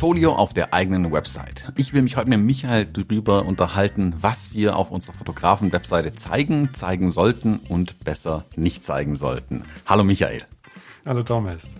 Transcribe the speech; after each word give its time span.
Portfolio 0.00 0.32
auf 0.32 0.54
der 0.54 0.72
eigenen 0.72 1.12
Website. 1.12 1.70
Ich 1.76 1.92
will 1.92 2.00
mich 2.00 2.16
heute 2.16 2.30
mit 2.30 2.40
Michael 2.40 2.86
darüber 2.86 3.44
unterhalten, 3.44 4.14
was 4.18 4.54
wir 4.54 4.76
auf 4.76 4.90
unserer 4.90 5.12
Fotografen-Webseite 5.12 6.14
zeigen, 6.14 6.72
zeigen 6.72 7.10
sollten 7.10 7.58
und 7.68 8.02
besser 8.02 8.46
nicht 8.56 8.82
zeigen 8.82 9.14
sollten. 9.14 9.66
Hallo 9.84 10.02
Michael. 10.02 10.42
Hallo 11.04 11.22
Thomas. 11.22 11.74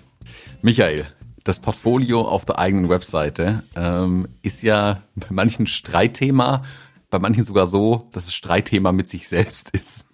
Michael, 0.61 1.07
das 1.45 1.61
Portfolio 1.61 2.21
auf 2.21 2.45
der 2.45 2.59
eigenen 2.59 2.91
Webseite 2.91 3.63
ähm, 3.75 4.29
ist 4.43 4.63
ja 4.63 5.01
bei 5.17 5.29
manchen 5.31 5.67
Streitthema, 5.67 6.65
bei 7.09 7.21
manchen 7.21 7.45
sogar 7.45 7.67
so, 7.67 8.11
dass 8.13 8.25
es 8.27 8.35
Streitthema 8.35 8.93
mit 8.93 9.09
sich 9.09 9.29
selbst 9.29 9.71
ist. 9.71 10.05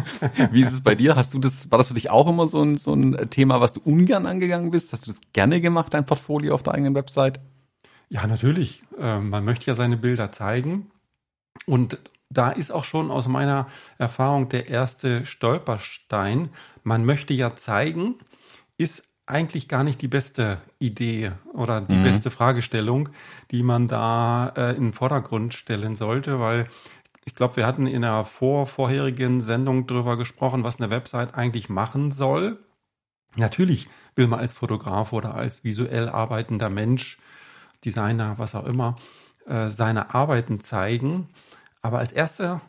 Wie 0.52 0.60
ist 0.60 0.74
es 0.74 0.82
bei 0.82 0.94
dir? 0.94 1.16
Hast 1.16 1.32
du 1.32 1.38
das, 1.38 1.70
war 1.70 1.78
das 1.78 1.88
für 1.88 1.94
dich 1.94 2.10
auch 2.10 2.28
immer 2.28 2.46
so 2.46 2.62
ein, 2.62 2.76
so 2.76 2.92
ein 2.92 3.30
Thema, 3.30 3.62
was 3.62 3.72
du 3.72 3.80
ungern 3.82 4.26
angegangen 4.26 4.70
bist? 4.70 4.92
Hast 4.92 5.06
du 5.06 5.12
das 5.12 5.22
gerne 5.32 5.62
gemacht, 5.62 5.94
dein 5.94 6.04
Portfolio 6.04 6.54
auf 6.54 6.62
der 6.62 6.74
eigenen 6.74 6.94
Website? 6.94 7.40
Ja, 8.14 8.28
natürlich. 8.28 8.84
Ähm, 8.96 9.30
man 9.30 9.44
möchte 9.44 9.66
ja 9.66 9.74
seine 9.74 9.96
Bilder 9.96 10.30
zeigen. 10.30 10.92
Und 11.66 11.98
da 12.30 12.50
ist 12.50 12.70
auch 12.70 12.84
schon 12.84 13.10
aus 13.10 13.26
meiner 13.26 13.66
Erfahrung 13.98 14.48
der 14.48 14.68
erste 14.68 15.26
Stolperstein. 15.26 16.50
Man 16.84 17.04
möchte 17.04 17.34
ja 17.34 17.56
zeigen, 17.56 18.14
ist 18.78 19.02
eigentlich 19.26 19.66
gar 19.66 19.82
nicht 19.82 20.00
die 20.00 20.06
beste 20.06 20.60
Idee 20.78 21.32
oder 21.54 21.80
die 21.80 21.96
mhm. 21.96 22.04
beste 22.04 22.30
Fragestellung, 22.30 23.08
die 23.50 23.64
man 23.64 23.88
da 23.88 24.52
äh, 24.56 24.76
in 24.76 24.84
den 24.84 24.92
Vordergrund 24.92 25.52
stellen 25.52 25.96
sollte, 25.96 26.38
weil 26.38 26.68
ich 27.24 27.34
glaube, 27.34 27.56
wir 27.56 27.66
hatten 27.66 27.88
in 27.88 28.02
der 28.02 28.24
vor 28.24 28.68
vorherigen 28.68 29.40
Sendung 29.40 29.88
darüber 29.88 30.16
gesprochen, 30.16 30.62
was 30.62 30.80
eine 30.80 30.90
Website 30.90 31.34
eigentlich 31.34 31.68
machen 31.68 32.12
soll. 32.12 32.60
Natürlich 33.34 33.88
will 34.14 34.28
man 34.28 34.38
als 34.38 34.54
Fotograf 34.54 35.12
oder 35.12 35.34
als 35.34 35.64
visuell 35.64 36.08
arbeitender 36.08 36.70
Mensch, 36.70 37.18
Designer, 37.84 38.34
was 38.38 38.54
auch 38.54 38.66
immer, 38.66 38.96
äh, 39.46 39.68
seine 39.68 40.14
Arbeiten 40.14 40.60
zeigen. 40.60 41.28
Aber 41.82 41.98
als 41.98 42.12
erster 42.12 42.62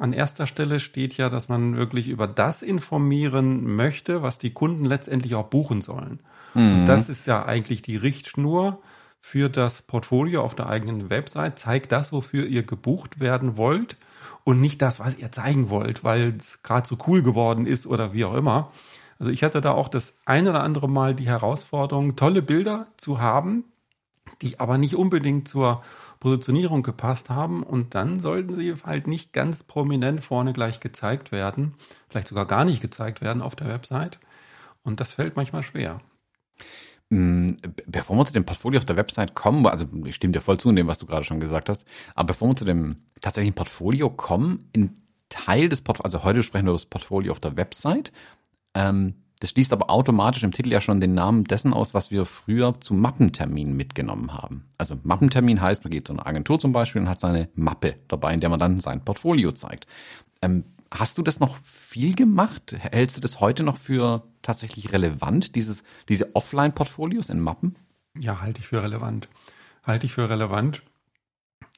an 0.00 0.12
erster 0.12 0.46
Stelle 0.46 0.78
steht 0.78 1.16
ja, 1.16 1.28
dass 1.28 1.48
man 1.48 1.76
wirklich 1.76 2.08
über 2.08 2.28
das 2.28 2.62
informieren 2.62 3.74
möchte, 3.74 4.22
was 4.22 4.38
die 4.38 4.52
Kunden 4.52 4.84
letztendlich 4.84 5.34
auch 5.34 5.46
buchen 5.46 5.80
sollen. 5.80 6.20
Mhm. 6.54 6.86
das 6.86 7.08
ist 7.08 7.26
ja 7.26 7.44
eigentlich 7.44 7.82
die 7.82 7.96
Richtschnur 7.96 8.80
für 9.20 9.50
das 9.50 9.82
Portfolio 9.82 10.42
auf 10.42 10.54
der 10.54 10.68
eigenen 10.68 11.10
Website. 11.10 11.58
Zeigt 11.58 11.92
das, 11.92 12.12
wofür 12.12 12.46
ihr 12.46 12.62
gebucht 12.62 13.20
werden 13.20 13.56
wollt 13.56 13.96
und 14.44 14.60
nicht 14.60 14.80
das, 14.80 15.00
was 15.00 15.18
ihr 15.18 15.30
zeigen 15.30 15.68
wollt, 15.68 16.04
weil 16.04 16.34
es 16.38 16.62
gerade 16.62 16.88
so 16.88 16.96
cool 17.06 17.22
geworden 17.22 17.66
ist 17.66 17.86
oder 17.86 18.14
wie 18.14 18.24
auch 18.24 18.34
immer. 18.34 18.72
Also 19.18 19.30
ich 19.32 19.42
hatte 19.42 19.60
da 19.60 19.72
auch 19.72 19.88
das 19.88 20.14
ein 20.24 20.48
oder 20.48 20.62
andere 20.62 20.88
Mal 20.88 21.14
die 21.14 21.26
Herausforderung, 21.26 22.16
tolle 22.16 22.40
Bilder 22.40 22.86
zu 22.96 23.20
haben, 23.20 23.64
die 24.42 24.60
aber 24.60 24.78
nicht 24.78 24.96
unbedingt 24.96 25.48
zur 25.48 25.82
Positionierung 26.20 26.82
gepasst 26.82 27.30
haben 27.30 27.62
und 27.62 27.94
dann 27.94 28.20
sollten 28.20 28.54
sie 28.54 28.74
halt 28.84 29.06
nicht 29.06 29.32
ganz 29.32 29.62
prominent 29.62 30.22
vorne 30.22 30.52
gleich 30.52 30.80
gezeigt 30.80 31.32
werden, 31.32 31.74
vielleicht 32.08 32.28
sogar 32.28 32.46
gar 32.46 32.64
nicht 32.64 32.80
gezeigt 32.80 33.20
werden 33.20 33.42
auf 33.42 33.56
der 33.56 33.68
Website 33.68 34.18
und 34.82 35.00
das 35.00 35.12
fällt 35.12 35.36
manchmal 35.36 35.62
schwer. 35.62 36.00
Mm, 37.10 37.52
bevor 37.86 38.16
wir 38.16 38.26
zu 38.26 38.32
dem 38.32 38.44
Portfolio 38.44 38.78
auf 38.78 38.84
der 38.84 38.96
Website 38.96 39.34
kommen, 39.34 39.66
also 39.66 39.86
ich 40.04 40.16
stimme 40.16 40.32
dir 40.32 40.40
voll 40.40 40.58
zu 40.58 40.68
in 40.70 40.76
dem, 40.76 40.88
was 40.88 40.98
du 40.98 41.06
gerade 41.06 41.24
schon 41.24 41.40
gesagt 41.40 41.68
hast, 41.68 41.84
aber 42.14 42.28
bevor 42.28 42.48
wir 42.48 42.56
zu 42.56 42.64
dem 42.64 42.96
tatsächlichen 43.20 43.54
Portfolio 43.54 44.10
kommen, 44.10 44.68
in 44.72 45.02
Teil 45.28 45.68
des 45.68 45.80
Portfolios, 45.82 46.14
also 46.14 46.24
heute 46.24 46.42
sprechen 46.42 46.66
wir 46.66 46.70
über 46.70 46.78
das 46.78 46.86
Portfolio 46.86 47.32
auf 47.32 47.40
der 47.40 47.56
Website, 47.56 48.12
ähm, 48.74 49.14
das 49.40 49.50
schließt 49.50 49.72
aber 49.72 49.90
automatisch 49.90 50.42
im 50.42 50.52
Titel 50.52 50.72
ja 50.72 50.80
schon 50.80 51.00
den 51.00 51.14
Namen 51.14 51.44
dessen 51.44 51.72
aus, 51.72 51.94
was 51.94 52.10
wir 52.10 52.24
früher 52.24 52.80
zu 52.80 52.94
Mappenterminen 52.94 53.76
mitgenommen 53.76 54.34
haben. 54.34 54.64
Also 54.78 54.98
Mappentermin 55.02 55.60
heißt, 55.60 55.84
man 55.84 55.90
geht 55.90 56.06
zu 56.06 56.12
einer 56.12 56.26
Agentur 56.26 56.58
zum 56.58 56.72
Beispiel 56.72 57.02
und 57.02 57.08
hat 57.08 57.20
seine 57.20 57.48
Mappe 57.54 57.96
dabei, 58.08 58.34
in 58.34 58.40
der 58.40 58.50
man 58.50 58.58
dann 58.58 58.80
sein 58.80 59.04
Portfolio 59.04 59.52
zeigt. 59.52 59.86
Ähm, 60.42 60.64
hast 60.90 61.18
du 61.18 61.22
das 61.22 61.40
noch 61.40 61.56
viel 61.64 62.14
gemacht? 62.14 62.74
Hältst 62.78 63.16
du 63.16 63.20
das 63.20 63.40
heute 63.40 63.62
noch 63.62 63.76
für 63.76 64.24
tatsächlich 64.42 64.92
relevant, 64.92 65.54
dieses, 65.54 65.82
diese 66.08 66.34
Offline-Portfolios 66.34 67.28
in 67.28 67.40
Mappen? 67.40 67.76
Ja, 68.18 68.40
halte 68.40 68.60
ich 68.60 68.68
für 68.68 68.82
relevant. 68.82 69.28
Halte 69.84 70.06
ich 70.06 70.12
für 70.12 70.28
relevant. 70.28 70.82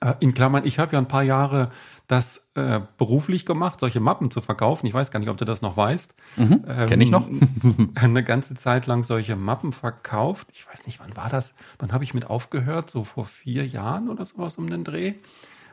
Äh, 0.00 0.14
in 0.20 0.34
Klammern, 0.34 0.64
ich 0.64 0.78
habe 0.78 0.94
ja 0.94 0.98
ein 0.98 1.08
paar 1.08 1.22
Jahre 1.22 1.70
das 2.06 2.48
äh, 2.54 2.80
beruflich 2.96 3.46
gemacht, 3.46 3.78
solche 3.80 4.00
Mappen 4.00 4.30
zu 4.30 4.40
verkaufen. 4.40 4.86
Ich 4.86 4.94
weiß 4.94 5.10
gar 5.10 5.20
nicht, 5.20 5.28
ob 5.28 5.36
du 5.36 5.44
das 5.44 5.62
noch 5.62 5.76
weißt. 5.76 6.14
Mhm, 6.36 6.64
ähm, 6.66 6.86
Kenne 6.86 7.04
ich 7.04 7.10
noch. 7.10 7.28
eine 7.94 8.24
ganze 8.24 8.54
Zeit 8.54 8.86
lang 8.86 9.04
solche 9.04 9.36
Mappen 9.36 9.72
verkauft. 9.72 10.48
Ich 10.52 10.66
weiß 10.66 10.86
nicht, 10.86 10.98
wann 11.00 11.16
war 11.16 11.28
das? 11.28 11.54
Wann 11.78 11.92
habe 11.92 12.04
ich 12.04 12.14
mit 12.14 12.28
aufgehört? 12.28 12.90
So 12.90 13.04
vor 13.04 13.26
vier 13.26 13.66
Jahren 13.66 14.08
oder 14.08 14.26
sowas 14.26 14.56
um 14.58 14.68
den 14.68 14.84
Dreh. 14.84 15.14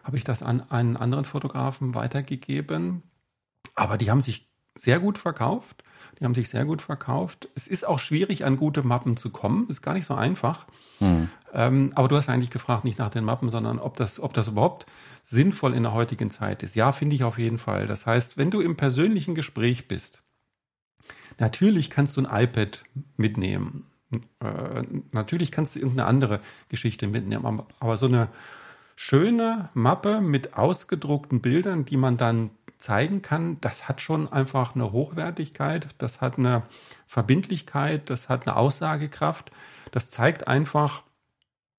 Habe 0.03 0.17
ich 0.17 0.23
das 0.23 0.43
an 0.43 0.69
einen 0.69 0.95
anderen 0.95 1.25
Fotografen 1.25 1.95
weitergegeben. 1.95 3.03
Aber 3.75 3.97
die 3.97 4.11
haben 4.11 4.21
sich 4.21 4.49
sehr 4.75 4.99
gut 4.99 5.17
verkauft. 5.17 5.83
Die 6.19 6.25
haben 6.25 6.35
sich 6.35 6.49
sehr 6.49 6.65
gut 6.65 6.81
verkauft. 6.81 7.49
Es 7.55 7.67
ist 7.67 7.85
auch 7.85 7.99
schwierig, 7.99 8.45
an 8.45 8.57
gute 8.57 8.83
Mappen 8.83 9.17
zu 9.17 9.29
kommen. 9.29 9.67
Ist 9.69 9.81
gar 9.81 9.93
nicht 9.93 10.05
so 10.05 10.13
einfach. 10.13 10.67
Hm. 10.99 11.29
Ähm, 11.53 11.91
aber 11.95 12.07
du 12.07 12.15
hast 12.15 12.29
eigentlich 12.29 12.49
gefragt, 12.49 12.83
nicht 12.83 12.99
nach 12.99 13.09
den 13.09 13.23
Mappen, 13.23 13.49
sondern 13.49 13.79
ob 13.79 13.95
das, 13.95 14.19
ob 14.19 14.33
das 14.33 14.47
überhaupt 14.47 14.85
sinnvoll 15.23 15.73
in 15.73 15.83
der 15.83 15.93
heutigen 15.93 16.29
Zeit 16.29 16.63
ist. 16.63 16.75
Ja, 16.75 16.91
finde 16.91 17.15
ich 17.15 17.23
auf 17.23 17.37
jeden 17.37 17.57
Fall. 17.57 17.87
Das 17.87 18.05
heißt, 18.05 18.37
wenn 18.37 18.51
du 18.51 18.61
im 18.61 18.75
persönlichen 18.75 19.35
Gespräch 19.35 19.87
bist, 19.87 20.21
natürlich 21.39 21.89
kannst 21.89 22.17
du 22.17 22.21
ein 22.21 22.43
iPad 22.43 22.83
mitnehmen. 23.15 23.85
Äh, 24.39 24.83
natürlich 25.11 25.51
kannst 25.51 25.75
du 25.75 25.79
irgendeine 25.79 26.07
andere 26.07 26.39
Geschichte 26.69 27.07
mitnehmen. 27.07 27.63
Aber 27.79 27.97
so 27.97 28.05
eine 28.05 28.29
schöne 28.95 29.69
Mappe 29.73 30.21
mit 30.21 30.55
ausgedruckten 30.55 31.41
Bildern, 31.41 31.85
die 31.85 31.97
man 31.97 32.17
dann 32.17 32.49
zeigen 32.77 33.21
kann, 33.21 33.59
das 33.61 33.87
hat 33.87 34.01
schon 34.01 34.31
einfach 34.31 34.75
eine 34.75 34.91
Hochwertigkeit, 34.91 35.87
das 35.97 36.21
hat 36.21 36.37
eine 36.37 36.63
Verbindlichkeit, 37.07 38.09
das 38.09 38.29
hat 38.29 38.47
eine 38.47 38.55
Aussagekraft. 38.55 39.51
Das 39.97 40.11
zeigt 40.11 40.47
einfach, 40.47 41.01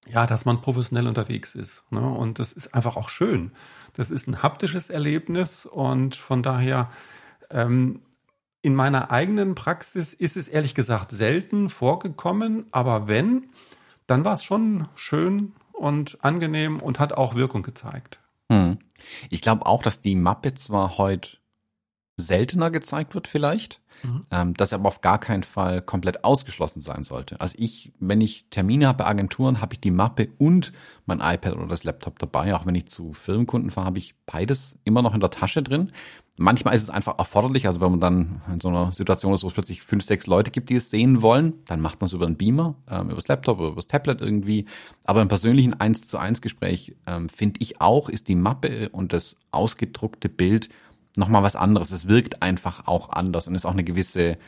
ja, 0.08 0.26
dass 0.26 0.44
man 0.44 0.60
professionell 0.60 1.06
unterwegs 1.06 1.54
ist. 1.54 1.84
Ne? 1.92 2.00
Und 2.00 2.40
das 2.40 2.52
ist 2.52 2.74
einfach 2.74 2.96
auch 2.96 3.10
schön. 3.10 3.52
Das 3.92 4.10
ist 4.10 4.26
ein 4.26 4.42
haptisches 4.42 4.90
Erlebnis 4.90 5.66
und 5.66 6.16
von 6.16 6.42
daher 6.42 6.90
ähm, 7.48 8.02
in 8.60 8.74
meiner 8.74 9.12
eigenen 9.12 9.54
Praxis 9.54 10.14
ist 10.14 10.36
es 10.36 10.48
ehrlich 10.48 10.74
gesagt 10.74 11.12
selten 11.12 11.70
vorgekommen, 11.70 12.66
aber 12.72 13.06
wenn, 13.06 13.50
dann 14.08 14.24
war 14.24 14.34
es 14.34 14.42
schon 14.42 14.88
schön 14.96 15.52
und 15.72 16.18
angenehm 16.24 16.80
und 16.80 16.98
hat 16.98 17.12
auch 17.12 17.36
Wirkung 17.36 17.62
gezeigt. 17.62 18.18
Hm. 18.50 18.78
Ich 19.30 19.42
glaube 19.42 19.64
auch, 19.64 19.84
dass 19.84 20.00
die 20.00 20.16
Mappe 20.16 20.54
zwar 20.54 20.98
heute 20.98 21.37
seltener 22.18 22.70
gezeigt 22.70 23.14
wird 23.14 23.28
vielleicht, 23.28 23.80
mhm. 24.02 24.22
ähm, 24.30 24.54
das 24.54 24.72
aber 24.72 24.88
auf 24.88 25.00
gar 25.00 25.18
keinen 25.18 25.44
Fall 25.44 25.80
komplett 25.80 26.24
ausgeschlossen 26.24 26.80
sein 26.80 27.04
sollte. 27.04 27.40
Also 27.40 27.54
ich, 27.58 27.92
wenn 28.00 28.20
ich 28.20 28.46
Termine 28.50 28.88
habe 28.88 29.04
bei 29.04 29.06
Agenturen, 29.06 29.60
habe 29.62 29.74
ich 29.74 29.80
die 29.80 29.92
Mappe 29.92 30.28
und 30.36 30.72
mein 31.06 31.20
iPad 31.20 31.54
oder 31.54 31.68
das 31.68 31.84
Laptop 31.84 32.18
dabei. 32.18 32.54
Auch 32.54 32.66
wenn 32.66 32.74
ich 32.74 32.86
zu 32.86 33.12
Firmenkunden 33.14 33.70
fahre, 33.70 33.86
habe 33.86 33.98
ich 33.98 34.14
beides 34.26 34.76
immer 34.84 35.00
noch 35.00 35.14
in 35.14 35.20
der 35.20 35.30
Tasche 35.30 35.62
drin. 35.62 35.92
Manchmal 36.40 36.74
ist 36.74 36.82
es 36.82 36.90
einfach 36.90 37.18
erforderlich, 37.18 37.66
also 37.66 37.80
wenn 37.80 37.90
man 37.90 38.00
dann 38.00 38.42
in 38.52 38.60
so 38.60 38.68
einer 38.68 38.92
Situation 38.92 39.34
ist, 39.34 39.42
wo 39.42 39.48
es 39.48 39.54
plötzlich 39.54 39.82
fünf, 39.82 40.04
sechs 40.04 40.28
Leute 40.28 40.52
gibt, 40.52 40.70
die 40.70 40.76
es 40.76 40.88
sehen 40.88 41.20
wollen, 41.20 41.54
dann 41.66 41.80
macht 41.80 42.00
man 42.00 42.06
es 42.06 42.12
über 42.12 42.26
einen 42.26 42.36
Beamer, 42.36 42.76
ähm, 42.88 43.06
über 43.06 43.16
das 43.16 43.26
Laptop 43.26 43.58
oder 43.58 43.68
über 43.68 43.76
das 43.76 43.88
Tablet 43.88 44.20
irgendwie. 44.20 44.66
Aber 45.04 45.20
im 45.20 45.26
persönlichen 45.26 45.74
eins 45.74 46.06
zu 46.06 46.16
eins 46.16 46.40
Gespräch 46.40 46.94
ähm, 47.06 47.28
finde 47.28 47.58
ich 47.60 47.80
auch, 47.80 48.08
ist 48.08 48.28
die 48.28 48.36
Mappe 48.36 48.88
und 48.90 49.12
das 49.12 49.36
ausgedruckte 49.50 50.28
Bild 50.28 50.68
nochmal 51.16 51.42
was 51.42 51.56
anderes. 51.56 51.90
Es 51.90 52.08
wirkt 52.08 52.42
einfach 52.42 52.86
auch 52.86 53.10
anders 53.10 53.48
und 53.48 53.54
ist 53.54 53.66
auch 53.66 53.72
eine 53.72 53.84
gewisse, 53.84 54.38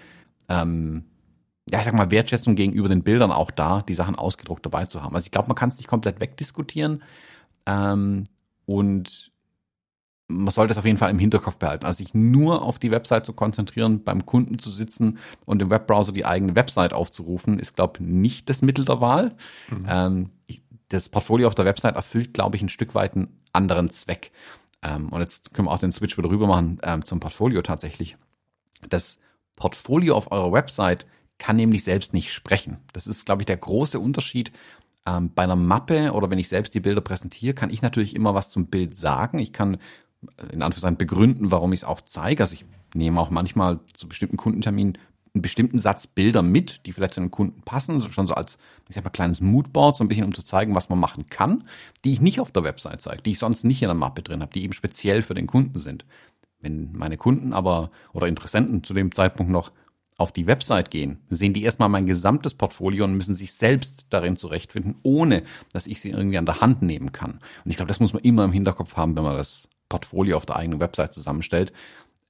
ähm, 0.48 1.04
ja, 1.70 1.78
ich 1.78 1.84
sag 1.84 1.94
mal, 1.94 2.10
Wertschätzung 2.10 2.54
gegenüber 2.54 2.88
den 2.88 3.02
Bildern 3.02 3.32
auch 3.32 3.50
da, 3.50 3.82
die 3.82 3.94
Sachen 3.94 4.16
ausgedruckt 4.16 4.64
dabei 4.64 4.86
zu 4.86 5.02
haben. 5.02 5.14
Also 5.14 5.26
ich 5.26 5.30
glaube, 5.30 5.48
man 5.48 5.56
kann 5.56 5.68
es 5.68 5.76
nicht 5.76 5.88
komplett 5.88 6.20
wegdiskutieren. 6.20 7.02
Ähm, 7.66 8.24
und 8.66 9.30
man 10.30 10.52
sollte 10.52 10.72
es 10.72 10.78
auf 10.78 10.84
jeden 10.84 10.98
Fall 10.98 11.10
im 11.10 11.18
Hinterkopf 11.18 11.56
behalten. 11.56 11.84
Also 11.84 11.98
sich 11.98 12.14
nur 12.14 12.62
auf 12.62 12.78
die 12.78 12.90
Website 12.90 13.26
zu 13.26 13.32
konzentrieren, 13.32 14.04
beim 14.04 14.26
Kunden 14.26 14.58
zu 14.58 14.70
sitzen 14.70 15.18
und 15.44 15.60
im 15.60 15.70
Webbrowser 15.70 16.12
die 16.12 16.24
eigene 16.24 16.54
Website 16.54 16.92
aufzurufen, 16.92 17.58
ist, 17.58 17.74
glaube 17.74 17.94
ich, 17.98 18.06
nicht 18.06 18.48
das 18.48 18.62
Mittel 18.62 18.84
der 18.84 19.00
Wahl. 19.00 19.36
Mhm. 19.68 19.86
Ähm, 19.88 20.30
das 20.88 21.08
Portfolio 21.08 21.46
auf 21.46 21.54
der 21.54 21.64
Website 21.64 21.94
erfüllt, 21.94 22.34
glaube 22.34 22.56
ich, 22.56 22.62
ein 22.62 22.68
Stück 22.68 22.94
weit 22.94 23.14
einen 23.14 23.40
anderen 23.52 23.90
Zweck. 23.90 24.32
Ähm, 24.82 25.08
und 25.10 25.20
jetzt 25.20 25.52
können 25.54 25.68
wir 25.68 25.72
auch 25.72 25.80
den 25.80 25.92
Switch 25.92 26.16
wieder 26.16 26.30
rüber 26.30 26.46
machen 26.46 26.80
ähm, 26.82 27.04
zum 27.04 27.20
Portfolio 27.20 27.62
tatsächlich. 27.62 28.16
Das 28.88 29.18
Portfolio 29.56 30.14
auf 30.16 30.32
eurer 30.32 30.52
Website 30.52 31.06
kann 31.38 31.56
nämlich 31.56 31.84
selbst 31.84 32.12
nicht 32.12 32.32
sprechen. 32.32 32.78
Das 32.92 33.06
ist, 33.06 33.26
glaube 33.26 33.42
ich, 33.42 33.46
der 33.46 33.56
große 33.56 33.98
Unterschied 33.98 34.52
ähm, 35.06 35.32
bei 35.34 35.42
einer 35.42 35.56
Mappe 35.56 36.12
oder 36.12 36.30
wenn 36.30 36.38
ich 36.38 36.48
selbst 36.48 36.74
die 36.74 36.80
Bilder 36.80 37.00
präsentiere, 37.00 37.54
kann 37.54 37.70
ich 37.70 37.82
natürlich 37.82 38.14
immer 38.14 38.34
was 38.34 38.50
zum 38.50 38.66
Bild 38.66 38.96
sagen. 38.96 39.38
Ich 39.38 39.52
kann 39.52 39.78
in 40.52 40.62
Anführungszeichen 40.62 40.98
begründen, 40.98 41.50
warum 41.50 41.72
ich 41.72 41.80
es 41.80 41.84
auch 41.84 42.00
zeige. 42.02 42.42
Also 42.42 42.54
ich 42.54 42.64
nehme 42.94 43.20
auch 43.20 43.30
manchmal 43.30 43.80
zu 43.94 44.08
bestimmten 44.08 44.36
Kundenterminen 44.36 44.98
einen 45.34 45.42
bestimmten 45.42 45.78
Satz 45.78 46.06
Bilder 46.06 46.42
mit, 46.42 46.86
die 46.86 46.92
vielleicht 46.92 47.14
zu 47.14 47.20
einem 47.20 47.30
Kunden 47.30 47.62
passen, 47.62 48.00
schon 48.12 48.26
so 48.26 48.34
als, 48.34 48.58
ich 48.88 48.94
sag 48.94 49.04
mal, 49.04 49.10
kleines 49.10 49.40
Moodboard, 49.40 49.96
so 49.96 50.04
ein 50.04 50.08
bisschen, 50.08 50.24
um 50.24 50.34
zu 50.34 50.42
zeigen, 50.42 50.74
was 50.74 50.88
man 50.88 50.98
machen 50.98 51.28
kann, 51.28 51.64
die 52.04 52.12
ich 52.12 52.20
nicht 52.20 52.40
auf 52.40 52.50
der 52.50 52.64
Website 52.64 53.00
zeige, 53.00 53.22
die 53.22 53.30
ich 53.30 53.38
sonst 53.38 53.64
nicht 53.64 53.82
in 53.82 53.88
der 53.88 53.94
Mappe 53.94 54.22
drin 54.22 54.42
habe, 54.42 54.52
die 54.52 54.64
eben 54.64 54.72
speziell 54.72 55.22
für 55.22 55.34
den 55.34 55.46
Kunden 55.46 55.78
sind. 55.78 56.04
Wenn 56.60 56.92
meine 56.92 57.16
Kunden 57.16 57.52
aber 57.52 57.90
oder 58.12 58.26
Interessenten 58.26 58.82
zu 58.82 58.92
dem 58.92 59.12
Zeitpunkt 59.12 59.52
noch 59.52 59.72
auf 60.16 60.32
die 60.32 60.46
Website 60.46 60.90
gehen, 60.90 61.20
sehen 61.30 61.54
die 61.54 61.62
erstmal 61.62 61.88
mein 61.88 62.04
gesamtes 62.04 62.52
Portfolio 62.52 63.04
und 63.04 63.14
müssen 63.14 63.34
sich 63.34 63.54
selbst 63.54 64.04
darin 64.10 64.36
zurechtfinden, 64.36 64.96
ohne 65.02 65.44
dass 65.72 65.86
ich 65.86 66.02
sie 66.02 66.10
irgendwie 66.10 66.36
an 66.36 66.44
der 66.44 66.60
Hand 66.60 66.82
nehmen 66.82 67.12
kann. 67.12 67.40
Und 67.64 67.70
ich 67.70 67.76
glaube, 67.76 67.88
das 67.88 68.00
muss 68.00 68.12
man 68.12 68.22
immer 68.22 68.44
im 68.44 68.52
Hinterkopf 68.52 68.96
haben, 68.96 69.16
wenn 69.16 69.22
man 69.22 69.36
das 69.36 69.68
Portfolio 69.88 70.36
auf 70.36 70.44
der 70.44 70.56
eigenen 70.56 70.80
Website 70.80 71.14
zusammenstellt. 71.14 71.72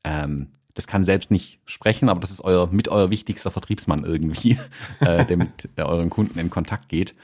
Ähm, 0.04 0.52
das 0.74 0.86
kann 0.86 1.04
selbst 1.04 1.30
nicht 1.30 1.60
sprechen, 1.64 2.08
aber 2.08 2.20
das 2.20 2.30
ist 2.30 2.42
euer 2.42 2.68
mit 2.68 2.88
euer 2.88 3.10
wichtigster 3.10 3.50
Vertriebsmann 3.50 4.04
irgendwie, 4.04 4.58
äh, 5.00 5.24
der 5.26 5.36
mit 5.36 5.68
der 5.76 5.88
euren 5.88 6.10
Kunden 6.10 6.38
in 6.38 6.50
Kontakt 6.50 6.88
geht. 6.88 7.14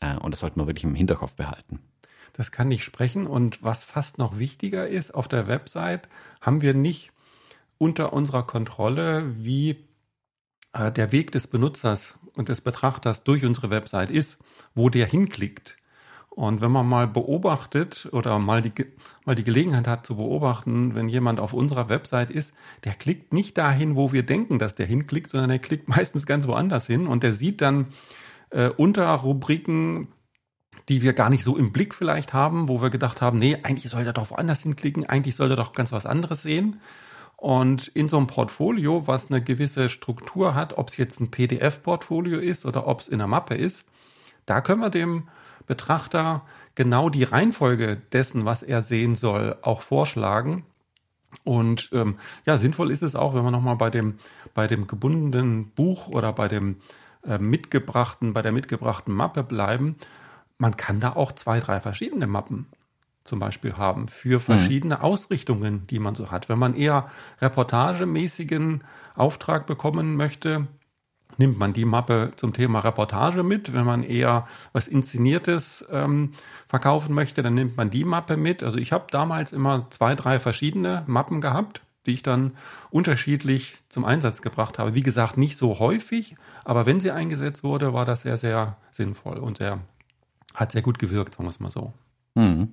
Äh, 0.00 0.16
und 0.16 0.32
das 0.32 0.40
sollte 0.40 0.58
man 0.58 0.66
wirklich 0.66 0.84
im 0.84 0.94
Hinterkopf 0.94 1.34
behalten. 1.34 1.80
Das 2.32 2.50
kann 2.50 2.68
nicht 2.68 2.84
sprechen. 2.84 3.26
Und 3.26 3.62
was 3.62 3.84
fast 3.84 4.18
noch 4.18 4.38
wichtiger 4.38 4.88
ist, 4.88 5.14
auf 5.14 5.28
der 5.28 5.48
Website 5.48 6.08
haben 6.40 6.62
wir 6.62 6.74
nicht 6.74 7.12
unter 7.78 8.12
unserer 8.12 8.44
Kontrolle, 8.44 9.24
wie 9.36 9.84
äh, 10.72 10.90
der 10.92 11.12
Weg 11.12 11.32
des 11.32 11.46
Benutzers 11.46 12.18
und 12.36 12.48
des 12.48 12.60
Betrachters 12.60 13.24
durch 13.24 13.44
unsere 13.44 13.70
Website 13.70 14.10
ist, 14.10 14.38
wo 14.74 14.88
der 14.88 15.06
hinklickt. 15.06 15.76
Und 16.34 16.62
wenn 16.62 16.70
man 16.70 16.88
mal 16.88 17.06
beobachtet 17.06 18.08
oder 18.10 18.38
mal 18.38 18.62
die, 18.62 18.72
mal 19.26 19.34
die 19.34 19.44
Gelegenheit 19.44 19.86
hat 19.86 20.06
zu 20.06 20.16
beobachten, 20.16 20.94
wenn 20.94 21.10
jemand 21.10 21.38
auf 21.38 21.52
unserer 21.52 21.90
Website 21.90 22.30
ist, 22.30 22.54
der 22.84 22.94
klickt 22.94 23.34
nicht 23.34 23.58
dahin, 23.58 23.96
wo 23.96 24.12
wir 24.12 24.22
denken, 24.22 24.58
dass 24.58 24.74
der 24.74 24.86
hinklickt, 24.86 25.28
sondern 25.30 25.50
der 25.50 25.58
klickt 25.58 25.88
meistens 25.94 26.24
ganz 26.24 26.46
woanders 26.46 26.86
hin 26.86 27.06
und 27.06 27.22
der 27.22 27.32
sieht 27.32 27.60
dann 27.60 27.88
äh, 28.48 28.68
unter 28.68 29.12
Rubriken, 29.14 30.08
die 30.88 31.02
wir 31.02 31.12
gar 31.12 31.28
nicht 31.28 31.44
so 31.44 31.56
im 31.56 31.70
Blick 31.70 31.94
vielleicht 31.94 32.32
haben, 32.32 32.66
wo 32.66 32.80
wir 32.80 32.88
gedacht 32.88 33.20
haben, 33.20 33.38
nee, 33.38 33.58
eigentlich 33.62 33.90
soll 33.90 34.06
er 34.06 34.14
doch 34.14 34.30
woanders 34.30 34.62
hinklicken, 34.62 35.04
eigentlich 35.06 35.36
soll 35.36 35.50
er 35.50 35.56
doch 35.56 35.74
ganz 35.74 35.92
was 35.92 36.06
anderes 36.06 36.42
sehen. 36.42 36.80
Und 37.36 37.88
in 37.88 38.08
so 38.08 38.16
einem 38.16 38.26
Portfolio, 38.26 39.06
was 39.06 39.30
eine 39.30 39.42
gewisse 39.42 39.88
Struktur 39.88 40.54
hat, 40.54 40.78
ob 40.78 40.88
es 40.88 40.96
jetzt 40.96 41.20
ein 41.20 41.30
PDF-Portfolio 41.30 42.38
ist 42.38 42.64
oder 42.64 42.86
ob 42.86 43.00
es 43.00 43.08
in 43.08 43.14
einer 43.14 43.26
Mappe 43.26 43.54
ist, 43.54 43.84
da 44.46 44.60
können 44.60 44.80
wir 44.80 44.90
dem 44.90 45.28
Betrachter 45.66 46.42
genau 46.74 47.08
die 47.08 47.24
Reihenfolge 47.24 47.96
dessen, 48.12 48.44
was 48.44 48.62
er 48.62 48.82
sehen 48.82 49.14
soll, 49.14 49.56
auch 49.62 49.82
vorschlagen. 49.82 50.64
Und 51.44 51.90
ähm, 51.92 52.18
ja, 52.44 52.58
sinnvoll 52.58 52.90
ist 52.90 53.02
es 53.02 53.16
auch, 53.16 53.34
wenn 53.34 53.44
wir 53.44 53.50
nochmal 53.50 53.76
bei 53.76 53.90
dem, 53.90 54.18
bei 54.54 54.66
dem 54.66 54.86
gebundenen 54.86 55.70
Buch 55.70 56.08
oder 56.08 56.32
bei 56.32 56.48
dem 56.48 56.76
äh, 57.26 57.38
mitgebrachten, 57.38 58.32
bei 58.32 58.42
der 58.42 58.52
mitgebrachten 58.52 59.14
Mappe 59.14 59.42
bleiben. 59.42 59.96
Man 60.58 60.76
kann 60.76 61.00
da 61.00 61.14
auch 61.14 61.32
zwei, 61.32 61.60
drei 61.60 61.80
verschiedene 61.80 62.26
Mappen 62.26 62.66
zum 63.24 63.38
Beispiel 63.38 63.74
haben 63.76 64.08
für 64.08 64.38
mhm. 64.38 64.40
verschiedene 64.40 64.96
mhm. 64.96 65.00
Ausrichtungen, 65.02 65.86
die 65.86 65.98
man 65.98 66.14
so 66.14 66.30
hat. 66.30 66.48
Wenn 66.48 66.58
man 66.58 66.74
eher 66.74 67.08
reportagemäßigen 67.40 68.84
Auftrag 69.14 69.66
bekommen 69.66 70.16
möchte, 70.16 70.66
nimmt 71.38 71.58
man 71.58 71.72
die 71.72 71.84
Mappe 71.84 72.32
zum 72.36 72.52
Thema 72.52 72.80
Reportage 72.80 73.42
mit. 73.42 73.72
Wenn 73.72 73.84
man 73.84 74.02
eher 74.02 74.46
was 74.72 74.88
Inszeniertes 74.88 75.84
ähm, 75.90 76.32
verkaufen 76.66 77.14
möchte, 77.14 77.42
dann 77.42 77.54
nimmt 77.54 77.76
man 77.76 77.90
die 77.90 78.04
Mappe 78.04 78.36
mit. 78.36 78.62
Also 78.62 78.78
ich 78.78 78.92
habe 78.92 79.06
damals 79.10 79.52
immer 79.52 79.86
zwei, 79.90 80.14
drei 80.14 80.38
verschiedene 80.38 81.04
Mappen 81.06 81.40
gehabt, 81.40 81.82
die 82.06 82.12
ich 82.12 82.22
dann 82.22 82.52
unterschiedlich 82.90 83.76
zum 83.88 84.04
Einsatz 84.04 84.42
gebracht 84.42 84.78
habe. 84.78 84.94
Wie 84.94 85.02
gesagt, 85.02 85.36
nicht 85.36 85.56
so 85.56 85.78
häufig, 85.78 86.36
aber 86.64 86.86
wenn 86.86 87.00
sie 87.00 87.10
eingesetzt 87.10 87.62
wurde, 87.62 87.92
war 87.92 88.04
das 88.04 88.22
sehr, 88.22 88.36
sehr 88.36 88.76
sinnvoll 88.90 89.38
und 89.38 89.58
sehr, 89.58 89.80
hat 90.54 90.72
sehr 90.72 90.82
gut 90.82 90.98
gewirkt, 90.98 91.34
sagen 91.34 91.44
wir 91.44 91.50
es 91.50 91.60
mal 91.60 91.70
so. 91.70 91.92
Mhm. 92.34 92.72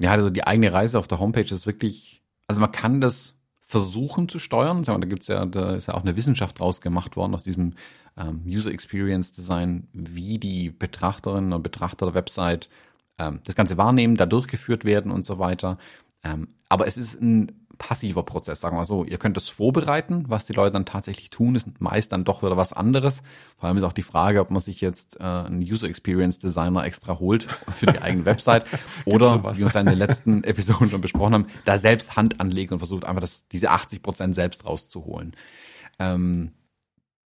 Ja, 0.00 0.12
also 0.12 0.30
die 0.30 0.46
eigene 0.46 0.72
Reise 0.72 0.98
auf 0.98 1.08
der 1.08 1.20
Homepage 1.20 1.42
ist 1.42 1.66
wirklich, 1.66 2.22
also 2.48 2.60
man 2.60 2.72
kann 2.72 3.00
das 3.00 3.34
versuchen 3.70 4.28
zu 4.28 4.40
steuern. 4.40 4.82
Da 4.82 4.96
gibt's 4.96 5.28
ja, 5.28 5.46
da 5.46 5.76
ist 5.76 5.86
ja 5.86 5.94
auch 5.94 6.02
eine 6.02 6.16
Wissenschaft 6.16 6.58
draus 6.58 6.80
gemacht 6.80 7.16
worden 7.16 7.36
aus 7.36 7.44
diesem 7.44 7.74
ähm, 8.16 8.42
User 8.44 8.72
Experience 8.72 9.30
Design, 9.30 9.86
wie 9.92 10.38
die 10.38 10.70
Betrachterinnen 10.70 11.52
und 11.52 11.62
Betrachter 11.62 12.06
der 12.06 12.14
Website 12.14 12.68
ähm, 13.18 13.38
das 13.44 13.54
Ganze 13.54 13.76
wahrnehmen, 13.76 14.16
da 14.16 14.26
durchgeführt 14.26 14.84
werden 14.84 15.12
und 15.12 15.24
so 15.24 15.38
weiter. 15.38 15.78
Ähm, 16.24 16.48
aber 16.68 16.88
es 16.88 16.98
ist 16.98 17.22
ein 17.22 17.59
passiver 17.80 18.22
Prozess, 18.22 18.60
sagen 18.60 18.76
wir 18.76 18.84
so. 18.84 19.04
Ihr 19.04 19.16
könnt 19.16 19.38
es 19.38 19.48
vorbereiten, 19.48 20.26
was 20.28 20.44
die 20.44 20.52
Leute 20.52 20.74
dann 20.74 20.84
tatsächlich 20.84 21.30
tun, 21.30 21.56
ist 21.56 21.80
meist 21.80 22.12
dann 22.12 22.24
doch 22.24 22.42
wieder 22.42 22.58
was 22.58 22.74
anderes. 22.74 23.22
Vor 23.56 23.68
allem 23.68 23.78
ist 23.78 23.84
auch 23.84 23.94
die 23.94 24.02
Frage, 24.02 24.40
ob 24.40 24.50
man 24.50 24.60
sich 24.60 24.82
jetzt 24.82 25.18
äh, 25.18 25.22
einen 25.22 25.62
User 25.62 25.88
Experience 25.88 26.38
Designer 26.38 26.84
extra 26.84 27.18
holt 27.18 27.44
für 27.44 27.86
die 27.86 28.00
eigene 28.02 28.26
Website 28.26 28.66
oder, 29.06 29.42
wie 29.54 29.60
wir 29.60 29.66
es 29.66 29.74
in 29.74 29.86
den 29.86 29.98
letzten 29.98 30.44
Episoden 30.50 30.90
schon 30.90 31.00
besprochen 31.00 31.32
haben, 31.32 31.46
da 31.64 31.78
selbst 31.78 32.16
Hand 32.16 32.38
anlegt 32.38 32.70
und 32.70 32.78
versucht 32.78 33.06
einfach 33.06 33.22
das, 33.22 33.48
diese 33.48 33.70
80 33.70 34.02
Prozent 34.02 34.34
selbst 34.34 34.66
rauszuholen. 34.66 35.34
Ähm, 35.98 36.52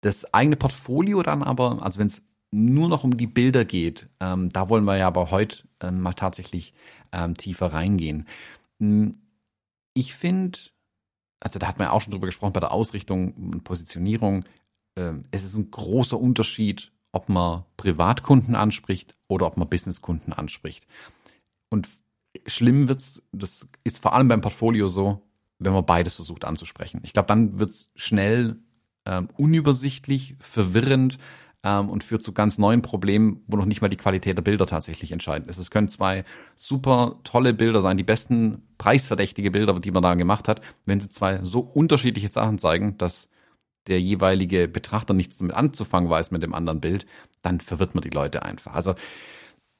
das 0.01 0.33
eigene 0.33 0.55
Portfolio 0.55 1.21
dann 1.21 1.43
aber, 1.43 1.83
also 1.83 1.99
wenn 1.99 2.07
es 2.07 2.23
nur 2.49 2.89
noch 2.89 3.03
um 3.03 3.15
die 3.15 3.27
Bilder 3.27 3.63
geht, 3.63 4.09
ähm, 4.19 4.49
da 4.49 4.69
wollen 4.69 4.85
wir 4.85 4.97
ja 4.97 5.05
aber 5.05 5.29
heute 5.29 5.67
ähm, 5.81 6.01
mal 6.01 6.13
tatsächlich 6.13 6.73
ähm, 7.11 7.37
tiefer 7.37 7.67
reingehen. 7.67 8.25
Ich 9.93 10.13
finde, 10.13 10.57
also 11.39 11.59
da 11.59 11.67
hat 11.67 11.79
man 11.79 11.87
ja 11.87 11.91
auch 11.91 12.01
schon 12.01 12.11
drüber 12.11 12.27
gesprochen 12.27 12.53
bei 12.53 12.59
der 12.59 12.71
Ausrichtung 12.71 13.33
und 13.33 13.63
Positionierung, 13.63 14.45
äh, 14.95 15.13
es 15.31 15.43
ist 15.43 15.55
ein 15.55 15.71
großer 15.71 16.19
Unterschied, 16.19 16.91
ob 17.11 17.29
man 17.29 17.65
Privatkunden 17.77 18.55
anspricht 18.55 19.15
oder 19.27 19.47
ob 19.47 19.57
man 19.57 19.69
Businesskunden 19.69 20.33
anspricht. 20.33 20.87
Und 21.69 21.89
schlimm 22.45 22.87
wird's, 22.87 23.21
das 23.31 23.67
ist 23.83 24.01
vor 24.01 24.13
allem 24.13 24.27
beim 24.27 24.41
Portfolio 24.41 24.87
so, 24.87 25.21
wenn 25.59 25.73
man 25.73 25.85
beides 25.85 26.15
versucht 26.15 26.45
anzusprechen. 26.45 27.01
Ich 27.03 27.13
glaube, 27.13 27.27
dann 27.27 27.59
wird's 27.59 27.91
schnell 27.95 28.59
ähm, 29.05 29.29
unübersichtlich, 29.37 30.35
verwirrend 30.39 31.17
ähm, 31.63 31.89
und 31.89 32.03
führt 32.03 32.23
zu 32.23 32.33
ganz 32.33 32.57
neuen 32.57 32.81
Problemen, 32.81 33.43
wo 33.47 33.57
noch 33.57 33.65
nicht 33.65 33.81
mal 33.81 33.89
die 33.89 33.97
Qualität 33.97 34.37
der 34.37 34.43
Bilder 34.43 34.65
tatsächlich 34.65 35.11
entscheidend 35.11 35.49
ist. 35.49 35.57
Es 35.57 35.71
können 35.71 35.89
zwei 35.89 36.23
super 36.55 37.19
tolle 37.23 37.53
Bilder 37.53 37.81
sein, 37.81 37.97
die 37.97 38.03
besten 38.03 38.63
preisverdächtige 38.77 39.51
Bilder, 39.51 39.79
die 39.79 39.91
man 39.91 40.03
da 40.03 40.15
gemacht 40.15 40.47
hat, 40.47 40.61
wenn 40.85 40.99
sie 40.99 41.09
zwei 41.09 41.43
so 41.43 41.59
unterschiedliche 41.59 42.31
Sachen 42.31 42.57
zeigen, 42.57 42.97
dass 42.97 43.29
der 43.87 44.01
jeweilige 44.01 44.67
Betrachter 44.67 45.13
nichts 45.13 45.37
damit 45.37 45.55
anzufangen 45.55 46.09
weiß 46.09 46.31
mit 46.31 46.43
dem 46.43 46.53
anderen 46.53 46.81
Bild, 46.81 47.05
dann 47.41 47.59
verwirrt 47.59 47.95
man 47.95 48.03
die 48.03 48.09
Leute 48.09 48.43
einfach. 48.43 48.73
Also 48.73 48.95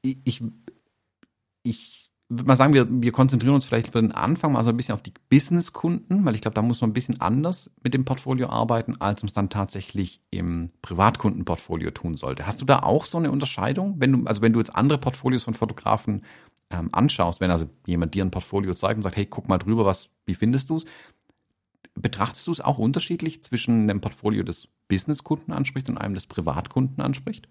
ich, 0.02 0.44
ich 1.64 2.11
würde 2.34 2.48
mal 2.48 2.56
sagen, 2.56 2.74
wir, 2.74 2.88
wir 2.90 3.12
konzentrieren 3.12 3.56
uns 3.56 3.66
vielleicht 3.66 3.92
für 3.92 4.02
den 4.02 4.14
Anfang 4.14 4.54
mal 4.54 4.64
so 4.64 4.70
ein 4.70 4.78
bisschen 4.78 4.94
auf 4.94 5.04
die 5.04 5.14
Business-Kunden, 5.30 6.24
weil 6.24 6.34
ich 6.34 6.40
glaube, 6.40 6.56
da 6.56 6.62
muss 6.62 6.80
man 6.80 6.92
ein 6.92 6.94
bisschen 6.94 7.20
anders 7.20 7.70
mit 7.84 7.94
dem 7.94 8.06
Portfolio 8.06 8.48
arbeiten, 8.48 8.96
als 9.02 9.22
man 9.22 9.28
es 9.28 9.34
dann 9.34 9.50
tatsächlich 9.50 10.22
im 10.32 10.72
Privatkundenportfolio 10.82 11.92
tun 11.92 12.16
sollte. 12.16 12.48
Hast 12.48 12.62
du 12.62 12.66
da 12.66 12.80
auch 12.80 13.04
so 13.04 13.18
eine 13.18 13.32
Unterscheidung? 13.32 13.96
Wenn 13.98 14.14
du, 14.14 14.26
also 14.26 14.42
wenn 14.42 14.54
du 14.54 14.60
jetzt 14.60 14.74
andere 14.74 14.98
Portfolios 14.98 15.44
von 15.44 15.54
Fotografen 15.54 16.24
ähm, 16.70 16.88
anschaust, 16.94 17.42
wenn 17.42 17.52
also 17.52 17.70
jemand 17.86 18.14
dir 18.14 18.24
ein 18.24 18.32
Portfolio 18.32 18.74
zeigt 18.74 18.96
und 18.96 19.04
sagt, 19.04 19.18
hey, 19.18 19.26
guck 19.26 19.50
mal 19.50 19.58
drüber, 19.58 19.86
was, 19.86 20.10
wie 20.26 20.36
findest 20.36 20.70
du 20.70 20.78
es? 20.78 20.86
Betrachtest 21.96 22.48
du 22.48 22.54
es 22.54 22.62
auch 22.62 22.78
unterschiedlich 22.78 23.44
zwischen 23.44 23.90
dem 23.90 24.00
Portfolio 24.00 24.44
des 24.44 24.70
Business-Kunden 24.88 25.52
anspricht 25.52 25.90
und 25.90 25.98
einem 25.98 26.14
des 26.14 26.28
Privatkunden 26.28 27.04
anspricht? 27.04 27.50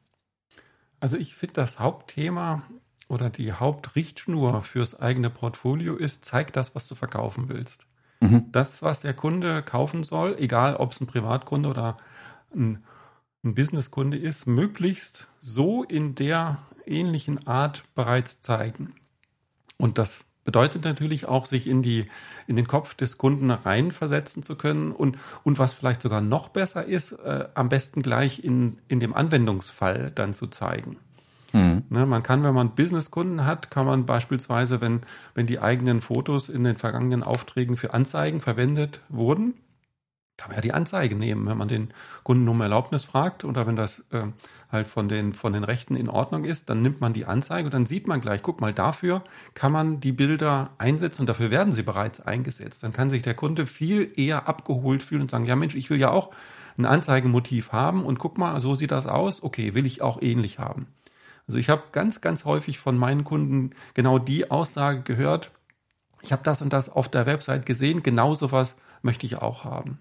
Also 1.00 1.18
ich 1.18 1.34
finde 1.34 1.54
das 1.54 1.78
Hauptthema 1.78 2.62
oder 3.10 3.28
die 3.28 3.52
Hauptrichtschnur 3.52 4.62
fürs 4.62 4.98
eigene 4.98 5.30
Portfolio 5.30 5.96
ist, 5.96 6.24
zeig 6.24 6.52
das, 6.52 6.74
was 6.74 6.86
du 6.86 6.94
verkaufen 6.94 7.48
willst. 7.48 7.86
Mhm. 8.20 8.46
Das, 8.52 8.82
was 8.82 9.00
der 9.00 9.14
Kunde 9.14 9.62
kaufen 9.62 10.04
soll, 10.04 10.36
egal 10.38 10.76
ob 10.76 10.92
es 10.92 11.00
ein 11.00 11.06
Privatkunde 11.06 11.68
oder 11.68 11.98
ein, 12.54 12.84
ein 13.42 13.54
Businesskunde 13.54 14.16
ist, 14.16 14.46
möglichst 14.46 15.28
so 15.40 15.82
in 15.82 16.14
der 16.14 16.58
ähnlichen 16.86 17.46
Art 17.46 17.84
bereits 17.94 18.40
zeigen. 18.42 18.94
Und 19.76 19.98
das 19.98 20.26
bedeutet 20.44 20.84
natürlich 20.84 21.26
auch, 21.26 21.46
sich 21.46 21.66
in 21.66 21.82
die, 21.82 22.06
in 22.46 22.56
den 22.56 22.66
Kopf 22.66 22.94
des 22.94 23.18
Kunden 23.18 23.50
reinversetzen 23.50 24.42
zu 24.42 24.56
können 24.56 24.92
und, 24.92 25.18
und 25.42 25.58
was 25.58 25.74
vielleicht 25.74 26.02
sogar 26.02 26.20
noch 26.20 26.48
besser 26.48 26.84
ist, 26.84 27.12
äh, 27.12 27.48
am 27.54 27.68
besten 27.68 28.02
gleich 28.02 28.44
in, 28.44 28.78
in 28.88 29.00
dem 29.00 29.14
Anwendungsfall 29.14 30.10
dann 30.10 30.34
zu 30.34 30.46
zeigen. 30.46 30.98
Mhm. 31.52 31.84
Ne, 31.88 32.06
man 32.06 32.22
kann, 32.22 32.44
wenn 32.44 32.54
man 32.54 32.74
Businesskunden 32.74 33.44
hat, 33.44 33.70
kann 33.70 33.86
man 33.86 34.06
beispielsweise, 34.06 34.80
wenn, 34.80 35.00
wenn 35.34 35.46
die 35.46 35.60
eigenen 35.60 36.00
Fotos 36.00 36.48
in 36.48 36.64
den 36.64 36.76
vergangenen 36.76 37.22
Aufträgen 37.22 37.76
für 37.76 37.94
Anzeigen 37.94 38.40
verwendet 38.40 39.00
wurden, 39.08 39.54
kann 40.40 40.48
man 40.48 40.56
ja 40.56 40.62
die 40.62 40.72
Anzeige 40.72 41.16
nehmen, 41.16 41.46
wenn 41.46 41.58
man 41.58 41.68
den 41.68 41.92
Kunden 42.22 42.48
um 42.48 42.62
Erlaubnis 42.62 43.04
fragt 43.04 43.44
oder 43.44 43.66
wenn 43.66 43.76
das 43.76 44.06
äh, 44.10 44.22
halt 44.72 44.88
von 44.88 45.06
den, 45.06 45.34
von 45.34 45.52
den 45.52 45.64
Rechten 45.64 45.96
in 45.96 46.08
Ordnung 46.08 46.44
ist, 46.44 46.70
dann 46.70 46.80
nimmt 46.80 47.02
man 47.02 47.12
die 47.12 47.26
Anzeige 47.26 47.66
und 47.66 47.74
dann 47.74 47.84
sieht 47.84 48.08
man 48.08 48.22
gleich, 48.22 48.40
guck 48.40 48.58
mal, 48.58 48.72
dafür 48.72 49.22
kann 49.52 49.70
man 49.70 50.00
die 50.00 50.12
Bilder 50.12 50.70
einsetzen 50.78 51.22
und 51.22 51.26
dafür 51.28 51.50
werden 51.50 51.74
sie 51.74 51.82
bereits 51.82 52.22
eingesetzt. 52.22 52.82
Dann 52.82 52.94
kann 52.94 53.10
sich 53.10 53.20
der 53.20 53.34
Kunde 53.34 53.66
viel 53.66 54.10
eher 54.16 54.48
abgeholt 54.48 55.02
fühlen 55.02 55.20
und 55.22 55.30
sagen, 55.30 55.44
ja 55.44 55.56
Mensch, 55.56 55.74
ich 55.74 55.90
will 55.90 56.00
ja 56.00 56.10
auch 56.10 56.30
ein 56.78 56.86
Anzeigenmotiv 56.86 57.72
haben 57.72 58.06
und 58.06 58.18
guck 58.18 58.38
mal, 58.38 58.62
so 58.62 58.74
sieht 58.74 58.92
das 58.92 59.06
aus. 59.06 59.42
Okay, 59.42 59.74
will 59.74 59.84
ich 59.84 60.00
auch 60.00 60.22
ähnlich 60.22 60.58
haben. 60.58 60.86
Also 61.50 61.58
ich 61.58 61.68
habe 61.68 61.82
ganz, 61.90 62.20
ganz 62.20 62.44
häufig 62.44 62.78
von 62.78 62.96
meinen 62.96 63.24
Kunden 63.24 63.70
genau 63.94 64.20
die 64.20 64.52
Aussage 64.52 65.02
gehört, 65.02 65.50
ich 66.22 66.30
habe 66.30 66.44
das 66.44 66.62
und 66.62 66.72
das 66.72 66.88
auf 66.88 67.08
der 67.08 67.26
Website 67.26 67.66
gesehen, 67.66 68.04
genau 68.04 68.36
sowas 68.36 68.76
möchte 69.02 69.26
ich 69.26 69.38
auch 69.38 69.64
haben. 69.64 69.98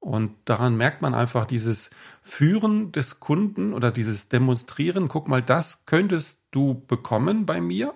Und 0.00 0.34
daran 0.46 0.78
merkt 0.78 1.02
man 1.02 1.14
einfach 1.14 1.44
dieses 1.44 1.90
Führen 2.22 2.90
des 2.90 3.20
Kunden 3.20 3.74
oder 3.74 3.90
dieses 3.90 4.30
Demonstrieren, 4.30 5.08
guck 5.08 5.28
mal, 5.28 5.42
das 5.42 5.84
könntest 5.84 6.40
du 6.52 6.82
bekommen 6.86 7.44
bei 7.44 7.60
mir 7.60 7.92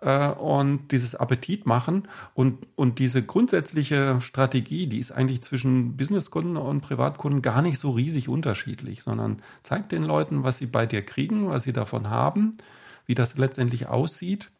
und 0.00 0.88
dieses 0.92 1.14
Appetit 1.14 1.66
machen 1.66 2.08
und, 2.32 2.66
und 2.74 2.98
diese 2.98 3.22
grundsätzliche 3.22 4.20
Strategie, 4.20 4.86
die 4.86 4.98
ist 4.98 5.12
eigentlich 5.12 5.42
zwischen 5.42 5.96
Businesskunden 5.96 6.56
und 6.56 6.80
Privatkunden 6.80 7.42
gar 7.42 7.60
nicht 7.60 7.78
so 7.78 7.90
riesig 7.90 8.28
unterschiedlich, 8.28 9.02
sondern 9.02 9.42
zeigt 9.62 9.92
den 9.92 10.04
Leuten, 10.04 10.42
was 10.42 10.56
sie 10.56 10.66
bei 10.66 10.86
dir 10.86 11.04
kriegen, 11.04 11.48
was 11.48 11.64
sie 11.64 11.74
davon 11.74 12.08
haben, 12.08 12.56
wie 13.04 13.14
das 13.14 13.36
letztendlich 13.36 13.88
aussieht. 13.88 14.50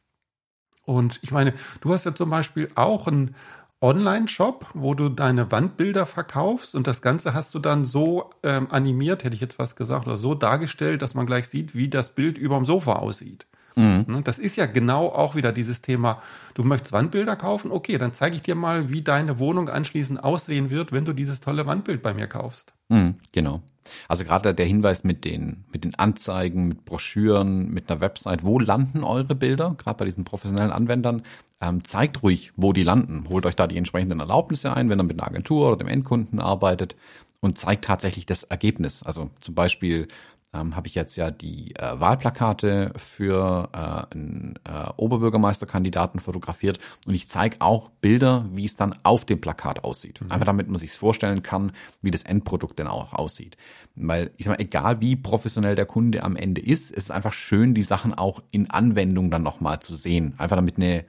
Und 0.85 1.19
ich 1.23 1.31
meine, 1.31 1.55
du 1.81 1.93
hast 1.95 2.05
ja 2.05 2.15
zum 2.15 2.29
Beispiel 2.29 2.69
auch 2.75 3.07
ein 3.07 3.35
Online-Shop, 3.81 4.67
wo 4.75 4.93
du 4.93 5.09
deine 5.09 5.51
Wandbilder 5.51 6.05
verkaufst 6.05 6.75
und 6.75 6.87
das 6.87 7.01
Ganze 7.01 7.33
hast 7.33 7.55
du 7.55 7.59
dann 7.59 7.87
so 7.87 8.29
ähm, 8.43 8.71
animiert, 8.71 9.25
hätte 9.25 9.35
ich 9.35 9.41
jetzt 9.41 9.59
was 9.59 9.75
gesagt, 9.75 10.07
oder 10.07 10.19
so 10.19 10.35
dargestellt, 10.35 11.01
dass 11.01 11.15
man 11.15 11.25
gleich 11.25 11.49
sieht, 11.49 11.75
wie 11.75 11.89
das 11.89 12.15
Bild 12.15 12.37
überm 12.37 12.67
Sofa 12.67 12.95
aussieht. 12.95 13.47
Mhm. 13.77 14.05
Ne, 14.07 14.23
das 14.23 14.39
ist 14.39 14.57
ja 14.57 14.67
genau 14.67 15.09
auch 15.09 15.35
wieder 15.35 15.53
dieses 15.53 15.81
Thema, 15.83 16.23
du 16.55 16.65
möchtest 16.65 16.93
Wandbilder 16.93 17.37
kaufen, 17.37 17.71
okay, 17.71 17.99
dann 17.99 18.12
zeige 18.12 18.37
ich 18.37 18.43
dir 18.43 18.55
mal, 18.55 18.91
wie 18.91 19.03
deine 19.03 19.39
Wohnung 19.39 19.69
anschließend 19.69 20.23
aussehen 20.23 20.71
wird, 20.71 20.93
wenn 20.93 21.05
du 21.05 21.12
dieses 21.12 21.41
tolle 21.41 21.67
Wandbild 21.67 22.03
bei 22.03 22.15
mir 22.15 22.27
kaufst. 22.27 22.75
Mhm, 22.89 23.17
genau. 23.33 23.62
Also 24.09 24.25
gerade 24.25 24.55
der 24.55 24.67
Hinweis 24.67 25.05
mit 25.05 25.25
den, 25.25 25.65
mit 25.73 25.85
den 25.85 25.95
Anzeigen, 25.95 26.69
mit 26.69 26.85
Broschüren, 26.85 27.71
mit 27.71 27.91
einer 27.91 28.00
Website, 28.00 28.45
wo 28.45 28.59
landen 28.59 29.05
eure 29.05 29.35
Bilder, 29.35 29.75
gerade 29.79 29.99
bei 29.99 30.05
diesen 30.05 30.25
professionellen 30.25 30.73
Anwendern, 30.73 31.23
ähm, 31.61 31.85
zeigt 31.85 32.23
ruhig, 32.23 32.53
wo 32.57 32.73
die 32.73 32.83
landen. 32.83 33.27
Holt 33.29 33.47
euch 33.47 33.57
da 33.57 33.67
die 33.67 33.77
entsprechenden 33.77 34.21
Erlaubnisse 34.21 34.75
ein, 34.75 34.89
wenn 34.89 35.00
ihr 35.00 35.05
mit 35.05 35.21
einer 35.21 35.29
Agentur 35.29 35.69
oder 35.69 35.77
dem 35.77 35.89
Endkunden 35.89 36.41
arbeitet 36.41 36.97
und 37.41 37.59
zeigt 37.59 37.85
tatsächlich 37.85 38.27
das 38.27 38.45
Ergebnis. 38.45 39.03
Also 39.03 39.31
zum 39.41 39.55
Beispiel 39.55 40.09
ähm, 40.52 40.75
habe 40.75 40.88
ich 40.88 40.95
jetzt 40.95 41.16
ja 41.16 41.30
die 41.30 41.76
äh, 41.76 42.00
Wahlplakate 42.00 42.92
für 42.97 43.69
äh, 43.73 44.14
einen 44.14 44.54
äh, 44.64 44.90
Oberbürgermeisterkandidaten 44.97 46.19
fotografiert 46.19 46.78
und 47.07 47.14
ich 47.14 47.28
zeige 47.28 47.61
auch 47.61 47.90
Bilder, 48.00 48.47
wie 48.52 48.64
es 48.64 48.75
dann 48.75 48.99
auf 49.04 49.25
dem 49.25 49.40
Plakat 49.40 49.85
aussieht. 49.85 50.21
Mhm. 50.21 50.33
Einfach 50.33 50.47
damit 50.47 50.69
man 50.69 50.78
sich 50.78 50.92
vorstellen 50.92 51.42
kann, 51.42 51.73
wie 52.02 52.11
das 52.11 52.25
Endprodukt 52.25 52.80
dann 52.80 52.88
auch 52.88 53.12
aussieht. 53.12 53.57
Weil 53.95 54.33
ich 54.37 54.47
sag 54.47 54.57
mal, 54.57 54.62
egal 54.62 55.00
wie 55.00 55.14
professionell 55.14 55.76
der 55.76 55.87
Kunde 55.87 56.25
am 56.25 56.35
Ende 56.35 56.61
ist, 56.61 56.90
ist 56.90 57.04
es 57.04 57.11
einfach 57.11 57.33
schön, 57.33 57.75
die 57.75 57.83
Sachen 57.83 58.12
auch 58.12 58.42
in 58.50 58.71
Anwendung 58.71 59.30
dann 59.30 59.42
nochmal 59.42 59.80
zu 59.80 59.95
sehen. 59.95 60.35
Einfach 60.38 60.57
damit 60.57 60.78
eine, 60.78 61.04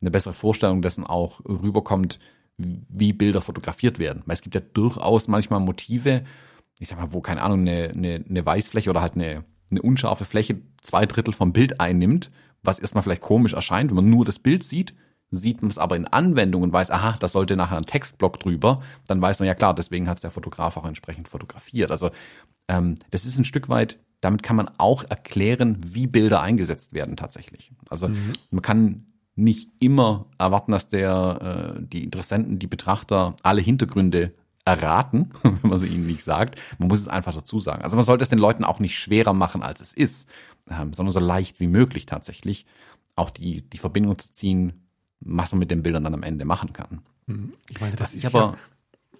eine 0.00 0.10
bessere 0.10 0.34
Vorstellung 0.34 0.80
dessen 0.80 1.04
auch 1.04 1.40
rüberkommt, 1.44 2.18
wie 2.56 3.12
Bilder 3.12 3.42
fotografiert 3.42 3.98
werden. 3.98 4.22
Weil 4.24 4.34
es 4.34 4.42
gibt 4.42 4.54
ja 4.54 4.62
durchaus 4.72 5.28
manchmal 5.28 5.60
Motive, 5.60 6.24
ich 6.78 6.88
sag 6.88 6.98
mal, 6.98 7.12
wo, 7.12 7.20
keine 7.20 7.42
Ahnung, 7.42 7.60
eine, 7.60 7.90
eine, 7.90 8.24
eine 8.28 8.46
Weißfläche 8.46 8.90
oder 8.90 9.00
halt 9.00 9.14
eine, 9.14 9.44
eine 9.70 9.82
unscharfe 9.82 10.24
Fläche 10.24 10.60
zwei 10.80 11.06
Drittel 11.06 11.32
vom 11.32 11.52
Bild 11.52 11.80
einnimmt, 11.80 12.30
was 12.62 12.78
erstmal 12.78 13.02
vielleicht 13.02 13.22
komisch 13.22 13.54
erscheint, 13.54 13.90
wenn 13.90 13.96
man 13.96 14.10
nur 14.10 14.24
das 14.24 14.38
Bild 14.38 14.62
sieht, 14.62 14.92
sieht 15.30 15.62
man 15.62 15.70
es 15.70 15.78
aber 15.78 15.96
in 15.96 16.06
Anwendung 16.06 16.62
und 16.62 16.72
weiß, 16.72 16.90
aha, 16.90 17.16
da 17.18 17.28
sollte 17.28 17.56
nachher 17.56 17.76
ein 17.76 17.86
Textblock 17.86 18.38
drüber, 18.38 18.82
dann 19.06 19.20
weiß 19.20 19.40
man 19.40 19.46
ja 19.46 19.54
klar, 19.54 19.74
deswegen 19.74 20.08
hat 20.08 20.18
es 20.18 20.22
der 20.22 20.30
Fotograf 20.30 20.76
auch 20.76 20.86
entsprechend 20.86 21.28
fotografiert. 21.28 21.90
Also 21.90 22.10
ähm, 22.68 22.96
das 23.10 23.26
ist 23.26 23.38
ein 23.38 23.44
Stück 23.44 23.68
weit, 23.68 23.98
damit 24.20 24.42
kann 24.42 24.56
man 24.56 24.70
auch 24.78 25.04
erklären, 25.04 25.78
wie 25.84 26.06
Bilder 26.06 26.40
eingesetzt 26.40 26.92
werden 26.92 27.16
tatsächlich. 27.16 27.72
Also 27.90 28.08
mhm. 28.08 28.32
man 28.50 28.62
kann 28.62 29.06
nicht 29.34 29.70
immer 29.80 30.26
erwarten, 30.38 30.72
dass 30.72 30.88
der 30.88 31.76
äh, 31.76 31.82
die 31.82 32.04
Interessenten, 32.04 32.58
die 32.58 32.66
Betrachter 32.66 33.34
alle 33.42 33.60
Hintergründe 33.60 34.32
erraten, 34.66 35.30
wenn 35.42 35.70
man 35.70 35.78
sie 35.78 35.86
ihnen 35.86 36.06
nicht 36.06 36.22
sagt. 36.22 36.60
Man 36.78 36.88
muss 36.88 37.00
es 37.00 37.08
einfach 37.08 37.34
dazu 37.34 37.58
sagen. 37.58 37.82
Also 37.82 37.96
man 37.96 38.04
sollte 38.04 38.22
es 38.22 38.28
den 38.28 38.38
Leuten 38.38 38.64
auch 38.64 38.80
nicht 38.80 38.98
schwerer 38.98 39.32
machen, 39.32 39.62
als 39.62 39.80
es 39.80 39.94
ist, 39.94 40.28
ähm, 40.68 40.92
sondern 40.92 41.12
so 41.12 41.20
leicht 41.20 41.60
wie 41.60 41.68
möglich 41.68 42.04
tatsächlich 42.04 42.66
auch 43.14 43.30
die, 43.30 43.62
die 43.62 43.78
Verbindung 43.78 44.18
zu 44.18 44.30
ziehen, 44.30 44.88
was 45.20 45.52
man 45.52 45.60
mit 45.60 45.70
den 45.70 45.82
Bildern 45.82 46.04
dann 46.04 46.14
am 46.14 46.22
Ende 46.22 46.44
machen 46.44 46.74
kann. 46.74 47.00
Mhm. 47.26 47.54
Ich 47.70 47.80
meine, 47.80 47.96
das, 47.96 48.12
das 48.12 48.24
ist 48.24 48.26
aber 48.26 48.58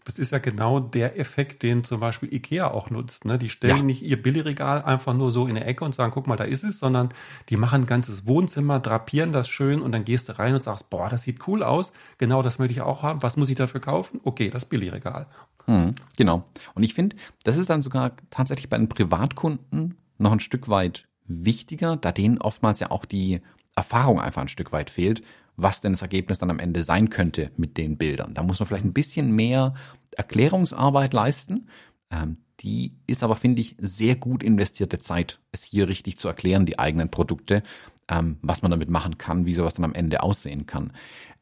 das 0.07 0.19
ist 0.19 0.31
ja 0.31 0.39
genau 0.39 0.79
der 0.79 1.19
Effekt, 1.19 1.65
den 1.65 1.83
zum 1.83 1.99
Beispiel 1.99 2.33
Ikea 2.33 2.71
auch 2.71 2.91
nutzt. 2.91 3.25
Ne? 3.25 3.39
Die 3.39 3.49
stellen 3.49 3.79
ja. 3.79 3.83
nicht 3.83 4.03
ihr 4.03 4.23
Billigregal 4.23 4.83
einfach 4.83 5.15
nur 5.15 5.33
so 5.33 5.49
in 5.49 5.57
der 5.57 5.67
Ecke 5.67 5.85
und 5.85 5.97
sagen, 5.97 6.13
guck 6.13 6.29
mal, 6.29 6.37
da 6.37 6.45
ist 6.45 6.63
es, 6.63 6.79
sondern 6.79 7.09
die 7.49 7.57
machen 7.57 7.83
ein 7.83 7.87
ganzes 7.87 8.25
Wohnzimmer, 8.25 8.79
drapieren 8.79 9.33
das 9.33 9.49
schön 9.49 9.83
und 9.83 9.91
dann 9.91 10.05
gehst 10.05 10.29
du 10.29 10.39
rein 10.39 10.55
und 10.55 10.63
sagst, 10.63 10.91
boah, 10.91 11.11
das 11.11 11.23
sieht 11.23 11.49
cool 11.49 11.65
aus. 11.65 11.93
Genau 12.19 12.41
das 12.41 12.61
möchte 12.61 12.73
ich 12.73 12.83
auch 12.83 13.03
haben. 13.03 13.21
Was 13.25 13.37
muss 13.37 13.51
ich 13.51 13.57
dafür 13.57 13.81
kaufen? 13.81 14.21
Okay, 14.23 14.49
das 14.49 14.65
Billigregal. 14.65 15.27
Mhm, 15.67 15.97
genau. 16.17 16.45
Und 16.75 16.85
ich 16.85 16.95
finde, 16.95 17.17
das 17.43 17.57
ist 17.57 17.69
dann 17.69 17.83
sogar 17.83 18.13
tatsächlich 18.31 18.69
bei 18.69 18.79
den 18.79 18.89
Privatkunden 18.89 19.97
noch 20.19 20.31
ein 20.31 20.41
Stück 20.41 20.69
weit 20.69 21.09
wichtiger, 21.27 21.97
da 21.97 22.13
denen 22.13 22.41
oftmals 22.41 22.79
ja 22.79 22.93
auch 22.93 23.07
die 23.07 23.41
Erfahrung 23.75 24.21
einfach 24.21 24.43
ein 24.43 24.49
Stück 24.49 24.71
weit 24.71 24.89
fehlt 24.89 25.23
was 25.57 25.81
denn 25.81 25.93
das 25.93 26.03
Ergebnis 26.03 26.39
dann 26.39 26.51
am 26.51 26.59
Ende 26.59 26.83
sein 26.83 27.11
könnte 27.11 27.51
mit 27.57 27.77
den 27.77 27.97
Bildern. 27.97 28.35
Da 28.35 28.43
muss 28.43 28.59
man 28.59 28.67
vielleicht 28.67 28.85
ein 28.85 28.93
bisschen 28.93 29.33
mehr 29.33 29.75
Erklärungsarbeit 30.13 31.13
leisten. 31.13 31.69
Ähm, 32.11 32.39
die 32.61 32.95
ist 33.07 33.23
aber, 33.23 33.35
finde 33.35 33.61
ich, 33.61 33.77
sehr 33.79 34.17
gut 34.17 34.43
investierte 34.43 34.99
Zeit, 34.99 35.41
es 35.53 35.63
hier 35.63 35.89
richtig 35.89 36.19
zu 36.19 36.29
erklären, 36.29 36.67
die 36.67 36.79
eigenen 36.79 37.11
Produkte, 37.11 37.63
ähm, 38.09 38.39
was 38.43 38.63
man 38.63 38.71
damit 38.71 38.89
machen 38.89 39.19
kann, 39.19 39.47
wie 39.47 39.55
sowas 39.55 39.75
dann 39.75 39.85
am 39.85 39.95
Ende 39.95 40.23
aussehen 40.23 40.67
kann. 40.67 40.93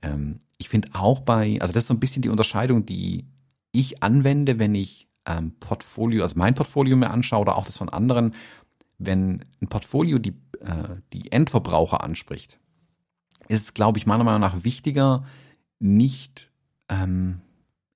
Ähm, 0.02 0.40
ich 0.58 0.68
finde 0.68 0.88
auch 0.94 1.20
bei, 1.20 1.58
also 1.60 1.72
das 1.72 1.84
ist 1.84 1.88
so 1.88 1.94
ein 1.94 2.00
bisschen 2.00 2.22
die 2.22 2.28
Unterscheidung, 2.28 2.86
die 2.86 3.26
ich 3.72 4.02
anwende, 4.02 4.58
wenn 4.58 4.74
ich 4.74 5.08
ähm, 5.26 5.52
Portfolio, 5.60 6.22
also 6.22 6.38
mein 6.38 6.54
Portfolio 6.54 6.96
mir 6.96 7.10
anschaue 7.10 7.40
oder 7.40 7.56
auch 7.56 7.66
das 7.66 7.76
von 7.76 7.88
anderen, 7.88 8.34
wenn 8.98 9.44
ein 9.60 9.68
Portfolio 9.68 10.18
die, 10.18 10.34
äh, 10.60 10.96
die 11.12 11.32
Endverbraucher 11.32 12.02
anspricht, 12.02 12.58
ist 13.48 13.62
es, 13.62 13.74
glaube 13.74 13.98
ich, 13.98 14.06
meiner 14.06 14.24
Meinung 14.24 14.40
nach 14.40 14.64
wichtiger, 14.64 15.24
nicht, 15.78 16.50
ähm, 16.88 17.40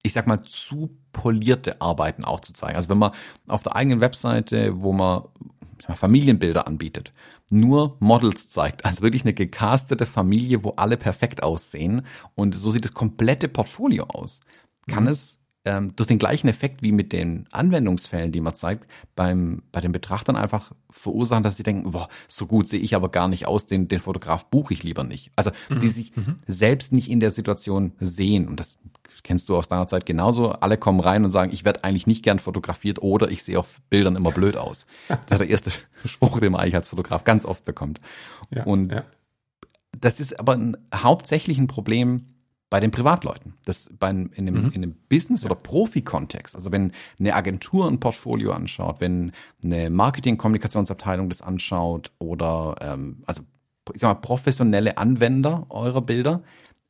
ich 0.03 0.13
sag 0.13 0.27
mal, 0.27 0.43
zu 0.43 0.97
polierte 1.13 1.81
Arbeiten 1.81 2.25
auch 2.25 2.41
zu 2.41 2.53
zeigen. 2.53 2.77
Also 2.77 2.89
wenn 2.89 2.99
man 2.99 3.13
auf 3.47 3.63
der 3.63 3.77
eigenen 3.77 4.01
Webseite, 4.01 4.81
wo 4.81 4.93
man 4.93 5.25
Familienbilder 5.79 6.67
anbietet, 6.67 7.13
nur 7.51 7.97
Models 8.01 8.49
zeigt, 8.49 8.85
also 8.85 9.03
wirklich 9.03 9.23
eine 9.23 9.33
gecastete 9.33 10.07
Familie, 10.07 10.65
wo 10.65 10.71
alle 10.71 10.97
perfekt 10.97 11.43
aussehen 11.43 12.03
und 12.35 12.55
so 12.55 12.71
sieht 12.71 12.85
das 12.85 12.95
komplette 12.95 13.49
Portfolio 13.49 14.05
aus, 14.05 14.41
kann 14.87 15.05
mhm. 15.05 15.11
es 15.11 15.38
ähm, 15.69 15.95
durch 15.97 16.07
den 16.07 16.19
gleichen 16.19 16.49
Effekt 16.49 16.83
wie 16.83 16.93
mit 16.93 17.13
den 17.13 17.47
Anwendungsfällen, 17.53 18.33
die 18.33 18.41
man 18.41 18.55
zeigt, 18.55 18.89
beim, 19.15 19.63
bei 19.71 19.83
den 19.83 19.93
Betrachtern 19.93 20.35
einfach 20.35 20.73
verursachen, 20.89 21.43
dass 21.43 21.59
sie 21.59 21.63
denken, 21.63 21.91
boah, 21.91 22.09
so 22.27 22.47
gut 22.47 22.67
sehe 22.69 22.81
ich 22.81 22.95
aber 22.95 23.11
gar 23.11 23.29
nicht 23.29 23.47
aus, 23.47 23.67
den, 23.67 23.87
den 23.87 23.99
Fotograf 23.99 24.47
buche 24.47 24.73
ich 24.73 24.83
lieber 24.83 25.05
nicht. 25.05 25.31
Also 25.37 25.51
mhm. 25.69 25.81
die 25.81 25.89
sich 25.89 26.17
mhm. 26.17 26.37
selbst 26.47 26.95
nicht 26.95 27.11
in 27.11 27.21
der 27.21 27.31
Situation 27.31 27.93
sehen. 28.01 28.49
Und 28.49 28.61
das 28.61 28.79
kennst 29.23 29.51
du 29.51 29.57
aus 29.59 29.69
deiner 29.69 29.87
Zeit 29.87 30.07
genauso. 30.07 30.53
Alle 30.53 30.79
kommen 30.79 31.01
rein 31.01 31.23
und 31.23 31.31
sagen, 31.31 31.53
ich 31.53 31.67
werde 31.67 31.85
eigentlich 31.85 32.07
nicht 32.07 32.23
gern 32.23 32.39
fotografiert 32.39 33.03
oder 33.03 33.31
ich 33.31 33.43
sehe 33.43 33.59
auf 33.59 33.79
Bildern 33.91 34.17
immer 34.17 34.33
blöd 34.33 34.57
aus. 34.57 34.87
Das 35.09 35.19
ist 35.33 35.41
der 35.41 35.49
erste 35.51 35.71
Spruch, 36.07 36.41
den 36.41 36.53
man 36.53 36.63
eigentlich 36.63 36.77
als 36.77 36.89
Fotograf 36.89 37.25
ganz 37.25 37.45
oft 37.45 37.67
bekommt. 37.67 38.01
Ja, 38.51 38.65
und 38.65 38.91
ja. 38.91 39.05
das 39.99 40.19
ist 40.19 40.41
aber 40.41 40.55
ein, 40.55 40.79
hauptsächlich 40.95 41.59
ein 41.59 41.67
Problem 41.67 42.25
bei 42.71 42.81
den 42.81 42.91
Privatleuten. 42.91 43.55
Das 43.65 43.91
bei, 43.99 44.11
in 44.11 44.47
dem, 44.47 44.63
mhm. 44.63 44.71
in 44.73 44.83
dem 44.83 44.95
Business- 45.09 45.45
oder 45.45 45.55
Profi-Kontext. 45.55 46.55
Also 46.55 46.71
wenn 46.73 46.93
eine 47.19 47.35
Agentur 47.35 47.89
ein 47.89 48.01
Portfolio 48.01 48.53
anschaut, 48.53 49.01
wenn 49.01 49.33
eine 49.65 49.91
Marketing-Kommunikationsabteilung 49.91 51.29
das 51.29 51.43
anschaut 51.43 52.13
oder 52.19 52.77
ähm, 52.81 53.23
also 53.27 53.43
ich 53.95 54.01
sag 54.01 54.09
mal, 54.09 54.21
professionelle 54.21 54.99
Anwender 54.99 55.67
eurer 55.71 56.03
Bilder, 56.03 56.43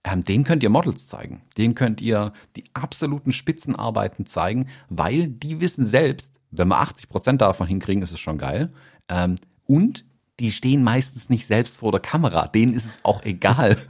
ähm, 0.05 0.25
denen 0.25 0.45
könnt 0.45 0.63
ihr 0.63 0.71
Models 0.71 1.07
zeigen. 1.07 1.43
Denen 1.57 1.75
könnt 1.75 2.01
ihr 2.01 2.33
die 2.57 2.65
absoluten 2.73 3.33
Spitzenarbeiten 3.33 4.27
zeigen, 4.27 4.69
weil 4.89 5.29
die 5.29 5.61
wissen 5.61 5.87
selbst, 5.87 6.41
wenn 6.51 6.69
wir 6.69 6.81
80 6.81 7.09
Prozent 7.09 7.41
davon 7.41 7.67
hinkriegen, 7.67 8.03
ist 8.03 8.13
es 8.13 8.21
schon 8.21 8.39
geil. 8.39 8.73
Ähm, 9.09 9.37
und 9.67 10.05
die 10.41 10.53
stehen 10.53 10.85
meistens 10.85 11.31
nicht 11.31 11.47
selbst 11.47 11.79
vor 11.79 11.91
der 11.91 12.01
Kamera. 12.01 12.47
Denen 12.47 12.75
ist 12.75 12.87
es 12.87 13.01
auch 13.03 13.23
egal. 13.25 13.77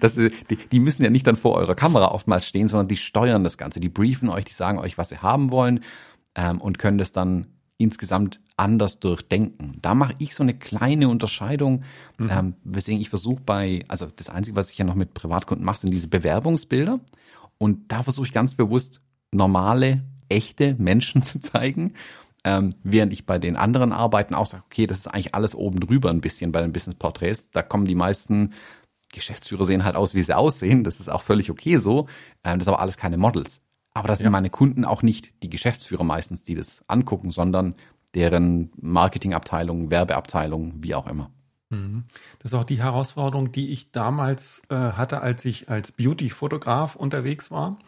Das, 0.00 0.14
die, 0.14 0.30
die 0.56 0.80
müssen 0.80 1.02
ja 1.02 1.10
nicht 1.10 1.26
dann 1.26 1.36
vor 1.36 1.54
eurer 1.54 1.74
Kamera 1.74 2.10
oftmals 2.12 2.46
stehen, 2.46 2.68
sondern 2.68 2.88
die 2.88 2.96
steuern 2.96 3.44
das 3.44 3.58
Ganze. 3.58 3.80
Die 3.80 3.88
briefen 3.88 4.28
euch, 4.28 4.44
die 4.44 4.52
sagen 4.52 4.78
euch, 4.78 4.98
was 4.98 5.10
sie 5.10 5.18
haben 5.18 5.50
wollen 5.50 5.80
ähm, 6.34 6.60
und 6.60 6.78
können 6.78 6.98
das 6.98 7.12
dann 7.12 7.46
insgesamt 7.76 8.40
anders 8.56 9.00
durchdenken. 9.00 9.78
Da 9.80 9.94
mache 9.94 10.14
ich 10.18 10.34
so 10.34 10.42
eine 10.42 10.54
kleine 10.54 11.08
Unterscheidung, 11.08 11.82
mhm. 12.18 12.30
ähm, 12.30 12.54
weswegen 12.64 13.00
ich 13.00 13.10
versuche 13.10 13.40
bei, 13.44 13.84
also 13.88 14.06
das 14.14 14.28
Einzige, 14.28 14.56
was 14.56 14.70
ich 14.70 14.78
ja 14.78 14.84
noch 14.84 14.94
mit 14.94 15.14
Privatkunden 15.14 15.64
mache, 15.64 15.78
sind 15.78 15.90
diese 15.90 16.08
Bewerbungsbilder. 16.08 17.00
Und 17.58 17.90
da 17.92 18.02
versuche 18.02 18.26
ich 18.26 18.32
ganz 18.32 18.54
bewusst 18.54 19.00
normale 19.32 20.04
echte 20.28 20.74
Menschen 20.78 21.22
zu 21.22 21.40
zeigen. 21.40 21.94
Ähm, 22.42 22.74
während 22.82 23.12
ich 23.12 23.26
bei 23.26 23.38
den 23.38 23.56
anderen 23.56 23.92
Arbeiten 23.92 24.34
auch 24.34 24.46
sage, 24.46 24.64
okay, 24.66 24.86
das 24.86 24.98
ist 24.98 25.08
eigentlich 25.08 25.34
alles 25.34 25.54
oben 25.54 25.78
drüber 25.78 26.10
ein 26.10 26.22
bisschen 26.22 26.52
bei 26.52 26.62
den 26.62 26.72
Business 26.72 26.96
Porträts. 26.96 27.50
Da 27.50 27.62
kommen 27.62 27.84
die 27.84 27.94
meisten 27.94 28.54
Geschäftsführer 29.12 29.64
sehen 29.64 29.84
halt 29.84 29.96
aus, 29.96 30.14
wie 30.14 30.22
sie 30.22 30.36
aussehen. 30.36 30.84
Das 30.84 31.00
ist 31.00 31.08
auch 31.08 31.22
völlig 31.22 31.50
okay 31.50 31.76
so. 31.76 32.06
Ähm, 32.44 32.58
das 32.58 32.64
ist 32.64 32.68
aber 32.68 32.80
alles 32.80 32.96
keine 32.96 33.18
Models. 33.18 33.60
Aber 33.92 34.08
das 34.08 34.20
ja. 34.20 34.24
sind 34.24 34.32
meine 34.32 34.50
Kunden 34.50 34.84
auch 34.84 35.02
nicht 35.02 35.32
die 35.42 35.50
Geschäftsführer 35.50 36.04
meistens, 36.04 36.42
die 36.42 36.54
das 36.54 36.84
angucken, 36.88 37.30
sondern 37.30 37.74
deren 38.14 38.70
Marketingabteilung, 38.80 39.90
Werbeabteilung, 39.90 40.74
wie 40.82 40.94
auch 40.94 41.06
immer. 41.06 41.30
Mhm. 41.70 42.04
Das 42.38 42.52
ist 42.52 42.58
auch 42.58 42.64
die 42.64 42.82
Herausforderung, 42.82 43.52
die 43.52 43.70
ich 43.70 43.92
damals 43.92 44.62
äh, 44.68 44.74
hatte, 44.74 45.20
als 45.20 45.44
ich 45.44 45.68
als 45.68 45.92
Beauty-Fotograf 45.92 46.96
unterwegs 46.96 47.50
war. 47.50 47.78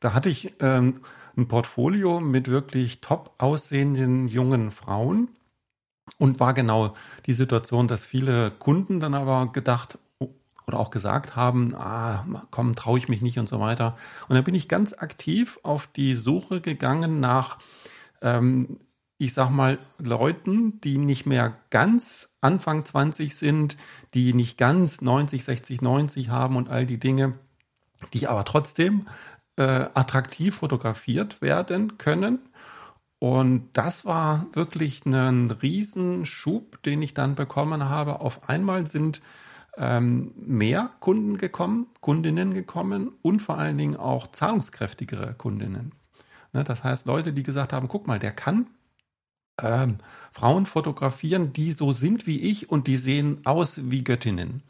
Da 0.00 0.14
hatte 0.14 0.28
ich 0.28 0.54
ähm, 0.60 1.00
ein 1.36 1.48
Portfolio 1.48 2.20
mit 2.20 2.48
wirklich 2.48 3.00
top 3.00 3.34
aussehenden 3.38 4.28
jungen 4.28 4.70
Frauen 4.70 5.28
und 6.18 6.40
war 6.40 6.54
genau 6.54 6.94
die 7.26 7.34
Situation, 7.34 7.88
dass 7.88 8.06
viele 8.06 8.50
Kunden 8.50 9.00
dann 9.00 9.14
aber 9.14 9.52
gedacht 9.52 9.98
oder 10.66 10.80
auch 10.80 10.90
gesagt 10.90 11.36
haben, 11.36 11.74
ah, 11.76 12.26
komm, 12.50 12.74
traue 12.74 12.98
ich 12.98 13.08
mich 13.08 13.22
nicht 13.22 13.38
und 13.38 13.48
so 13.48 13.60
weiter. 13.60 13.96
Und 14.28 14.34
dann 14.34 14.44
bin 14.44 14.54
ich 14.54 14.68
ganz 14.68 14.94
aktiv 14.94 15.60
auf 15.62 15.86
die 15.86 16.14
Suche 16.14 16.60
gegangen 16.60 17.20
nach, 17.20 17.58
ähm, 18.20 18.78
ich 19.18 19.32
sag 19.32 19.50
mal, 19.50 19.78
Leuten, 19.98 20.80
die 20.80 20.98
nicht 20.98 21.24
mehr 21.24 21.56
ganz 21.70 22.36
Anfang 22.40 22.84
20 22.84 23.36
sind, 23.36 23.76
die 24.12 24.34
nicht 24.34 24.58
ganz 24.58 25.00
90, 25.00 25.44
60, 25.44 25.82
90 25.82 26.30
haben 26.30 26.56
und 26.56 26.68
all 26.68 26.84
die 26.84 26.98
Dinge, 26.98 27.34
die 28.12 28.26
aber 28.26 28.44
trotzdem 28.44 29.06
äh, 29.56 29.86
attraktiv 29.94 30.56
fotografiert 30.56 31.40
werden 31.42 31.98
können. 31.98 32.40
Und 33.18 33.70
das 33.72 34.04
war 34.04 34.46
wirklich 34.52 35.06
ein 35.06 35.50
Riesenschub, 35.50 36.82
den 36.82 37.00
ich 37.02 37.14
dann 37.14 37.34
bekommen 37.34 37.88
habe. 37.88 38.20
Auf 38.20 38.48
einmal 38.48 38.86
sind 38.86 39.22
ähm, 39.78 40.32
mehr 40.36 40.90
Kunden 41.00 41.38
gekommen, 41.38 41.86
Kundinnen 42.00 42.54
gekommen 42.54 43.12
und 43.22 43.40
vor 43.40 43.58
allen 43.58 43.78
Dingen 43.78 43.96
auch 43.96 44.30
zahlungskräftigere 44.30 45.34
Kundinnen. 45.34 45.92
Ne, 46.52 46.64
das 46.64 46.84
heißt, 46.84 47.06
Leute, 47.06 47.32
die 47.32 47.42
gesagt 47.42 47.72
haben, 47.72 47.88
guck 47.88 48.06
mal, 48.06 48.18
der 48.18 48.32
kann 48.32 48.66
ähm, 49.60 49.98
Frauen 50.32 50.66
fotografieren, 50.66 51.52
die 51.52 51.72
so 51.72 51.92
sind 51.92 52.26
wie 52.26 52.40
ich 52.40 52.70
und 52.70 52.86
die 52.86 52.96
sehen 52.96 53.40
aus 53.44 53.80
wie 53.90 54.04
Göttinnen. 54.04 54.62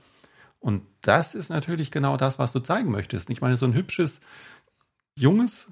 Und 0.59 0.83
das 1.03 1.35
ist 1.35 1.49
natürlich 1.49 1.91
genau 1.91 2.17
das, 2.17 2.39
was 2.39 2.53
du 2.53 2.61
zeigen 2.61 2.91
möchtest. 2.91 3.31
Ich 3.31 3.41
meine, 3.41 3.57
so 3.57 3.67
ein 3.67 3.75
hübsches, 3.75 4.21
junges, 5.17 5.69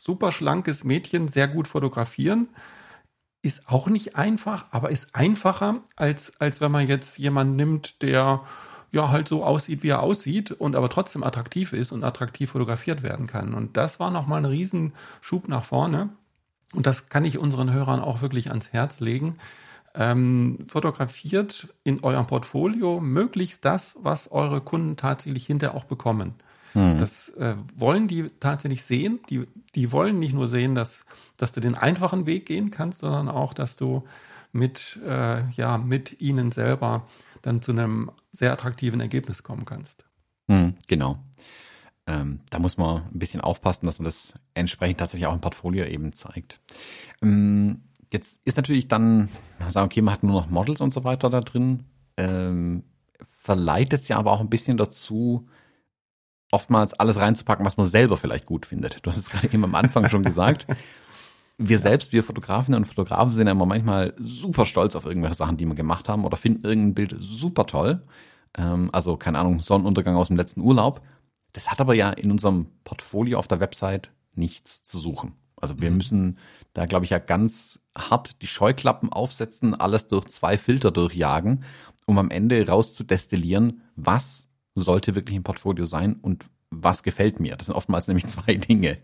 super 0.00 0.30
schlankes 0.30 0.84
Mädchen 0.84 1.28
sehr 1.28 1.48
gut 1.48 1.68
fotografieren 1.68 2.48
ist 3.46 3.68
auch 3.68 3.86
nicht 3.86 4.16
einfach, 4.16 4.66
aber 4.72 4.90
ist 4.90 5.14
einfacher, 5.14 5.76
als, 5.94 6.32
als 6.40 6.60
wenn 6.60 6.72
man 6.72 6.88
jetzt 6.88 7.16
jemanden 7.18 7.54
nimmt, 7.54 8.02
der 8.02 8.42
ja 8.90 9.10
halt 9.10 9.28
so 9.28 9.44
aussieht, 9.44 9.84
wie 9.84 9.88
er 9.88 10.02
aussieht 10.02 10.50
und 10.50 10.74
aber 10.74 10.88
trotzdem 10.88 11.22
attraktiv 11.22 11.72
ist 11.72 11.92
und 11.92 12.02
attraktiv 12.02 12.50
fotografiert 12.50 13.04
werden 13.04 13.28
kann. 13.28 13.54
Und 13.54 13.76
das 13.76 14.00
war 14.00 14.10
nochmal 14.10 14.40
ein 14.40 14.46
Riesenschub 14.46 15.46
nach 15.46 15.62
vorne. 15.62 16.08
Und 16.72 16.86
das 16.86 17.08
kann 17.08 17.24
ich 17.24 17.38
unseren 17.38 17.72
Hörern 17.72 18.00
auch 18.00 18.20
wirklich 18.20 18.50
ans 18.50 18.72
Herz 18.72 18.98
legen. 18.98 19.38
Ähm, 19.94 20.66
fotografiert 20.66 21.68
in 21.84 22.02
eurem 22.02 22.26
Portfolio 22.26 23.00
möglichst 23.00 23.64
das, 23.64 23.96
was 24.00 24.30
eure 24.32 24.60
Kunden 24.60 24.96
tatsächlich 24.96 25.46
hinterher 25.46 25.76
auch 25.76 25.84
bekommen. 25.84 26.34
Mhm. 26.76 26.98
Das 26.98 27.30
äh, 27.30 27.54
wollen 27.74 28.06
die 28.06 28.26
tatsächlich 28.38 28.84
sehen. 28.84 29.20
Die, 29.30 29.46
die 29.74 29.92
wollen 29.92 30.18
nicht 30.18 30.34
nur 30.34 30.46
sehen, 30.46 30.74
dass, 30.74 31.06
dass 31.38 31.52
du 31.52 31.60
den 31.60 31.74
einfachen 31.74 32.26
Weg 32.26 32.44
gehen 32.44 32.70
kannst, 32.70 32.98
sondern 32.98 33.30
auch, 33.30 33.54
dass 33.54 33.76
du 33.76 34.04
mit, 34.52 35.00
äh, 35.06 35.48
ja, 35.50 35.78
mit 35.78 36.20
ihnen 36.20 36.52
selber 36.52 37.08
dann 37.40 37.62
zu 37.62 37.72
einem 37.72 38.10
sehr 38.32 38.52
attraktiven 38.52 39.00
Ergebnis 39.00 39.42
kommen 39.42 39.64
kannst. 39.64 40.04
Mhm, 40.48 40.74
genau. 40.86 41.18
Ähm, 42.06 42.40
da 42.50 42.58
muss 42.58 42.76
man 42.76 43.04
ein 43.04 43.18
bisschen 43.18 43.40
aufpassen, 43.40 43.86
dass 43.86 43.98
man 43.98 44.04
das 44.04 44.34
entsprechend 44.52 45.00
tatsächlich 45.00 45.26
auch 45.26 45.34
im 45.34 45.40
Portfolio 45.40 45.86
eben 45.86 46.12
zeigt. 46.12 46.60
Ähm, 47.22 47.84
jetzt 48.12 48.42
ist 48.44 48.58
natürlich 48.58 48.86
dann, 48.86 49.30
sagen, 49.70 49.86
okay, 49.86 50.02
man 50.02 50.12
hat 50.12 50.22
nur 50.22 50.42
noch 50.42 50.50
Models 50.50 50.82
und 50.82 50.92
so 50.92 51.04
weiter 51.04 51.30
da 51.30 51.40
drin. 51.40 51.84
Ähm, 52.18 52.84
verleitet 53.24 54.02
es 54.02 54.08
ja 54.08 54.18
aber 54.18 54.32
auch 54.32 54.40
ein 54.40 54.50
bisschen 54.50 54.76
dazu, 54.76 55.48
oftmals 56.50 56.94
alles 56.94 57.18
reinzupacken, 57.18 57.66
was 57.66 57.76
man 57.76 57.86
selber 57.86 58.16
vielleicht 58.16 58.46
gut 58.46 58.66
findet. 58.66 59.04
Du 59.04 59.10
hast 59.10 59.18
es 59.18 59.30
gerade 59.30 59.52
eben 59.52 59.64
am 59.64 59.74
Anfang 59.74 60.08
schon 60.08 60.22
gesagt. 60.22 60.66
Wir 61.58 61.78
selbst, 61.78 62.12
wir 62.12 62.22
Fotografen 62.22 62.74
und 62.74 62.84
Fotografen 62.84 63.32
sind 63.32 63.46
ja 63.46 63.52
immer 63.52 63.66
manchmal 63.66 64.14
super 64.18 64.66
stolz 64.66 64.94
auf 64.94 65.06
irgendwelche 65.06 65.36
Sachen, 65.36 65.56
die 65.56 65.66
wir 65.66 65.74
gemacht 65.74 66.08
haben 66.08 66.24
oder 66.24 66.36
finden 66.36 66.64
irgendein 66.64 66.94
Bild 66.94 67.16
super 67.18 67.66
toll. 67.66 68.02
Ähm, 68.56 68.90
also, 68.92 69.16
keine 69.16 69.38
Ahnung, 69.38 69.60
Sonnenuntergang 69.60 70.16
aus 70.16 70.28
dem 70.28 70.36
letzten 70.36 70.60
Urlaub. 70.60 71.00
Das 71.52 71.70
hat 71.70 71.80
aber 71.80 71.94
ja 71.94 72.10
in 72.10 72.30
unserem 72.30 72.66
Portfolio 72.84 73.38
auf 73.38 73.48
der 73.48 73.60
Website 73.60 74.10
nichts 74.34 74.82
zu 74.82 74.98
suchen. 74.98 75.34
Also 75.56 75.80
wir 75.80 75.90
mhm. 75.90 75.96
müssen 75.96 76.38
da, 76.74 76.84
glaube 76.86 77.04
ich, 77.04 77.10
ja 77.10 77.18
ganz 77.18 77.80
hart 77.96 78.42
die 78.42 78.46
Scheuklappen 78.46 79.10
aufsetzen, 79.10 79.74
alles 79.74 80.08
durch 80.08 80.26
zwei 80.26 80.58
Filter 80.58 80.90
durchjagen, 80.90 81.64
um 82.04 82.18
am 82.18 82.30
Ende 82.30 82.66
rauszudestillieren, 82.68 83.80
was 83.96 84.45
sollte 84.80 85.14
wirklich 85.14 85.36
ein 85.36 85.42
Portfolio 85.42 85.84
sein 85.84 86.16
und 86.22 86.44
was 86.70 87.02
gefällt 87.02 87.40
mir? 87.40 87.56
Das 87.56 87.66
sind 87.66 87.74
oftmals 87.74 88.08
nämlich 88.08 88.26
zwei 88.28 88.54
Dinge. 88.54 88.98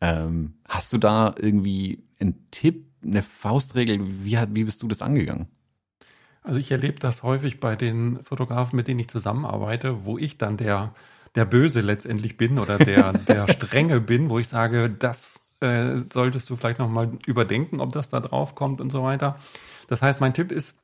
Ähm, 0.00 0.54
hast 0.68 0.92
du 0.92 0.98
da 0.98 1.34
irgendwie 1.38 2.04
einen 2.18 2.50
Tipp, 2.50 2.86
eine 3.04 3.22
Faustregel? 3.22 4.24
Wie, 4.24 4.38
wie 4.50 4.64
bist 4.64 4.82
du 4.82 4.88
das 4.88 5.02
angegangen? 5.02 5.48
Also 6.42 6.58
ich 6.58 6.70
erlebe 6.72 6.98
das 6.98 7.22
häufig 7.22 7.60
bei 7.60 7.76
den 7.76 8.22
Fotografen, 8.24 8.76
mit 8.76 8.88
denen 8.88 9.00
ich 9.00 9.08
zusammenarbeite, 9.08 10.04
wo 10.04 10.18
ich 10.18 10.38
dann 10.38 10.56
der, 10.56 10.94
der 11.34 11.44
Böse 11.44 11.80
letztendlich 11.80 12.36
bin 12.36 12.58
oder 12.58 12.78
der, 12.78 13.12
der 13.28 13.46
Strenge 13.48 14.00
bin, 14.00 14.28
wo 14.28 14.38
ich 14.38 14.48
sage, 14.48 14.90
das 14.90 15.42
äh, 15.60 15.96
solltest 15.96 16.50
du 16.50 16.56
vielleicht 16.56 16.80
nochmal 16.80 17.16
überdenken, 17.26 17.80
ob 17.80 17.92
das 17.92 18.08
da 18.08 18.18
drauf 18.18 18.56
kommt 18.56 18.80
und 18.80 18.90
so 18.90 19.04
weiter. 19.04 19.38
Das 19.86 20.02
heißt, 20.02 20.20
mein 20.20 20.34
Tipp 20.34 20.50
ist, 20.50 20.76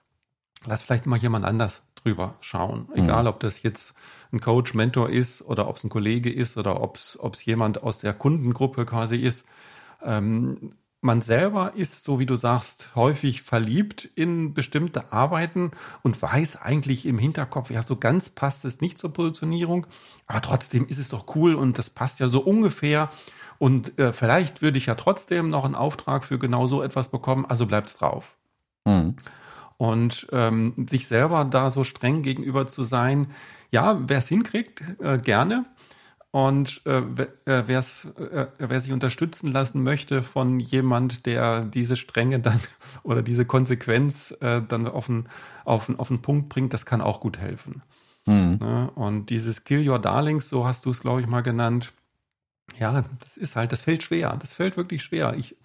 lass 0.64 0.83
vielleicht 0.83 1.07
mal 1.07 1.18
jemand 1.18 1.44
anders 1.44 1.83
drüber 2.02 2.37
schauen. 2.40 2.88
Egal, 2.94 3.24
mhm. 3.24 3.28
ob 3.28 3.40
das 3.40 3.62
jetzt 3.62 3.94
ein 4.32 4.40
Coach, 4.40 4.74
Mentor 4.74 5.11
ist 5.11 5.42
oder 5.42 5.68
ob 5.68 5.76
es 5.76 5.84
ein 5.84 5.90
Kollege 5.90 6.32
ist 6.32 6.56
oder 6.56 6.80
ob 6.80 6.96
es 6.96 7.44
jemand 7.44 7.82
aus 7.82 7.98
der 7.98 8.14
Kundengruppe 8.14 8.84
quasi 8.87 9.16
ist. 9.16 9.46
Ähm, 10.02 10.70
man 11.00 11.20
selber 11.20 11.74
ist, 11.76 12.02
so 12.02 12.18
wie 12.18 12.26
du 12.26 12.34
sagst, 12.34 12.96
häufig 12.96 13.42
verliebt 13.42 14.08
in 14.16 14.52
bestimmte 14.52 15.12
Arbeiten 15.12 15.70
und 16.02 16.20
weiß 16.20 16.56
eigentlich 16.56 17.06
im 17.06 17.18
Hinterkopf, 17.18 17.70
ja, 17.70 17.82
so 17.82 17.96
ganz 17.96 18.30
passt 18.30 18.64
es 18.64 18.80
nicht 18.80 18.98
zur 18.98 19.12
Positionierung, 19.12 19.87
aber 20.26 20.42
trotzdem 20.42 20.87
ist 20.87 20.98
es 20.98 21.08
doch 21.08 21.37
cool 21.37 21.54
und 21.54 21.78
das 21.78 21.88
passt 21.90 22.18
ja 22.18 22.28
so 22.28 22.40
ungefähr. 22.40 23.11
Und 23.58 23.98
äh, 23.98 24.12
vielleicht 24.12 24.62
würde 24.62 24.78
ich 24.78 24.87
ja 24.87 24.94
trotzdem 24.94 25.48
noch 25.48 25.64
einen 25.64 25.74
Auftrag 25.74 26.24
für 26.24 26.38
genau 26.38 26.66
so 26.66 26.82
etwas 26.82 27.11
bekommen, 27.11 27.46
also 27.46 27.66
bleibt's 27.66 27.96
drauf. 27.96 28.37
Mhm. 28.84 29.16
Und 29.78 30.26
ähm, 30.32 30.74
sich 30.90 31.06
selber 31.06 31.44
da 31.44 31.70
so 31.70 31.84
streng 31.84 32.22
gegenüber 32.22 32.66
zu 32.66 32.84
sein, 32.84 33.28
ja, 33.70 34.00
wer 34.06 34.18
es 34.18 34.28
hinkriegt, 34.28 34.82
äh, 35.00 35.16
gerne. 35.18 35.64
Und 36.30 36.82
äh, 36.84 36.98
äh 36.98 37.62
wer 37.66 37.78
äh, 37.78 38.46
wer 38.58 38.80
sich 38.80 38.92
unterstützen 38.92 39.50
lassen 39.50 39.82
möchte 39.82 40.22
von 40.22 40.60
jemand, 40.60 41.24
der 41.24 41.64
diese 41.64 41.96
Strenge 41.96 42.40
dann 42.40 42.60
oder 43.02 43.22
diese 43.22 43.46
Konsequenz 43.46 44.36
äh, 44.40 44.60
dann 44.66 44.86
auf 44.86 45.08
einen, 45.08 45.28
auf, 45.64 45.88
einen, 45.88 45.98
auf 45.98 46.10
einen 46.10 46.20
Punkt 46.22 46.48
bringt, 46.48 46.74
das 46.74 46.84
kann 46.84 47.00
auch 47.00 47.20
gut 47.20 47.38
helfen. 47.38 47.82
Mhm. 48.26 48.58
Ne? 48.60 48.90
Und 48.94 49.30
dieses 49.30 49.64
Kill 49.64 49.88
Your 49.88 49.98
Darlings, 49.98 50.48
so 50.48 50.66
hast 50.66 50.84
du 50.84 50.90
es, 50.90 51.00
glaube 51.00 51.22
ich, 51.22 51.26
mal 51.26 51.42
genannt, 51.42 51.92
ja, 52.78 53.04
das 53.20 53.36
ist 53.36 53.56
halt, 53.56 53.72
das 53.72 53.82
fällt 53.82 54.02
schwer. 54.02 54.36
Das 54.38 54.54
fällt 54.54 54.76
wirklich 54.76 55.02
schwer. 55.02 55.34
Ich, 55.36 55.56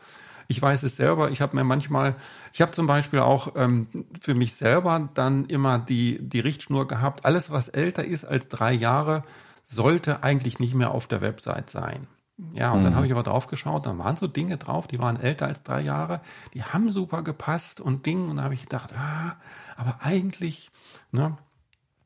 ich 0.48 0.62
weiß 0.62 0.84
es 0.84 0.96
selber. 0.96 1.32
Ich 1.32 1.42
habe 1.42 1.56
mir 1.56 1.64
manchmal, 1.64 2.16
ich 2.52 2.62
habe 2.62 2.72
zum 2.72 2.88
Beispiel 2.88 3.20
auch 3.20 3.54
ähm, 3.56 3.88
für 4.20 4.36
mich 4.36 4.56
selber 4.56 5.10
dann 5.14 5.46
immer 5.46 5.80
die, 5.80 6.20
die 6.22 6.40
Richtschnur 6.40 6.88
gehabt, 6.88 7.26
alles, 7.26 7.52
was 7.52 7.70
älter 7.70 8.04
ist 8.04 8.26
als 8.26 8.48
drei 8.48 8.74
Jahre, 8.74 9.24
sollte 9.64 10.24
eigentlich 10.24 10.60
nicht 10.60 10.76
mehr 10.76 10.92
auf 10.92 11.08
der 11.08 11.22
Website 11.22 11.70
sein. 11.70 12.08
Ja, 12.54 12.72
und 12.72 12.80
mhm. 12.80 12.84
dann 12.86 12.96
habe 12.96 13.06
ich 13.06 13.12
aber 13.12 13.24
drauf 13.24 13.48
geschaut, 13.48 13.86
da 13.86 13.98
waren 13.98 14.18
so 14.18 14.28
Dinge 14.28 14.58
drauf, 14.58 14.88
die 14.88 15.00
waren 15.00 15.20
älter 15.20 15.46
als 15.46 15.64
drei 15.64 15.82
Jahre, 15.82 16.22
die 16.54 16.64
haben 16.64 16.90
super 16.90 17.22
gepasst 17.22 17.80
und 17.80 18.06
Ding. 18.06 18.30
Und 18.30 18.38
da 18.38 18.44
habe 18.44 18.56
ich 18.56 18.64
gedacht, 18.64 18.92
ah, 18.98 19.36
aber 19.78 20.00
eigentlich, 20.02 20.72
ne, 21.12 21.38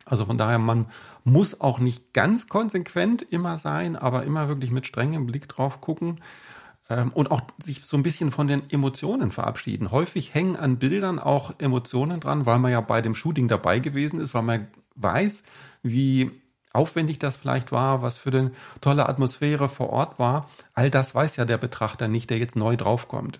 also 0.06 0.26
von 0.26 0.38
daher, 0.38 0.60
man 0.60 0.88
muss 1.24 1.60
auch 1.60 1.80
nicht 1.80 2.14
ganz 2.14 2.48
konsequent 2.48 3.22
immer 3.24 3.58
sein, 3.58 3.96
aber 3.96 4.24
immer 4.24 4.48
wirklich 4.48 4.72
mit 4.72 4.86
strengem 4.86 5.26
Blick 5.26 5.50
drauf 5.50 5.82
gucken, 5.82 6.22
ähm, 6.90 7.12
und 7.14 7.32
auch 7.32 7.42
sich 7.62 7.84
so 7.86 7.98
ein 7.98 8.04
bisschen 8.04 8.32
von 8.32 8.48
den 8.48 8.70
Emotionen 8.70 9.32
verabschieden. 9.32 9.92
Häufig 9.92 10.34
hängen 10.34 10.56
an 10.56 10.78
Bildern 10.78 11.20
auch 11.20 11.54
Emotionen 11.60 12.20
dran, 12.20 12.46
weil 12.46 12.60
man 12.60 12.72
ja 12.72 12.82
bei 12.82 13.02
dem 13.02 13.16
Shooting 13.16 13.48
dabei 13.48 13.80
gewesen 13.80 14.20
ist, 14.20 14.34
weil 14.34 14.44
man 14.44 14.68
weiß, 14.96 15.44
wie 15.84 16.32
aufwendig 16.74 17.20
das 17.20 17.36
vielleicht 17.36 17.72
war, 17.72 18.02
was 18.02 18.18
für 18.18 18.30
eine 18.30 18.52
tolle 18.82 19.10
Atmosphäre 19.10 19.68
vor 19.68 19.90
Ort 19.90 20.20
war. 20.20 20.50
All 20.74 20.90
das 20.90 21.14
weiß 21.14 21.36
ja 21.36 21.46
der 21.46 21.58
Betrachter 21.58 22.08
nicht, 22.08 22.30
der 22.30 22.38
jetzt 22.38 22.56
neu 22.56 22.78
draufkommt. 22.78 23.40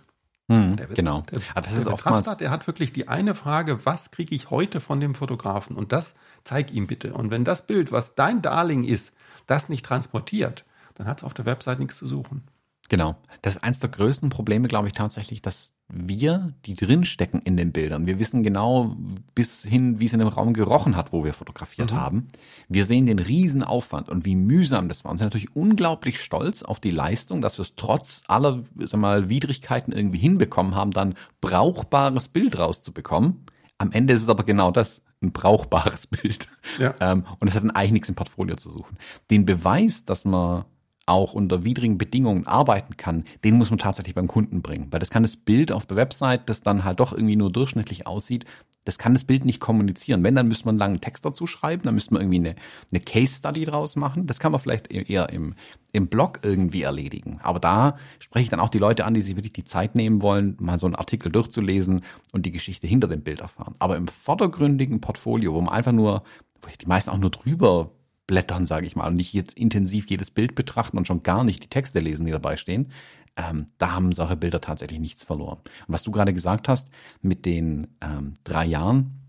Hm, 0.50 0.78
der, 0.78 0.88
genau. 0.88 1.22
Der, 1.22 1.42
ah, 1.56 1.62
das 1.62 1.74
der 1.74 1.82
ist 1.82 1.88
oftmals. 1.88 2.38
Der 2.38 2.52
hat 2.52 2.68
wirklich 2.68 2.94
die 2.94 3.08
eine 3.08 3.36
Frage, 3.36 3.86
was 3.86 4.12
kriege 4.12 4.34
ich 4.34 4.50
heute 4.50 4.80
von 4.80 5.00
dem 5.00 5.14
Fotografen? 5.14 5.76
Und 5.76 5.92
das 5.92 6.16
zeig 6.44 6.72
ihm 6.72 6.88
bitte. 6.88 7.14
Und 7.14 7.32
wenn 7.32 7.44
das 7.44 7.68
Bild, 7.68 7.92
was 7.92 8.16
dein 8.16 8.42
Darling 8.42 8.84
ist, 8.84 9.14
das 9.46 9.70
nicht 9.70 9.86
transportiert, 9.86 10.66
dann 10.96 11.08
hat 11.08 11.20
es 11.20 11.24
auf 11.24 11.34
der 11.34 11.46
Website 11.46 11.80
nichts 11.80 11.98
zu 11.98 12.08
suchen. 12.08 12.44
Genau. 12.90 13.18
Das 13.42 13.56
ist 13.56 13.64
eines 13.64 13.80
der 13.80 13.90
größten 13.90 14.30
Probleme, 14.30 14.68
glaube 14.68 14.88
ich, 14.88 14.94
tatsächlich, 14.94 15.42
dass 15.42 15.74
wir, 15.90 16.54
die 16.66 16.74
drinstecken 16.74 17.42
in 17.42 17.56
den 17.56 17.72
Bildern, 17.72 18.08
wir 18.08 18.20
wissen 18.20 18.44
genau 18.44 18.96
bis 19.36 19.64
hin, 19.64 20.00
wie 20.00 20.06
es 20.06 20.14
in 20.14 20.20
dem 20.20 20.28
Raum 20.28 20.54
gerochen 20.54 20.96
hat, 20.96 21.14
wo 21.14 21.24
wir 21.24 21.34
fotografiert 21.34 21.92
mhm. 21.92 21.96
haben. 21.96 22.28
Wir 22.68 22.86
sehen 22.86 23.06
den 23.06 23.20
riesen 23.20 23.64
Aufwand 23.64 24.10
und 24.10 24.26
wie 24.26 24.36
mühsam 24.36 24.90
das 24.90 25.04
war 25.04 25.12
und 25.12 25.18
sind 25.18 25.28
natürlich 25.28 25.56
unglaublich 25.56 26.22
stolz 26.22 26.64
auf 26.64 26.80
die 26.80 26.92
Leistung, 26.92 27.42
dass 27.42 27.58
wir 27.58 27.64
es 27.64 27.76
trotz 27.76 28.24
aller, 28.28 28.64
sag 28.76 29.00
mal, 29.00 29.30
Widrigkeiten 29.30 29.94
irgendwie 29.94 30.20
hinbekommen 30.20 30.76
haben, 30.76 30.92
dann 30.92 31.16
brauchbares 31.42 32.30
Bild 32.30 32.58
rauszubekommen. 32.58 33.46
Am 33.78 33.92
Ende 33.92 34.14
ist 34.14 34.24
es 34.24 34.30
aber 34.30 34.44
genau 34.44 34.72
das, 34.72 35.02
ein 35.22 35.32
brauchbares 35.32 36.08
Bild. 36.08 36.48
Ja. 36.80 36.96
Ähm, 37.00 37.26
und 37.40 37.48
es 37.48 37.56
hat 37.56 37.64
dann 37.64 37.72
eigentlich 37.72 37.92
nichts 37.92 38.10
im 38.10 38.16
Portfolio 38.16 38.56
zu 38.56 38.70
suchen. 38.70 38.98
Den 39.30 39.46
Beweis, 39.46 40.06
dass 40.06 40.26
man 40.26 40.66
auch 41.08 41.34
unter 41.34 41.64
widrigen 41.64 41.98
Bedingungen 41.98 42.46
arbeiten 42.46 42.98
kann, 42.98 43.24
den 43.44 43.58
muss 43.58 43.70
man 43.70 43.80
tatsächlich 43.80 44.14
beim 44.14 44.28
Kunden 44.28 44.62
bringen. 44.62 44.88
Weil 44.92 45.00
das 45.00 45.10
kann 45.10 45.24
das 45.24 45.38
Bild 45.38 45.72
auf 45.72 45.86
der 45.86 45.98
Website, 45.98 46.50
das 46.50 46.62
dann 46.62 46.84
halt 46.84 47.00
doch 47.00 47.14
irgendwie 47.14 47.36
nur 47.36 47.52
durchschnittlich 47.52 48.06
aussieht, 48.06 48.46
das 48.88 48.98
kann 48.98 49.14
das 49.14 49.26
Bild 49.26 49.44
nicht 49.44 49.60
kommunizieren. 49.60 50.24
Wenn, 50.24 50.36
dann 50.36 50.48
müsste 50.48 50.66
man 50.66 50.76
einen 50.76 50.80
langen 50.80 51.02
Text 51.02 51.26
dazu 51.26 51.46
schreiben, 51.46 51.84
dann 51.84 51.94
müsste 51.94 52.14
man 52.14 52.22
irgendwie 52.22 52.40
eine, 52.40 52.56
eine 52.92 53.02
Case 53.02 53.40
Study 53.40 53.66
draus 53.66 53.98
machen. 53.98 54.28
Das 54.28 54.40
kann 54.40 54.54
man 54.54 54.62
vielleicht 54.62 54.94
e-, 54.94 55.04
eher 55.04 55.30
im, 55.30 55.56
im 55.92 56.08
Blog 56.08 56.40
irgendwie 56.44 56.84
erledigen. 56.84 57.40
Aber 57.44 57.60
da 57.60 57.98
spreche 58.20 58.44
ich 58.44 58.50
dann 58.50 58.62
auch 58.62 58.70
die 58.70 58.78
Leute 58.78 59.04
an, 59.04 59.14
die 59.14 59.22
sich 59.22 59.36
wirklich 59.36 59.52
die 59.52 59.66
Zeit 59.66 59.96
nehmen 59.96 60.22
wollen, 60.22 60.56
mal 60.62 60.80
so 60.80 60.86
einen 60.86 60.96
Artikel 60.96 61.32
durchzulesen 61.32 62.02
und 62.32 62.46
die 62.46 62.52
Geschichte 62.52 62.88
hinter 62.88 63.10
dem 63.10 63.24
Bild 63.24 63.42
erfahren. 63.42 63.76
Aber 63.80 63.98
im 63.98 64.08
vordergründigen 64.08 65.02
Portfolio, 65.02 65.54
wo 65.54 65.60
man 65.60 65.74
einfach 65.74 65.92
nur, 65.92 66.24
wo 66.62 66.70
die 66.80 66.86
meisten 66.86 67.12
auch 67.12 67.18
nur 67.18 67.32
drüber 67.32 67.92
blättern, 68.28 68.66
sage 68.66 68.86
ich 68.86 68.96
mal, 68.96 69.08
und 69.08 69.16
nicht 69.16 69.34
jetzt 69.34 69.58
intensiv 69.58 70.10
jedes 70.10 70.32
Bild 70.32 70.54
betrachten 70.54 70.98
und 70.98 71.08
schon 71.08 71.24
gar 71.24 71.44
nicht 71.44 71.64
die 71.64 71.70
Texte 71.70 72.00
lesen, 72.00 72.26
die 72.26 72.32
dabei 72.32 72.58
stehen, 72.58 72.92
ähm, 73.38 73.68
da 73.78 73.92
haben 73.94 74.12
solche 74.12 74.36
Bilder 74.36 74.62
tatsächlich 74.62 75.00
nichts 75.00 75.24
verloren. 75.24 75.60
Und 75.60 75.94
was 75.94 76.04
du 76.04 76.12
gerade 76.12 76.34
gesagt 76.34 76.68
hast 76.68 76.90
mit 77.22 77.46
den 77.46 77.88
ähm, 78.02 78.36
drei 78.44 78.66
Jahren, 78.66 79.22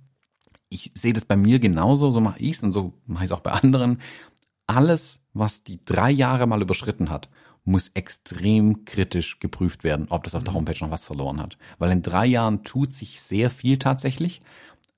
ich 0.70 0.92
sehe 0.94 1.12
das 1.12 1.24
bei 1.24 1.36
mir 1.36 1.58
genauso, 1.58 2.10
so 2.10 2.20
mache 2.20 2.40
ich 2.40 2.56
es 2.56 2.62
und 2.62 2.72
so 2.72 2.94
mache 3.06 3.24
ich 3.24 3.30
es 3.30 3.36
auch 3.36 3.40
bei 3.40 3.52
anderen. 3.52 4.00
Alles, 4.66 5.20
was 5.32 5.62
die 5.62 5.84
drei 5.84 6.10
Jahre 6.10 6.46
mal 6.46 6.60
überschritten 6.60 7.10
hat, 7.10 7.28
muss 7.64 7.88
extrem 7.88 8.86
kritisch 8.86 9.40
geprüft 9.40 9.84
werden, 9.84 10.06
ob 10.08 10.24
das 10.24 10.34
auf 10.34 10.42
der 10.42 10.52
mhm. 10.52 10.58
Homepage 10.58 10.84
noch 10.84 10.90
was 10.90 11.04
verloren 11.04 11.40
hat. 11.40 11.58
Weil 11.78 11.90
in 11.90 12.02
drei 12.02 12.26
Jahren 12.26 12.64
tut 12.64 12.92
sich 12.92 13.20
sehr 13.20 13.50
viel 13.50 13.78
tatsächlich. 13.78 14.42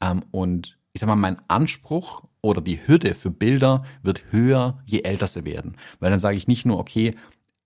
Ähm, 0.01 0.25
und 0.31 0.79
ich 0.93 1.01
sag 1.01 1.09
mal, 1.09 1.17
mein 1.17 1.41
Anspruch 1.49 2.23
oder 2.43 2.61
die 2.61 2.87
Hürde 2.87 3.15
für 3.15 3.31
Bilder 3.31 3.85
wird 4.03 4.25
höher, 4.31 4.83
je 4.87 5.03
älter 5.03 5.27
sie 5.27 5.45
werden. 5.45 5.77
Weil 5.99 6.11
dann 6.11 6.21
sage 6.21 6.37
ich 6.37 6.49
nicht 6.49 6.67
nur, 6.67 6.79
okay, 6.79 7.15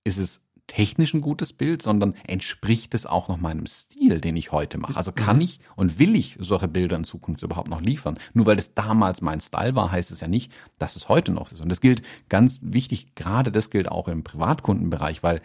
ist 0.04 0.18
es 0.18 0.44
technisch 0.66 1.12
ein 1.12 1.20
gutes 1.20 1.52
Bild, 1.52 1.82
sondern 1.82 2.14
entspricht 2.26 2.94
es 2.94 3.06
auch 3.06 3.28
noch 3.28 3.36
meinem 3.36 3.66
Stil, 3.66 4.20
den 4.20 4.36
ich 4.36 4.52
heute 4.52 4.78
mache. 4.78 4.96
Also 4.96 5.12
kann 5.12 5.36
mhm. 5.36 5.42
ich 5.42 5.60
und 5.76 5.98
will 5.98 6.16
ich 6.16 6.36
solche 6.40 6.68
Bilder 6.68 6.96
in 6.96 7.04
Zukunft 7.04 7.42
überhaupt 7.42 7.68
noch 7.68 7.80
liefern? 7.80 8.18
Nur 8.32 8.46
weil 8.46 8.58
es 8.58 8.74
damals 8.74 9.20
mein 9.20 9.40
Style 9.40 9.74
war, 9.74 9.92
heißt 9.92 10.10
es 10.10 10.20
ja 10.20 10.28
nicht, 10.28 10.52
dass 10.78 10.96
es 10.96 11.08
heute 11.08 11.32
noch 11.32 11.52
ist. 11.52 11.60
Und 11.60 11.68
das 11.68 11.80
gilt 11.80 12.02
ganz 12.28 12.60
wichtig, 12.62 13.14
gerade 13.14 13.52
das 13.52 13.70
gilt 13.70 13.88
auch 13.88 14.08
im 14.08 14.24
Privatkundenbereich, 14.24 15.22
weil 15.22 15.42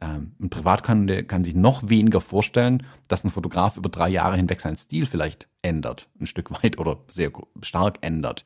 ähm, 0.00 0.32
ein 0.40 0.50
Privatkunde 0.50 1.24
kann 1.24 1.44
sich 1.44 1.54
noch 1.54 1.88
weniger 1.88 2.20
vorstellen, 2.20 2.86
dass 3.08 3.24
ein 3.24 3.30
Fotograf 3.30 3.76
über 3.76 3.88
drei 3.88 4.08
Jahre 4.08 4.36
hinweg 4.36 4.60
seinen 4.60 4.76
Stil 4.76 5.06
vielleicht 5.06 5.48
ändert, 5.62 6.08
ein 6.20 6.26
Stück 6.26 6.50
weit 6.50 6.78
oder 6.78 6.98
sehr 7.08 7.30
stark 7.62 7.98
ändert. 8.02 8.44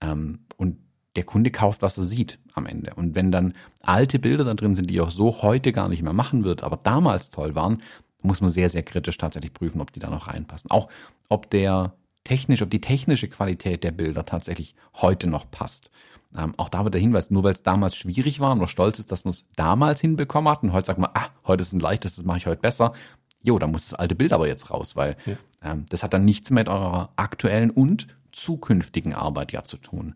Ähm, 0.00 0.40
und 0.56 0.78
der 1.16 1.24
Kunde 1.24 1.50
kauft, 1.50 1.82
was 1.82 1.98
er 1.98 2.04
sieht 2.04 2.38
am 2.54 2.66
Ende. 2.66 2.94
Und 2.94 3.14
wenn 3.14 3.30
dann 3.32 3.54
alte 3.80 4.18
Bilder 4.18 4.44
da 4.44 4.54
drin 4.54 4.74
sind, 4.74 4.88
die 4.88 4.98
er 4.98 5.04
auch 5.04 5.10
so 5.10 5.42
heute 5.42 5.72
gar 5.72 5.88
nicht 5.88 6.02
mehr 6.02 6.14
machen 6.14 6.44
wird, 6.44 6.62
aber 6.62 6.76
damals 6.76 7.30
toll 7.30 7.54
waren, 7.54 7.82
muss 8.22 8.40
man 8.40 8.50
sehr, 8.50 8.68
sehr 8.68 8.82
kritisch 8.82 9.18
tatsächlich 9.18 9.52
prüfen, 9.52 9.80
ob 9.80 9.92
die 9.92 10.00
da 10.00 10.08
noch 10.08 10.28
reinpassen. 10.28 10.70
Auch 10.70 10.88
ob 11.28 11.50
der 11.50 11.94
technisch, 12.24 12.62
ob 12.62 12.70
die 12.70 12.80
technische 12.80 13.28
Qualität 13.28 13.84
der 13.84 13.90
Bilder 13.90 14.24
tatsächlich 14.24 14.74
heute 14.94 15.26
noch 15.26 15.50
passt. 15.50 15.90
Ähm, 16.36 16.54
auch 16.56 16.68
da 16.68 16.84
wird 16.84 16.94
der 16.94 17.00
Hinweis, 17.00 17.30
nur 17.30 17.44
weil 17.44 17.52
es 17.52 17.62
damals 17.62 17.96
schwierig 17.96 18.40
war 18.40 18.52
und 18.52 18.58
man 18.58 18.68
stolz 18.68 18.98
ist, 18.98 19.12
dass 19.12 19.24
man 19.24 19.32
es 19.32 19.44
damals 19.56 20.00
hinbekommen 20.00 20.50
hat 20.50 20.62
und 20.62 20.72
heute 20.72 20.86
sagt 20.86 20.98
man, 20.98 21.10
ah, 21.14 21.28
heute 21.46 21.62
ist 21.62 21.72
ein 21.72 21.80
leichtes, 21.80 22.16
das 22.16 22.24
mache 22.24 22.38
ich 22.38 22.46
heute 22.46 22.60
besser. 22.60 22.94
Jo, 23.42 23.58
dann 23.58 23.72
muss 23.72 23.90
das 23.90 23.98
alte 23.98 24.14
Bild 24.14 24.32
aber 24.32 24.46
jetzt 24.46 24.70
raus, 24.70 24.96
weil 24.96 25.16
ja. 25.26 25.36
ähm, 25.62 25.84
das 25.88 26.02
hat 26.02 26.14
dann 26.14 26.24
nichts 26.24 26.50
mit 26.50 26.68
eurer 26.68 27.12
aktuellen 27.16 27.70
und 27.70 28.06
zukünftigen 28.30 29.14
Arbeit 29.14 29.52
ja 29.52 29.64
zu 29.64 29.76
tun. 29.76 30.14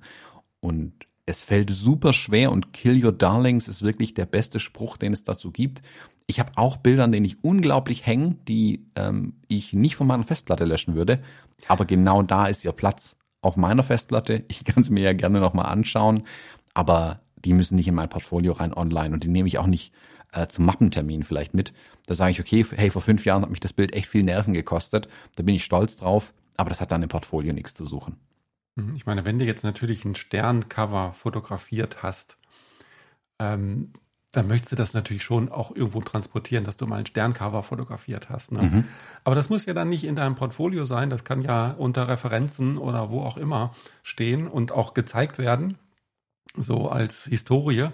Und 0.61 0.95
es 1.27 1.43
fällt 1.43 1.71
super 1.71 2.13
schwer 2.13 2.53
und 2.53 2.73
Kill 2.73 3.05
Your 3.05 3.13
Darlings 3.13 3.69
ist 3.69 3.83
wirklich 3.83 4.15
der 4.15 4.27
beste 4.27 4.61
Spruch, 4.61 4.97
den 4.97 5.13
es 5.13 5.25
dazu 5.25 5.51
gibt. 5.51 5.83
Ich 6.29 6.41
habe 6.41 6.53
auch 6.57 6.77
Bilder, 6.77 7.05
an 7.05 7.13
denen 7.13 7.27
ich 7.27 7.43
unglaublich 7.45 8.07
hänge, 8.07 8.37
die 8.49 8.87
ähm, 8.95 9.35
ich 9.49 9.73
nicht 9.73 9.97
von 9.97 10.07
meiner 10.07 10.25
Festplatte 10.25 10.65
löschen 10.65 10.95
würde. 10.95 11.21
Aber 11.69 11.85
genau 11.85 12.23
da 12.23 12.47
ist 12.47 12.65
ihr 12.65 12.73
Platz 12.73 13.17
auf 13.47 13.57
meiner 13.57 13.83
Festplatte. 13.83 14.45
Ich 14.49 14.65
kann 14.65 14.83
es 14.83 14.91
mir 14.91 15.03
ja 15.03 15.13
gerne 15.13 15.41
nochmal 15.41 15.67
anschauen, 15.67 16.25
aber 16.75 17.21
die 17.45 17.53
müssen 17.53 17.77
nicht 17.77 17.89
in 17.89 17.95
mein 17.95 18.09
Portfolio 18.09 18.53
rein 18.53 18.75
online 18.75 19.15
und 19.15 19.25
die 19.25 19.29
nehme 19.29 19.49
ich 19.49 19.59
auch 19.59 19.67
nicht 19.67 19.93
äh, 20.33 20.47
zum 20.49 20.67
Mappentermin 20.67 21.23
vielleicht 21.23 21.55
mit. 21.55 21.73
Da 22.07 22.15
sage 22.15 22.33
ich, 22.33 22.41
okay, 22.41 22.65
hey, 22.77 22.91
vor 22.91 23.03
fünf 23.03 23.25
Jahren 23.25 23.43
hat 23.43 23.51
mich 23.51 23.61
das 23.61 23.73
Bild 23.73 23.95
echt 23.95 24.09
viel 24.09 24.23
Nerven 24.23 24.55
gekostet. 24.55 25.09
Da 25.37 25.43
bin 25.43 25.55
ich 25.55 25.65
stolz 25.65 25.97
drauf, 25.97 26.33
aber 26.57 26.71
das 26.71 26.81
hat 26.81 26.93
dann 26.93 27.03
im 27.03 27.09
Portfolio 27.09 27.53
nichts 27.53 27.75
zu 27.75 27.87
suchen. 27.87 28.17
Mhm, 28.77 28.95
ich 28.97 29.07
meine, 29.07 29.25
wenn 29.25 29.39
du 29.39 29.45
jetzt 29.45 29.65
natürlich 29.65 30.05
ein 30.05 30.15
Sterncover 30.15 31.13
fotografiert 31.13 32.03
hast, 32.03 32.39
ähm, 33.39 33.93
dann 34.37 34.49
möchtest 34.49 34.73
du 34.73 34.77
das 34.77 34.93
natürlich 34.93 35.23
schon 35.23 35.51
auch 35.51 35.75
irgendwo 35.75 36.01
transportieren, 36.01 36.65
dass 36.65 36.77
du 36.77 36.87
mal 36.87 37.01
ein 37.01 37.07
Sterncover 37.07 37.63
fotografiert 37.63 38.29
hast. 38.29 38.53
Ne? 38.53 38.63
Mhm. 38.63 38.85
Aber 39.25 39.35
das 39.35 39.49
muss 39.49 39.65
ja 39.65 39.73
dann 39.73 39.89
nicht 39.89 40.05
in 40.05 40.15
deinem 40.15 40.35
Portfolio 40.35 40.85
sein, 40.85 41.09
das 41.09 41.25
kann 41.25 41.43
ja 41.43 41.71
unter 41.73 42.09
Referenzen 42.09 42.77
oder 42.77 43.11
wo 43.11 43.23
auch 43.23 43.37
immer 43.37 43.75
stehen 44.03 44.47
und 44.47 44.73
auch 44.73 44.95
gezeigt 44.95 45.39
werden, 45.39 45.79
so 46.55 46.89
als 46.91 47.25
Historie, 47.25 47.89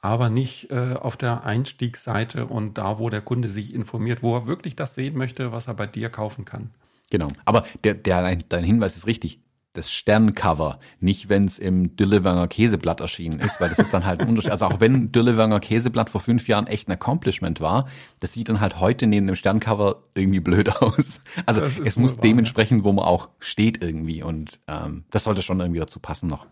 aber 0.00 0.30
nicht 0.30 0.70
äh, 0.70 0.94
auf 0.94 1.16
der 1.16 1.44
Einstiegsseite 1.44 2.46
und 2.46 2.78
da, 2.78 2.98
wo 2.98 3.10
der 3.10 3.20
Kunde 3.20 3.48
sich 3.48 3.74
informiert, 3.74 4.22
wo 4.22 4.36
er 4.36 4.46
wirklich 4.46 4.76
das 4.76 4.94
sehen 4.94 5.16
möchte, 5.16 5.52
was 5.52 5.66
er 5.66 5.74
bei 5.74 5.86
dir 5.86 6.10
kaufen 6.10 6.44
kann. 6.44 6.70
Genau, 7.10 7.28
aber 7.44 7.64
der, 7.84 7.94
der, 7.94 8.36
dein 8.36 8.64
Hinweis 8.64 8.96
ist 8.96 9.06
richtig 9.06 9.40
das 9.74 9.90
Sterncover, 9.90 10.80
nicht 11.00 11.28
wenn 11.28 11.46
es 11.46 11.58
im 11.58 11.96
Düllewanger 11.96 12.46
Käseblatt 12.46 13.00
erschienen 13.00 13.40
ist, 13.40 13.60
weil 13.60 13.70
das 13.70 13.78
ist 13.78 13.92
dann 13.94 14.04
halt 14.04 14.20
ein 14.20 14.28
Unterschied. 14.28 14.50
Also 14.50 14.66
auch 14.66 14.80
wenn 14.80 15.12
Düllewanger 15.12 15.60
Käseblatt 15.60 16.10
vor 16.10 16.20
fünf 16.20 16.46
Jahren 16.46 16.66
echt 16.66 16.88
ein 16.88 16.92
Accomplishment 16.92 17.60
war, 17.60 17.88
das 18.20 18.34
sieht 18.34 18.50
dann 18.50 18.60
halt 18.60 18.80
heute 18.80 19.06
neben 19.06 19.26
dem 19.26 19.36
Sterncover 19.36 20.02
irgendwie 20.14 20.40
blöd 20.40 20.68
aus. 20.82 21.20
Also 21.46 21.62
es 21.62 21.96
muss 21.96 22.16
wahr, 22.16 22.22
dementsprechend, 22.22 22.84
wo 22.84 22.92
man 22.92 23.04
auch 23.04 23.30
steht 23.38 23.82
irgendwie 23.82 24.22
und 24.22 24.60
ähm, 24.68 25.04
das 25.10 25.24
sollte 25.24 25.42
schon 25.42 25.58
irgendwie 25.60 25.80
dazu 25.80 26.00
passen 26.00 26.28
noch. 26.28 26.46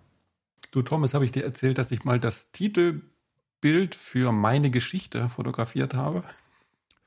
Du 0.71 0.83
Thomas, 0.83 1.15
habe 1.15 1.25
ich 1.25 1.33
dir 1.33 1.45
erzählt, 1.45 1.79
dass 1.79 1.91
ich 1.91 2.05
mal 2.05 2.19
das 2.19 2.53
Titelbild 2.53 3.95
für 3.95 4.33
meine 4.33 4.71
Geschichte 4.71 5.29
fotografiert 5.29 5.95
habe? 5.95 6.23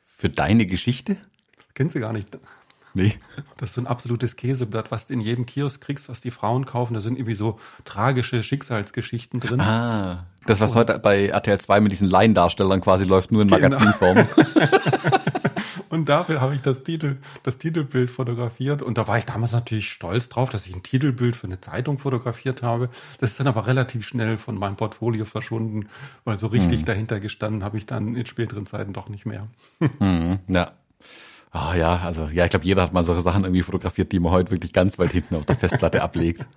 Für 0.03 0.29
deine 0.29 0.65
Geschichte? 0.65 1.17
Kennst 1.73 1.95
du 1.95 1.99
gar 1.99 2.13
nicht. 2.13 2.37
Nee. 2.93 3.15
Das 3.57 3.69
ist 3.69 3.75
so 3.75 3.81
ein 3.81 3.87
absolutes 3.87 4.35
Käseblatt, 4.35 4.91
was 4.91 5.07
du 5.07 5.13
in 5.13 5.21
jedem 5.21 5.45
Kiosk 5.45 5.81
kriegst, 5.81 6.09
was 6.09 6.21
die 6.21 6.31
Frauen 6.31 6.65
kaufen. 6.65 6.93
Da 6.93 6.99
sind 6.99 7.17
irgendwie 7.17 7.35
so 7.35 7.59
tragische 7.85 8.43
Schicksalsgeschichten 8.43 9.39
drin. 9.39 9.59
Ah, 9.59 10.25
das, 10.45 10.59
was 10.59 10.73
oh. 10.73 10.75
heute 10.75 10.99
bei 10.99 11.27
RTL 11.27 11.59
2 11.59 11.79
mit 11.79 11.91
diesen 11.91 12.07
Laiendarstellern 12.07 12.81
quasi 12.81 13.05
läuft, 13.05 13.31
nur 13.31 13.41
in 13.41 13.47
genau. 13.47 13.61
Magazinform. 13.61 14.27
und 15.89 16.09
dafür 16.09 16.41
habe 16.41 16.53
ich 16.53 16.61
das 16.61 16.83
Titel, 16.83 17.17
das 17.43 17.57
Titelbild 17.57 18.11
fotografiert. 18.11 18.81
Und 18.81 18.97
da 18.97 19.07
war 19.07 19.17
ich 19.17 19.25
damals 19.25 19.53
natürlich 19.53 19.89
stolz 19.89 20.29
drauf, 20.29 20.49
dass 20.49 20.67
ich 20.67 20.75
ein 20.75 20.83
Titelbild 20.83 21.35
für 21.35 21.47
eine 21.47 21.61
Zeitung 21.61 21.97
fotografiert 21.97 22.61
habe. 22.61 22.89
Das 23.19 23.31
ist 23.31 23.39
dann 23.39 23.47
aber 23.47 23.65
relativ 23.65 24.05
schnell 24.05 24.37
von 24.37 24.57
meinem 24.57 24.75
Portfolio 24.75 25.25
verschwunden, 25.25 25.87
weil 26.25 26.37
so 26.37 26.47
richtig 26.47 26.79
hm. 26.79 26.85
dahinter 26.85 27.19
gestanden 27.19 27.63
habe 27.63 27.77
ich 27.77 27.85
dann 27.85 28.15
in 28.15 28.25
späteren 28.25 28.65
Zeiten 28.65 28.93
doch 28.93 29.09
nicht 29.09 29.25
mehr. 29.25 29.47
Hm, 29.99 30.39
ja. 30.47 30.71
Ah 31.53 31.75
ja, 31.75 31.97
also 31.97 32.25
ja, 32.29 32.45
ich 32.45 32.49
glaube, 32.49 32.65
jeder 32.65 32.81
hat 32.81 32.93
mal 32.93 33.03
solche 33.03 33.21
Sachen 33.21 33.43
irgendwie 33.43 33.61
fotografiert, 33.61 34.11
die 34.11 34.19
man 34.19 34.31
heute 34.31 34.49
wirklich 34.49 34.73
ganz 34.73 34.97
weit 34.97 35.11
hinten 35.11 35.35
auf 35.35 35.45
der 35.45 35.55
Festplatte 35.55 36.01
ablegt. 36.01 36.47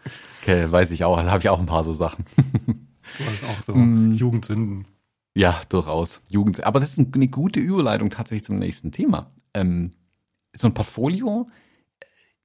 Okay, 0.41 0.73
weiß 0.73 0.91
ich 0.91 1.05
auch. 1.05 1.19
Also 1.19 1.31
habe 1.31 1.41
ich 1.41 1.51
auch 1.51 1.61
ein 1.61 1.67
paar 1.67 1.85
so 1.85 1.93
Sachen. 1.93 2.25
Du 2.67 3.25
hast 3.27 3.45
auch 3.45 3.63
so 3.63 3.75
mm. 3.75 4.15
Jugendsünden. 4.15 4.87
Ja, 5.35 5.61
durchaus. 5.69 6.23
Jugend. 6.31 6.65
Aber 6.65 6.81
das 6.81 6.97
ist 6.97 7.15
eine 7.15 7.29
gute 7.29 7.61
Überleitung 7.61 8.09
tatsächlich 8.09 8.45
zum 8.45 8.59
nächsten 8.59 8.91
Thema. 8.91 9.31
Ähm, 9.53 9.91
so 10.55 10.67
ein 10.67 10.73
Portfolio, 10.73 11.47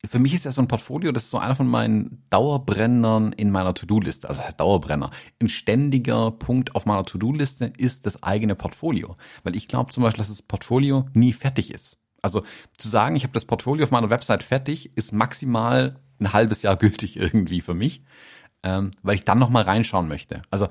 für 0.06 0.20
mich 0.20 0.34
ist 0.34 0.44
ja 0.44 0.52
so 0.52 0.62
ein 0.62 0.68
Portfolio, 0.68 1.14
das 1.14 1.24
ist 1.24 1.30
so 1.30 1.38
einer 1.38 1.56
von 1.56 1.68
meinen 1.68 2.26
Dauerbrennern 2.30 3.32
in 3.32 3.50
meiner 3.50 3.74
To-Do-Liste. 3.74 4.28
Also 4.28 4.42
Dauerbrenner. 4.58 5.12
Ein 5.40 5.48
ständiger 5.48 6.32
Punkt 6.32 6.76
auf 6.76 6.86
meiner 6.86 7.06
To-Do-Liste 7.06 7.72
ist 7.78 8.06
das 8.06 8.22
eigene 8.24 8.56
Portfolio. 8.56 9.16
Weil 9.44 9.56
ich 9.56 9.70
glaube 9.70 9.94
zum 9.94 10.04
Beispiel, 10.04 10.20
dass 10.20 10.28
das 10.28 10.42
Portfolio 10.42 11.06
nie 11.14 11.32
fertig 11.32 11.72
ist. 11.72 12.01
Also 12.22 12.44
zu 12.78 12.88
sagen, 12.88 13.16
ich 13.16 13.24
habe 13.24 13.34
das 13.34 13.46
Portfolio 13.46 13.84
auf 13.84 13.92
meiner 13.92 14.10
Website 14.10 14.44
fertig, 14.44 14.96
ist 14.96 15.12
maximal 15.12 16.00
ein 16.20 16.34
halbes 16.34 16.62
Jahr 16.62 16.76
gültig 16.78 17.18
irgendwie 17.18 17.62
für 17.62 17.74
mich, 17.74 18.02
ähm, 18.64 18.92
weil 19.02 19.16
ich 19.16 19.26
dann 19.26 19.40
nochmal 19.40 19.64
reinschauen 19.64 20.08
möchte. 20.08 20.42
Also 20.50 20.68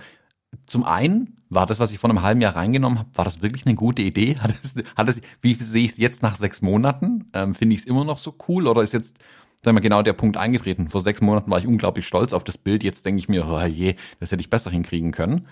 zum 0.66 0.84
einen 0.84 1.36
war 1.48 1.66
das, 1.66 1.80
was 1.80 1.92
ich 1.92 1.98
vor 1.98 2.10
einem 2.10 2.22
halben 2.22 2.40
Jahr 2.40 2.56
reingenommen 2.56 2.98
habe, 2.98 3.10
war 3.14 3.24
das 3.24 3.42
wirklich 3.42 3.66
eine 3.66 3.74
gute 3.74 4.02
Idee? 4.02 4.36
Hat 4.40 4.52
es, 4.52 4.74
hat 4.96 5.08
es, 5.08 5.20
wie 5.40 5.54
sehe 5.54 5.84
ich 5.84 5.92
es 5.92 5.98
jetzt 5.98 6.22
nach 6.22 6.36
sechs 6.36 6.62
Monaten? 6.62 7.28
Ähm, 7.32 7.54
Finde 7.54 7.74
ich 7.74 7.82
es 7.82 7.86
immer 7.86 8.04
noch 8.04 8.18
so 8.18 8.34
cool 8.48 8.66
oder 8.66 8.82
ist 8.82 8.92
jetzt 8.92 9.18
sagen 9.62 9.76
wir, 9.76 9.82
genau 9.82 10.02
der 10.02 10.12
Punkt 10.12 10.36
eingetreten? 10.36 10.88
Vor 10.88 11.00
sechs 11.00 11.20
Monaten 11.20 11.50
war 11.50 11.58
ich 11.58 11.66
unglaublich 11.66 12.06
stolz 12.06 12.32
auf 12.32 12.44
das 12.44 12.58
Bild. 12.58 12.82
Jetzt 12.82 13.04
denke 13.04 13.18
ich 13.18 13.28
mir, 13.28 13.46
oh 13.46 13.60
je, 13.62 13.96
das 14.18 14.32
hätte 14.32 14.40
ich 14.40 14.50
besser 14.50 14.70
hinkriegen 14.70 15.12
können. 15.12 15.46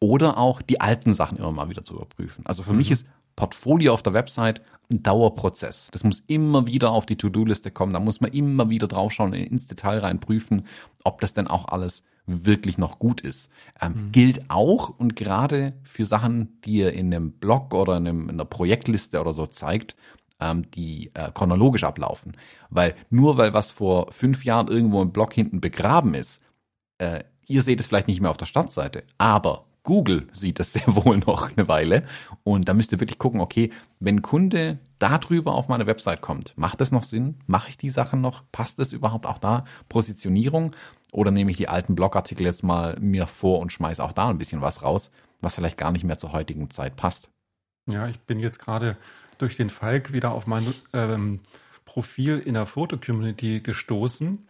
Oder 0.00 0.38
auch 0.38 0.62
die 0.62 0.80
alten 0.80 1.12
Sachen 1.12 1.38
immer 1.38 1.50
mal 1.50 1.70
wieder 1.70 1.82
zu 1.82 1.94
überprüfen. 1.94 2.46
Also 2.46 2.62
für 2.62 2.72
mhm. 2.72 2.78
mich 2.78 2.90
ist 2.90 3.06
Portfolio 3.38 3.94
auf 3.94 4.02
der 4.02 4.14
Website 4.14 4.62
ein 4.90 5.04
Dauerprozess. 5.04 5.90
Das 5.92 6.02
muss 6.02 6.24
immer 6.26 6.66
wieder 6.66 6.90
auf 6.90 7.06
die 7.06 7.14
To-Do-Liste 7.14 7.70
kommen. 7.70 7.92
Da 7.92 8.00
muss 8.00 8.20
man 8.20 8.32
immer 8.32 8.68
wieder 8.68 8.88
draufschauen, 8.88 9.32
ins 9.32 9.68
Detail 9.68 9.98
rein 10.00 10.18
prüfen, 10.18 10.66
ob 11.04 11.20
das 11.20 11.34
denn 11.34 11.46
auch 11.46 11.68
alles 11.68 12.02
wirklich 12.26 12.78
noch 12.78 12.98
gut 12.98 13.20
ist. 13.20 13.48
Ähm, 13.80 13.92
mhm. 13.92 14.12
Gilt 14.12 14.50
auch 14.50 14.88
und 14.88 15.14
gerade 15.14 15.74
für 15.84 16.04
Sachen, 16.04 16.60
die 16.64 16.78
ihr 16.78 16.92
in 16.92 17.14
einem 17.14 17.30
Blog 17.30 17.74
oder 17.74 17.96
in, 17.96 18.08
einem, 18.08 18.22
in 18.24 18.30
einer 18.30 18.44
Projektliste 18.44 19.20
oder 19.20 19.32
so 19.32 19.46
zeigt, 19.46 19.94
ähm, 20.40 20.68
die 20.72 21.12
äh, 21.14 21.30
chronologisch 21.32 21.84
ablaufen. 21.84 22.36
Weil 22.70 22.96
nur 23.08 23.38
weil 23.38 23.54
was 23.54 23.70
vor 23.70 24.10
fünf 24.10 24.44
Jahren 24.44 24.66
irgendwo 24.66 25.00
im 25.00 25.12
Blog 25.12 25.32
hinten 25.32 25.60
begraben 25.60 26.14
ist, 26.14 26.42
äh, 26.98 27.22
ihr 27.46 27.62
seht 27.62 27.78
es 27.78 27.86
vielleicht 27.86 28.08
nicht 28.08 28.20
mehr 28.20 28.32
auf 28.32 28.36
der 28.36 28.46
Startseite, 28.46 29.04
aber 29.16 29.67
Google 29.88 30.28
sieht 30.32 30.58
das 30.58 30.74
sehr 30.74 30.86
wohl 30.86 31.16
noch 31.16 31.50
eine 31.56 31.66
Weile. 31.66 32.04
Und 32.44 32.68
da 32.68 32.74
müsst 32.74 32.92
ihr 32.92 33.00
wirklich 33.00 33.18
gucken, 33.18 33.40
okay, 33.40 33.72
wenn 34.00 34.20
Kunde 34.20 34.80
darüber 34.98 35.54
auf 35.54 35.68
meine 35.68 35.86
Website 35.86 36.20
kommt, 36.20 36.52
macht 36.58 36.82
das 36.82 36.92
noch 36.92 37.04
Sinn? 37.04 37.36
Mache 37.46 37.70
ich 37.70 37.78
die 37.78 37.88
Sachen 37.88 38.20
noch? 38.20 38.42
Passt 38.52 38.78
das 38.78 38.92
überhaupt 38.92 39.24
auch 39.24 39.38
da? 39.38 39.64
Positionierung? 39.88 40.76
Oder 41.10 41.30
nehme 41.30 41.50
ich 41.50 41.56
die 41.56 41.70
alten 41.70 41.94
Blogartikel 41.94 42.44
jetzt 42.44 42.62
mal 42.62 42.98
mir 43.00 43.26
vor 43.26 43.60
und 43.60 43.72
schmeiße 43.72 44.04
auch 44.04 44.12
da 44.12 44.28
ein 44.28 44.36
bisschen 44.36 44.60
was 44.60 44.82
raus, 44.82 45.10
was 45.40 45.54
vielleicht 45.54 45.78
gar 45.78 45.90
nicht 45.90 46.04
mehr 46.04 46.18
zur 46.18 46.32
heutigen 46.32 46.68
Zeit 46.68 46.96
passt? 46.96 47.30
Ja, 47.86 48.08
ich 48.08 48.20
bin 48.20 48.40
jetzt 48.40 48.58
gerade 48.58 48.98
durch 49.38 49.56
den 49.56 49.70
Falk 49.70 50.12
wieder 50.12 50.32
auf 50.32 50.46
mein 50.46 50.66
ähm, 50.92 51.40
Profil 51.86 52.40
in 52.40 52.52
der 52.52 52.66
Foto-Community 52.66 53.60
gestoßen 53.60 54.47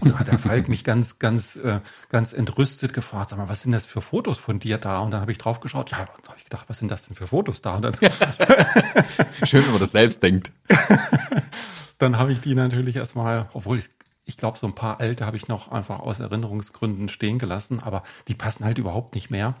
und 0.00 0.12
da 0.12 0.18
hat 0.18 0.26
der 0.26 0.38
Falk 0.38 0.68
mich 0.68 0.82
ganz, 0.82 1.20
ganz, 1.20 1.56
äh, 1.56 1.80
ganz 2.08 2.32
entrüstet 2.32 2.92
gefragt, 2.92 3.30
sag 3.30 3.38
mal, 3.38 3.48
was 3.48 3.62
sind 3.62 3.70
das 3.70 3.86
für 3.86 4.00
Fotos 4.00 4.38
von 4.38 4.58
dir 4.58 4.78
da? 4.78 4.98
Und 4.98 5.12
dann 5.12 5.20
habe 5.20 5.30
ich 5.30 5.38
drauf 5.38 5.60
geschaut, 5.60 5.90
ja, 5.92 6.00
und 6.00 6.28
habe 6.28 6.38
ich 6.38 6.44
gedacht, 6.44 6.64
was 6.68 6.78
sind 6.78 6.90
das 6.90 7.06
denn 7.06 7.14
für 7.14 7.28
Fotos 7.28 7.62
da? 7.62 7.76
Und 7.76 7.82
dann 7.82 7.94
Schön, 9.44 9.64
wenn 9.64 9.70
man 9.70 9.80
das 9.80 9.92
selbst 9.92 10.22
denkt. 10.22 10.52
dann 11.98 12.18
habe 12.18 12.32
ich 12.32 12.40
die 12.40 12.54
natürlich 12.54 12.96
erstmal, 12.96 13.48
obwohl 13.52 13.78
ich, 13.78 13.88
ich 14.24 14.36
glaube, 14.36 14.58
so 14.58 14.66
ein 14.66 14.74
paar 14.74 14.98
alte 14.98 15.24
habe 15.24 15.36
ich 15.36 15.46
noch 15.46 15.70
einfach 15.70 16.00
aus 16.00 16.18
Erinnerungsgründen 16.18 17.08
stehen 17.08 17.38
gelassen, 17.38 17.80
aber 17.80 18.02
die 18.26 18.34
passen 18.34 18.64
halt 18.64 18.78
überhaupt 18.78 19.14
nicht 19.14 19.30
mehr. 19.30 19.54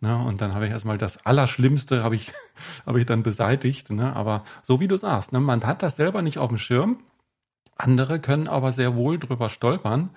Ne, 0.00 0.16
und 0.18 0.40
dann 0.40 0.52
habe 0.52 0.66
ich 0.66 0.72
erstmal 0.72 0.98
das 0.98 1.24
Allerschlimmste 1.24 2.02
habe 2.02 2.16
ich, 2.16 2.32
habe 2.86 3.00
ich 3.00 3.06
dann 3.06 3.22
beseitigt. 3.22 3.90
Ne? 3.90 4.14
Aber 4.14 4.44
so 4.62 4.80
wie 4.80 4.88
du 4.88 4.96
sagst, 4.96 5.32
ne, 5.32 5.40
man 5.40 5.64
hat 5.64 5.82
das 5.82 5.96
selber 5.96 6.20
nicht 6.20 6.38
auf 6.38 6.48
dem 6.48 6.58
Schirm 6.58 6.98
andere 7.82 8.20
können 8.20 8.48
aber 8.48 8.72
sehr 8.72 8.96
wohl 8.96 9.18
drüber 9.18 9.48
stolpern. 9.48 10.10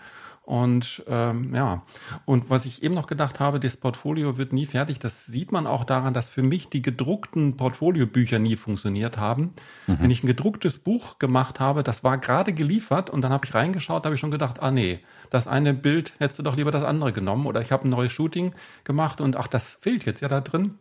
Und 0.45 1.03
ähm, 1.07 1.55
ja, 1.55 1.81
und 2.25 2.51
was 2.51 2.65
ich 2.65 2.83
eben 2.83 2.93
noch 2.93 3.07
gedacht 3.07 3.39
habe, 3.39 3.59
das 3.59 3.77
Portfolio 3.77 4.37
wird 4.37 4.53
nie 4.53 4.67
fertig. 4.67 4.99
Das 4.99 5.25
sieht 5.25 5.51
man 5.51 5.65
auch 5.65 5.83
daran, 5.83 6.13
dass 6.13 6.29
für 6.29 6.43
mich 6.43 6.69
die 6.69 6.83
gedruckten 6.83 7.57
Portfoliobücher 7.57 8.37
nie 8.37 8.55
funktioniert 8.55 9.17
haben. 9.17 9.53
Mhm. 9.87 9.97
Wenn 10.01 10.11
ich 10.11 10.23
ein 10.23 10.27
gedrucktes 10.27 10.77
Buch 10.77 11.17
gemacht 11.17 11.59
habe, 11.59 11.81
das 11.81 12.03
war 12.03 12.19
gerade 12.19 12.53
geliefert 12.53 13.09
und 13.09 13.23
dann 13.23 13.33
habe 13.33 13.47
ich 13.47 13.55
reingeschaut, 13.55 14.05
habe 14.05 14.13
ich 14.13 14.21
schon 14.21 14.29
gedacht, 14.29 14.61
ah 14.61 14.69
nee, 14.69 14.99
das 15.31 15.47
eine 15.47 15.73
Bild 15.73 16.13
hättest 16.19 16.37
du 16.37 16.43
doch 16.43 16.55
lieber 16.55 16.69
das 16.69 16.83
andere 16.83 17.11
genommen. 17.11 17.47
Oder 17.47 17.61
ich 17.61 17.71
habe 17.71 17.87
ein 17.87 17.89
neues 17.89 18.11
Shooting 18.11 18.53
gemacht 18.83 19.21
und 19.21 19.37
ach, 19.37 19.47
das 19.47 19.73
fehlt 19.81 20.05
jetzt 20.05 20.21
ja 20.21 20.27
da 20.27 20.41
drin. 20.41 20.75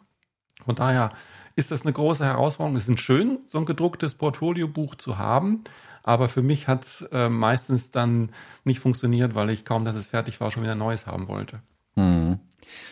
Von 0.66 0.74
daher 0.74 1.10
ist 1.56 1.70
das 1.70 1.82
eine 1.82 1.92
große 1.92 2.24
Herausforderung. 2.24 2.76
Es 2.76 2.88
ist 2.88 3.00
schön, 3.00 3.38
so 3.46 3.58
ein 3.58 3.64
gedrucktes 3.64 4.14
Portfoliobuch 4.14 4.94
zu 4.94 5.18
haben, 5.18 5.64
aber 6.04 6.28
für 6.28 6.42
mich 6.42 6.68
hat 6.68 6.84
es 6.84 7.02
äh, 7.10 7.28
meistens 7.28 7.90
dann 7.90 8.30
nicht 8.62 8.78
funktioniert, 8.78 9.34
weil 9.34 9.50
ich 9.50 9.64
kaum, 9.64 9.84
dass 9.84 9.96
es 9.96 10.06
fertig 10.06 10.40
war, 10.40 10.50
schon 10.50 10.62
wieder 10.62 10.74
Neues 10.74 11.06
haben 11.06 11.26
wollte. 11.28 11.60
Hm. 11.96 12.38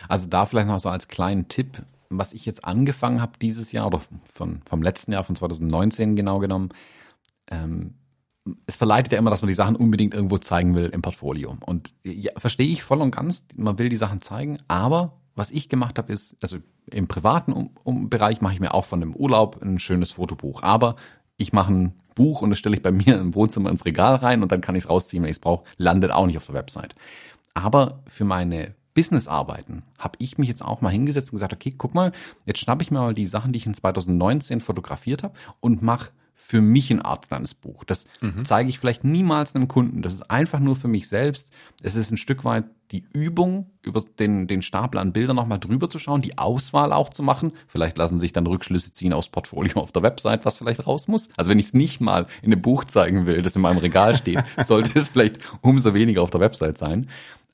Also 0.09 0.25
da 0.27 0.45
vielleicht 0.45 0.67
noch 0.67 0.79
so 0.79 0.89
als 0.89 1.07
kleinen 1.07 1.47
Tipp, 1.47 1.81
was 2.09 2.33
ich 2.33 2.45
jetzt 2.45 2.65
angefangen 2.65 3.21
habe 3.21 3.33
dieses 3.41 3.71
Jahr 3.71 3.87
oder 3.87 4.01
von, 4.33 4.61
vom 4.65 4.81
letzten 4.81 5.13
Jahr, 5.13 5.23
von 5.23 5.35
2019 5.35 6.15
genau 6.15 6.39
genommen, 6.39 6.69
ähm, 7.49 7.93
es 8.65 8.75
verleitet 8.75 9.13
ja 9.13 9.19
immer, 9.19 9.29
dass 9.29 9.41
man 9.41 9.47
die 9.47 9.53
Sachen 9.53 9.75
unbedingt 9.75 10.13
irgendwo 10.13 10.37
zeigen 10.37 10.75
will 10.75 10.87
im 10.87 11.01
Portfolio. 11.01 11.55
Und 11.65 11.93
ja, 12.03 12.31
verstehe 12.35 12.67
ich 12.67 12.83
voll 12.83 13.01
und 13.01 13.15
ganz, 13.15 13.45
man 13.55 13.77
will 13.77 13.89
die 13.89 13.97
Sachen 13.97 14.21
zeigen, 14.21 14.57
aber 14.67 15.13
was 15.35 15.49
ich 15.51 15.69
gemacht 15.69 15.97
habe, 15.97 16.11
ist, 16.13 16.35
also 16.41 16.57
im 16.91 17.07
privaten 17.07 17.53
um, 17.53 17.71
um 17.83 18.09
Bereich 18.09 18.41
mache 18.41 18.53
ich 18.53 18.59
mir 18.59 18.73
auch 18.73 18.85
von 18.85 18.99
dem 18.99 19.15
Urlaub 19.15 19.61
ein 19.61 19.79
schönes 19.79 20.13
Fotobuch. 20.13 20.61
Aber 20.61 20.95
ich 21.37 21.53
mache 21.53 21.73
ein 21.73 21.93
Buch 22.15 22.41
und 22.41 22.49
das 22.49 22.59
stelle 22.59 22.75
ich 22.75 22.83
bei 22.83 22.91
mir 22.91 23.19
im 23.19 23.35
Wohnzimmer 23.35 23.69
ins 23.69 23.85
Regal 23.85 24.15
rein 24.15 24.43
und 24.43 24.51
dann 24.51 24.61
kann 24.61 24.75
ich 24.75 24.85
es 24.85 24.89
rausziehen, 24.89 25.23
wenn 25.23 25.29
ich 25.29 25.37
es 25.37 25.41
brauche. 25.41 25.65
Landet 25.77 26.11
auch 26.11 26.25
nicht 26.25 26.37
auf 26.37 26.45
der 26.45 26.55
Website. 26.55 26.95
Aber 27.53 28.01
für 28.07 28.25
meine 28.25 28.75
Business-Arbeiten 28.93 29.83
habe 29.97 30.17
ich 30.19 30.37
mich 30.37 30.49
jetzt 30.49 30.63
auch 30.63 30.81
mal 30.81 30.89
hingesetzt 30.89 31.31
und 31.31 31.37
gesagt, 31.37 31.53
okay, 31.53 31.73
guck 31.77 31.93
mal, 31.93 32.11
jetzt 32.45 32.59
schnappe 32.59 32.83
ich 32.83 32.91
mir 32.91 32.99
mal 32.99 33.13
die 33.13 33.25
Sachen, 33.25 33.51
die 33.51 33.57
ich 33.57 33.65
in 33.65 33.73
2019 33.73 34.61
fotografiert 34.61 35.23
habe 35.23 35.33
und 35.59 35.81
mache 35.81 36.11
für 36.35 36.61
mich 36.61 36.91
ein 36.91 37.01
Art 37.01 37.27
kleines 37.27 37.53
Buch. 37.53 37.83
Das 37.83 38.05
mhm. 38.21 38.45
zeige 38.45 38.69
ich 38.69 38.79
vielleicht 38.79 39.03
niemals 39.03 39.55
einem 39.55 39.67
Kunden. 39.67 40.01
Das 40.01 40.13
ist 40.13 40.29
einfach 40.29 40.59
nur 40.59 40.75
für 40.75 40.87
mich 40.87 41.07
selbst. 41.07 41.51
Es 41.81 41.95
ist 41.95 42.11
ein 42.11 42.17
Stück 42.17 42.43
weit 42.43 42.65
die 42.91 43.05
Übung, 43.11 43.71
über 43.81 44.03
den, 44.19 44.47
den 44.47 44.61
Stapel 44.61 44.99
an 44.99 45.13
Bildern 45.13 45.35
nochmal 45.35 45.59
drüber 45.59 45.89
zu 45.89 45.97
schauen, 45.97 46.21
die 46.21 46.37
Auswahl 46.37 46.93
auch 46.93 47.09
zu 47.09 47.23
machen. 47.23 47.53
Vielleicht 47.67 47.97
lassen 47.97 48.19
sich 48.19 48.33
dann 48.33 48.45
Rückschlüsse 48.45 48.91
ziehen 48.91 49.13
aufs 49.13 49.29
Portfolio 49.29 49.79
auf 49.81 49.91
der 49.91 50.03
Website, 50.03 50.45
was 50.45 50.59
vielleicht 50.59 50.85
raus 50.85 51.07
muss. 51.07 51.29
Also 51.35 51.49
wenn 51.49 51.59
ich 51.59 51.67
es 51.67 51.73
nicht 51.73 52.01
mal 52.01 52.27
in 52.41 52.51
einem 52.51 52.61
Buch 52.61 52.83
zeigen 52.83 53.25
will, 53.25 53.41
das 53.41 53.55
in 53.55 53.63
meinem 53.63 53.79
Regal 53.79 54.15
steht, 54.15 54.43
sollte 54.63 54.99
es 54.99 55.09
vielleicht 55.09 55.39
umso 55.61 55.93
weniger 55.93 56.21
auf 56.21 56.29
der 56.29 56.39
Website 56.39 56.77
sein. 56.77 57.09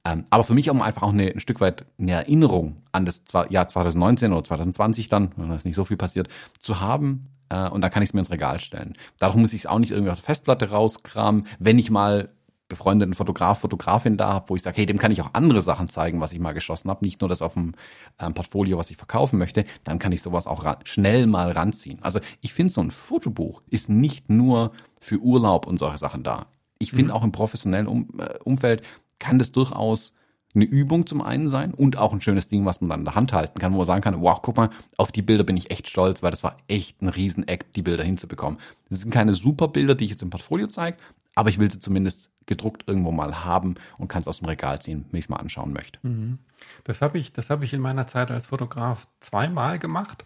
Ähm, 0.05 0.25
aber 0.29 0.43
für 0.43 0.53
mich 0.53 0.69
auch 0.69 0.79
einfach 0.79 1.03
auch 1.03 1.13
eine, 1.13 1.27
ein 1.27 1.39
Stück 1.39 1.61
weit 1.61 1.85
eine 1.97 2.13
Erinnerung 2.13 2.77
an 2.91 3.05
das 3.05 3.23
Jahr 3.49 3.67
2019 3.67 4.31
oder 4.31 4.43
2020 4.43 5.09
dann, 5.09 5.31
wenn 5.35 5.49
das 5.49 5.65
nicht 5.65 5.75
so 5.75 5.85
viel 5.85 5.97
passiert, 5.97 6.27
zu 6.59 6.79
haben, 6.79 7.25
äh, 7.49 7.69
und 7.69 7.81
dann 7.81 7.91
kann 7.91 8.03
ich 8.03 8.09
es 8.09 8.13
mir 8.13 8.21
ins 8.21 8.31
Regal 8.31 8.59
stellen. 8.59 8.97
Dadurch 9.19 9.37
muss 9.37 9.53
ich 9.53 9.61
es 9.61 9.65
auch 9.65 9.79
nicht 9.79 9.91
irgendwie 9.91 10.11
auf 10.11 10.19
der 10.19 10.25
Festplatte 10.25 10.69
rauskramen, 10.69 11.47
wenn 11.59 11.79
ich 11.79 11.91
mal 11.91 12.29
befreundeten 12.69 13.15
Fotograf, 13.15 13.61
Fotografin 13.61 14.15
da 14.15 14.31
habe, 14.31 14.49
wo 14.49 14.55
ich 14.55 14.61
sage, 14.61 14.77
hey, 14.77 14.85
dem 14.85 14.99
kann 14.99 15.11
ich 15.11 15.21
auch 15.21 15.33
andere 15.33 15.61
Sachen 15.61 15.89
zeigen, 15.89 16.21
was 16.21 16.31
ich 16.31 16.39
mal 16.39 16.53
geschossen 16.53 16.89
habe, 16.89 17.03
nicht 17.03 17.19
nur 17.19 17.27
das 17.27 17.41
auf 17.41 17.55
dem 17.55 17.73
ähm, 18.19 18.35
Portfolio, 18.35 18.77
was 18.77 18.91
ich 18.91 18.97
verkaufen 18.97 19.39
möchte, 19.39 19.65
dann 19.83 19.97
kann 19.97 20.11
ich 20.11 20.21
sowas 20.21 20.45
auch 20.45 20.63
schnell 20.85 21.25
mal 21.25 21.51
ranziehen. 21.51 21.97
Also 22.03 22.19
ich 22.41 22.53
finde, 22.53 22.71
so 22.71 22.81
ein 22.81 22.91
Fotobuch 22.91 23.63
ist 23.67 23.89
nicht 23.89 24.29
nur 24.29 24.71
für 25.01 25.17
Urlaub 25.17 25.65
und 25.65 25.79
solche 25.79 25.97
Sachen 25.97 26.23
da. 26.23 26.45
Ich 26.77 26.91
finde 26.91 27.05
mhm. 27.05 27.11
auch 27.11 27.23
im 27.23 27.31
professionellen 27.31 27.87
um 27.87 28.07
äh, 28.19 28.37
Umfeld 28.43 28.83
kann 29.17 29.39
das 29.39 29.51
durchaus 29.51 30.13
eine 30.55 30.65
Übung 30.65 31.05
zum 31.05 31.21
einen 31.21 31.49
sein 31.49 31.73
und 31.73 31.97
auch 31.97 32.13
ein 32.13 32.21
schönes 32.21 32.47
Ding, 32.47 32.65
was 32.65 32.81
man 32.81 32.89
dann 32.89 32.99
in 32.99 33.05
der 33.05 33.15
Hand 33.15 33.33
halten 33.33 33.59
kann, 33.59 33.73
wo 33.73 33.77
man 33.77 33.85
sagen 33.85 34.01
kann, 34.01 34.21
wow, 34.21 34.41
guck 34.41 34.57
mal, 34.57 34.69
auf 34.97 35.11
die 35.11 35.21
Bilder 35.21 35.43
bin 35.43 35.57
ich 35.57 35.69
echt 35.69 35.87
stolz, 35.87 36.23
weil 36.23 36.31
das 36.31 36.43
war 36.43 36.57
echt 36.67 37.01
ein 37.01 37.09
Rieseneck, 37.09 37.71
die 37.73 37.81
Bilder 37.81 38.03
hinzubekommen. 38.03 38.59
Das 38.89 39.01
sind 39.01 39.11
keine 39.11 39.35
super 39.35 39.67
Bilder, 39.67 39.95
die 39.95 40.05
ich 40.05 40.11
jetzt 40.11 40.23
im 40.23 40.31
Portfolio 40.31 40.67
zeige, 40.67 40.97
aber 41.35 41.49
ich 41.49 41.59
will 41.59 41.69
sie 41.69 41.79
zumindest 41.79 42.29
gedruckt 42.47 42.83
irgendwo 42.87 43.11
mal 43.11 43.45
haben 43.45 43.75
und 43.99 44.07
kann 44.07 44.21
es 44.21 44.27
aus 44.27 44.39
dem 44.39 44.47
Regal 44.47 44.81
ziehen, 44.81 45.05
wenn 45.11 45.19
ich 45.19 45.25
es 45.25 45.29
mal 45.29 45.37
anschauen 45.37 45.71
möchte. 45.71 45.99
Mhm. 46.01 46.39
Das 46.83 47.01
habe 47.01 47.19
ich, 47.19 47.31
das 47.31 47.51
habe 47.51 47.63
ich 47.63 47.73
in 47.73 47.81
meiner 47.81 48.07
Zeit 48.07 48.31
als 48.31 48.47
Fotograf 48.47 49.07
zweimal 49.19 49.77
gemacht. 49.77 50.25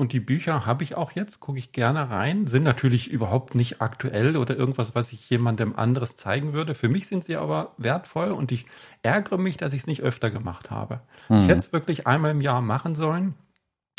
Und 0.00 0.12
die 0.12 0.20
Bücher 0.20 0.64
habe 0.64 0.84
ich 0.84 0.94
auch 0.94 1.10
jetzt, 1.10 1.40
gucke 1.40 1.58
ich 1.58 1.72
gerne 1.72 2.08
rein, 2.08 2.46
sind 2.46 2.62
natürlich 2.62 3.10
überhaupt 3.10 3.56
nicht 3.56 3.82
aktuell 3.82 4.36
oder 4.36 4.56
irgendwas, 4.56 4.94
was 4.94 5.12
ich 5.12 5.28
jemandem 5.28 5.74
anderes 5.74 6.14
zeigen 6.14 6.52
würde. 6.52 6.76
Für 6.76 6.88
mich 6.88 7.08
sind 7.08 7.24
sie 7.24 7.34
aber 7.34 7.74
wertvoll 7.78 8.30
und 8.30 8.52
ich 8.52 8.66
ärgere 9.02 9.38
mich, 9.38 9.56
dass 9.56 9.72
ich 9.72 9.80
es 9.80 9.86
nicht 9.88 10.02
öfter 10.02 10.30
gemacht 10.30 10.70
habe. 10.70 11.00
Mhm. 11.28 11.38
Ich 11.38 11.48
hätte 11.48 11.58
es 11.58 11.72
wirklich 11.72 12.06
einmal 12.06 12.30
im 12.30 12.40
Jahr 12.40 12.60
machen 12.60 12.94
sollen. 12.94 13.34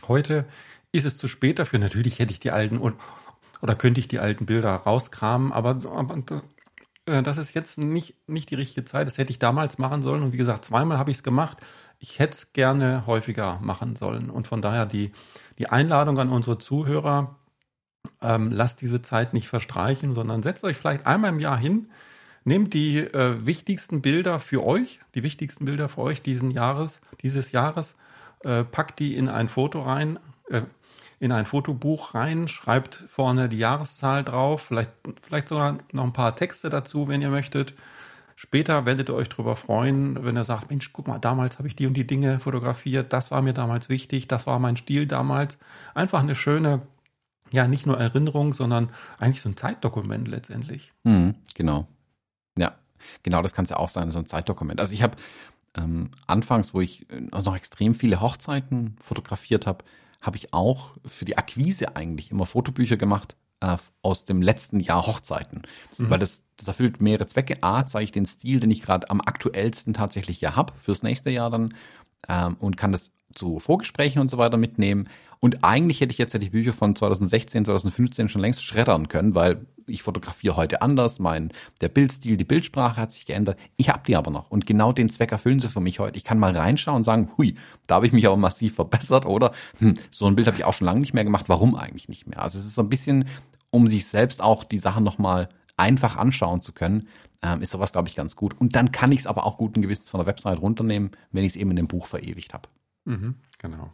Heute 0.07 0.45
ist 0.93 1.03
es 1.03 1.17
zu 1.17 1.27
spät 1.27 1.59
dafür. 1.59 1.79
Natürlich 1.79 2.17
hätte 2.19 2.31
ich 2.31 2.39
die 2.39 2.51
alten 2.51 2.79
oder 2.79 3.75
könnte 3.75 3.99
ich 3.99 4.07
die 4.07 4.19
alten 4.19 4.45
Bilder 4.45 4.73
rauskramen, 4.73 5.51
aber, 5.51 5.81
aber 5.85 6.23
äh, 7.09 7.23
das 7.23 7.37
ist 7.37 7.53
jetzt 7.53 7.77
nicht, 7.77 8.15
nicht 8.27 8.49
die 8.51 8.55
richtige 8.55 8.85
Zeit. 8.85 9.07
Das 9.07 9.17
hätte 9.17 9.31
ich 9.31 9.39
damals 9.39 9.77
machen 9.77 10.01
sollen. 10.01 10.23
Und 10.23 10.31
wie 10.31 10.37
gesagt, 10.37 10.65
zweimal 10.65 10.97
habe 10.97 11.11
ich 11.11 11.17
es 11.17 11.23
gemacht. 11.23 11.57
Ich 11.99 12.19
hätte 12.19 12.33
es 12.33 12.53
gerne 12.53 13.05
häufiger 13.05 13.59
machen 13.61 13.95
sollen. 13.95 14.29
Und 14.29 14.47
von 14.47 14.61
daher 14.61 14.85
die, 14.85 15.11
die 15.57 15.69
Einladung 15.69 16.17
an 16.17 16.29
unsere 16.29 16.57
Zuhörer, 16.57 17.35
Ähm, 18.21 18.51
lasst 18.51 18.79
diese 18.81 19.01
Zeit 19.01 19.33
nicht 19.33 19.49
verstreichen, 19.49 20.13
sondern 20.13 20.41
setzt 20.41 20.63
euch 20.63 20.77
vielleicht 20.77 21.05
einmal 21.05 21.31
im 21.31 21.39
Jahr 21.39 21.57
hin, 21.57 21.89
nehmt 22.45 22.73
die 22.73 22.99
äh, 22.99 23.45
wichtigsten 23.45 24.01
Bilder 24.01 24.39
für 24.39 24.65
euch, 24.65 25.01
die 25.15 25.23
wichtigsten 25.23 25.65
Bilder 25.65 25.89
für 25.89 26.01
euch 26.01 26.21
diesen 26.21 26.49
Jahres, 26.51 27.01
dieses 27.21 27.51
Jahres, 27.51 27.97
äh, 28.45 28.63
packt 28.63 28.99
die 28.99 29.17
in 29.17 29.27
ein 29.27 29.49
Foto 29.49 29.81
rein, 29.81 30.17
äh, 30.49 30.61
in 31.19 31.33
ein 31.33 31.45
Fotobuch 31.45 32.13
rein, 32.15 32.47
schreibt 32.47 33.03
vorne 33.09 33.49
die 33.49 33.59
Jahreszahl 33.59 34.23
drauf, 34.23 34.61
vielleicht, 34.61 34.91
vielleicht 35.21 35.49
sogar 35.49 35.79
noch 35.91 36.05
ein 36.05 36.13
paar 36.13 36.35
Texte 36.37 36.69
dazu, 36.69 37.09
wenn 37.09 37.21
ihr 37.21 37.31
möchtet. 37.31 37.73
Später 38.41 38.85
werdet 38.85 39.09
ihr 39.09 39.15
euch 39.15 39.27
darüber 39.27 39.57
freuen, 39.57 40.23
wenn 40.23 40.37
ihr 40.37 40.45
sagt, 40.45 40.69
Mensch, 40.69 40.93
guck 40.93 41.09
mal, 41.09 41.19
damals 41.19 41.57
habe 41.57 41.67
ich 41.67 41.75
die 41.75 41.87
und 41.87 41.95
die 41.95 42.07
Dinge 42.07 42.39
fotografiert, 42.39 43.11
das 43.11 43.31
war 43.31 43.41
mir 43.41 43.51
damals 43.51 43.89
wichtig, 43.89 44.29
das 44.29 44.47
war 44.47 44.59
mein 44.59 44.77
Stil 44.77 45.07
damals. 45.07 45.57
Einfach 45.93 46.21
eine 46.21 46.35
schöne, 46.35 46.83
ja, 47.51 47.67
nicht 47.67 47.85
nur 47.85 47.99
Erinnerung, 47.99 48.53
sondern 48.53 48.91
eigentlich 49.17 49.41
so 49.41 49.49
ein 49.49 49.57
Zeitdokument 49.57 50.29
letztendlich. 50.29 50.93
Mhm, 51.03 51.35
genau. 51.53 51.85
Ja, 52.57 52.75
genau, 53.23 53.41
das 53.41 53.53
kann 53.53 53.65
es 53.65 53.71
ja 53.71 53.75
auch 53.75 53.89
sein, 53.89 54.09
so 54.09 54.19
ein 54.19 54.25
Zeitdokument. 54.25 54.79
Also 54.79 54.93
ich 54.93 55.03
habe 55.03 55.17
ähm, 55.75 56.11
anfangs, 56.25 56.73
wo 56.73 56.79
ich 56.79 57.11
äh, 57.11 57.19
noch 57.19 57.57
extrem 57.57 57.93
viele 57.93 58.21
Hochzeiten 58.21 58.95
fotografiert 59.01 59.67
habe, 59.67 59.83
habe 60.21 60.37
ich 60.37 60.53
auch 60.53 60.91
für 61.05 61.25
die 61.25 61.37
Akquise 61.37 61.97
eigentlich 61.97 62.31
immer 62.31 62.45
Fotobücher 62.45 62.95
gemacht 62.95 63.35
äh, 63.61 63.77
aus 64.01 64.25
dem 64.25 64.41
letzten 64.41 64.79
Jahr 64.79 65.05
Hochzeiten. 65.05 65.63
Mhm. 65.97 66.09
Weil 66.09 66.19
das, 66.19 66.43
das 66.57 66.67
erfüllt 66.67 67.01
mehrere 67.01 67.27
Zwecke. 67.27 67.57
A, 67.61 67.85
zeige 67.85 68.05
ich 68.05 68.11
den 68.11 68.25
Stil, 68.25 68.59
den 68.59 68.71
ich 68.71 68.81
gerade 68.81 69.09
am 69.09 69.21
aktuellsten 69.21 69.93
tatsächlich 69.93 70.41
ja 70.41 70.55
habe, 70.55 70.73
fürs 70.79 71.03
nächste 71.03 71.29
Jahr 71.29 71.49
dann 71.49 71.73
ähm, 72.27 72.57
und 72.59 72.77
kann 72.77 72.91
das 72.91 73.11
zu 73.33 73.59
Vorgesprächen 73.59 74.19
und 74.21 74.29
so 74.29 74.37
weiter 74.37 74.57
mitnehmen. 74.57 75.07
Und 75.41 75.63
eigentlich 75.63 76.01
hätte 76.01 76.11
ich 76.11 76.17
jetzt 76.17 76.33
ja 76.33 76.39
die 76.39 76.49
Bücher 76.49 76.73
von 76.73 76.95
2016, 76.95 77.63
2015 77.63 78.27
schon 78.27 78.41
längst 78.41 78.63
schreddern 78.63 79.07
können, 79.07 79.35
weil 79.35 79.65
ich 79.87 80.03
fotografiere 80.03 80.55
heute 80.55 80.81
anders, 80.81 81.19
mein, 81.19 81.51
der 81.81 81.89
Bildstil, 81.89 82.37
die 82.37 82.43
Bildsprache 82.43 82.99
hat 82.99 83.11
sich 83.11 83.25
geändert. 83.25 83.57
Ich 83.77 83.89
habe 83.89 84.01
die 84.05 84.15
aber 84.15 84.31
noch. 84.31 84.51
Und 84.51 84.65
genau 84.65 84.91
den 84.91 85.09
Zweck 85.09 85.31
erfüllen 85.31 85.59
sie 85.59 85.69
für 85.69 85.79
mich 85.79 85.99
heute. 85.99 86.17
Ich 86.17 86.23
kann 86.23 86.39
mal 86.39 86.55
reinschauen 86.55 86.97
und 86.97 87.03
sagen, 87.03 87.31
hui, 87.37 87.55
da 87.87 87.95
habe 87.95 88.05
ich 88.05 88.13
mich 88.13 88.27
aber 88.27 88.37
massiv 88.37 88.75
verbessert 88.75 89.25
oder 89.25 89.53
hm, 89.79 89.93
so 90.11 90.25
ein 90.25 90.35
Bild 90.35 90.47
habe 90.47 90.57
ich 90.57 90.65
auch 90.65 90.73
schon 90.73 90.85
lange 90.85 90.99
nicht 90.99 91.13
mehr 91.13 91.23
gemacht. 91.23 91.45
Warum 91.47 91.75
eigentlich 91.75 92.09
nicht 92.09 92.27
mehr? 92.27 92.41
Also 92.41 92.59
es 92.59 92.65
ist 92.65 92.75
so 92.75 92.81
ein 92.81 92.89
bisschen, 92.89 93.25
um 93.71 93.87
sich 93.87 94.07
selbst 94.07 94.41
auch 94.41 94.63
die 94.63 94.77
Sachen 94.77 95.03
nochmal 95.03 95.49
einfach 95.77 96.17
anschauen 96.17 96.61
zu 96.61 96.73
können, 96.73 97.07
ähm, 97.41 97.61
ist 97.61 97.71
sowas, 97.71 97.91
glaube 97.91 98.09
ich, 98.09 98.15
ganz 98.15 98.35
gut. 98.35 98.59
Und 98.59 98.75
dann 98.75 98.91
kann 98.91 99.11
ich 99.11 99.21
es 99.21 99.27
aber 99.27 99.45
auch 99.45 99.57
guten 99.57 99.81
Gewissens 99.81 100.09
von 100.09 100.19
der 100.19 100.27
Website 100.27 100.59
runternehmen, 100.61 101.11
wenn 101.31 101.43
ich 101.43 101.53
es 101.53 101.55
eben 101.55 101.71
in 101.71 101.77
dem 101.77 101.87
Buch 101.87 102.05
verewigt 102.05 102.53
habe. 102.53 102.67
Mhm, 103.05 103.35
genau. 103.57 103.93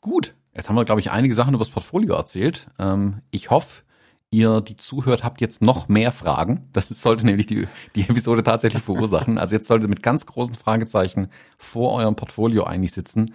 Gut, 0.00 0.34
jetzt 0.54 0.68
haben 0.68 0.76
wir, 0.76 0.84
glaube 0.84 1.00
ich, 1.00 1.10
einige 1.10 1.34
Sachen 1.34 1.54
über 1.54 1.64
das 1.64 1.70
Portfolio 1.70 2.14
erzählt. 2.14 2.68
Ähm, 2.78 3.20
ich 3.30 3.50
hoffe, 3.50 3.82
ihr, 4.30 4.60
die 4.62 4.76
zuhört, 4.76 5.22
habt 5.22 5.40
jetzt 5.40 5.62
noch 5.62 5.88
mehr 5.88 6.10
Fragen. 6.10 6.68
Das 6.72 6.88
sollte 6.88 7.26
nämlich 7.26 7.46
die, 7.46 7.68
die 7.94 8.08
Episode 8.08 8.42
tatsächlich 8.42 8.82
verursachen. 8.82 9.38
Also 9.38 9.54
jetzt 9.54 9.68
solltet 9.68 9.88
ihr 9.88 9.90
mit 9.90 10.02
ganz 10.02 10.26
großen 10.26 10.54
Fragezeichen 10.54 11.28
vor 11.58 11.92
eurem 11.92 12.16
Portfolio 12.16 12.64
eigentlich 12.64 12.92
sitzen 12.92 13.34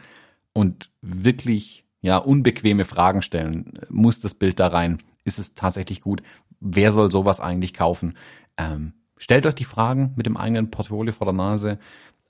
und 0.54 0.92
wirklich 1.02 1.86
ja 2.08 2.18
unbequeme 2.18 2.86
Fragen 2.86 3.22
stellen. 3.22 3.80
Muss 3.90 4.20
das 4.20 4.34
Bild 4.34 4.60
da 4.60 4.68
rein? 4.68 5.04
Ist 5.24 5.40
es 5.40 5.54
tatsächlich 5.54 6.02
gut? 6.02 6.24
Wer 6.60 6.92
soll 6.92 7.12
sowas 7.12 7.40
eigentlich 7.40 7.74
kaufen? 7.74 8.18
Ähm, 8.58 8.94
stellt 9.18 9.46
euch 9.46 9.56
die 9.56 9.66
Fragen 9.66 10.14
mit 10.16 10.26
dem 10.26 10.38
eigenen 10.38 10.72
Portfolio 10.72 11.14
vor 11.14 11.26
der 11.26 11.34
Nase. 11.34 11.80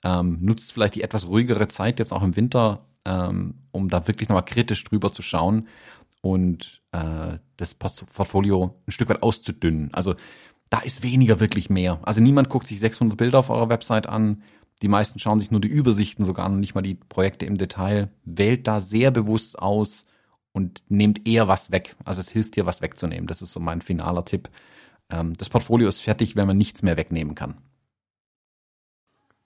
Ähm, 0.04 0.38
nutzt 0.42 0.72
vielleicht 0.72 0.94
die 0.94 1.02
etwas 1.02 1.26
ruhigere 1.26 1.68
Zeit 1.68 1.98
jetzt 1.98 2.12
auch 2.12 2.22
im 2.22 2.36
Winter 2.36 2.84
ähm, 3.08 3.54
um 3.72 3.88
da 3.88 4.06
wirklich 4.06 4.28
nochmal 4.28 4.44
kritisch 4.44 4.84
drüber 4.84 5.12
zu 5.12 5.22
schauen 5.22 5.66
und 6.20 6.82
äh, 6.92 7.38
das 7.56 7.74
Portfolio 7.74 8.74
ein 8.86 8.92
Stück 8.92 9.08
weit 9.08 9.22
auszudünnen. 9.22 9.92
Also 9.94 10.14
da 10.68 10.80
ist 10.80 11.02
weniger 11.02 11.40
wirklich 11.40 11.70
mehr. 11.70 12.00
Also 12.02 12.20
niemand 12.20 12.50
guckt 12.50 12.66
sich 12.66 12.78
600 12.78 13.16
Bilder 13.16 13.38
auf 13.38 13.50
eurer 13.50 13.70
Website 13.70 14.06
an. 14.06 14.42
Die 14.82 14.88
meisten 14.88 15.18
schauen 15.18 15.40
sich 15.40 15.50
nur 15.50 15.60
die 15.60 15.68
Übersichten 15.68 16.24
sogar 16.24 16.46
an, 16.46 16.60
nicht 16.60 16.74
mal 16.74 16.82
die 16.82 16.94
Projekte 16.94 17.46
im 17.46 17.58
Detail. 17.58 18.10
Wählt 18.24 18.66
da 18.66 18.80
sehr 18.80 19.10
bewusst 19.10 19.58
aus 19.58 20.06
und 20.52 20.82
nehmt 20.88 21.26
eher 21.26 21.48
was 21.48 21.70
weg. 21.70 21.96
Also 22.04 22.20
es 22.20 22.28
hilft 22.28 22.56
dir, 22.56 22.66
was 22.66 22.80
wegzunehmen. 22.80 23.26
Das 23.26 23.42
ist 23.42 23.52
so 23.52 23.60
mein 23.60 23.80
finaler 23.80 24.24
Tipp. 24.24 24.48
Ähm, 25.10 25.34
das 25.34 25.48
Portfolio 25.48 25.88
ist 25.88 26.00
fertig, 26.00 26.36
wenn 26.36 26.46
man 26.46 26.56
nichts 26.56 26.82
mehr 26.82 26.96
wegnehmen 26.96 27.34
kann. 27.34 27.58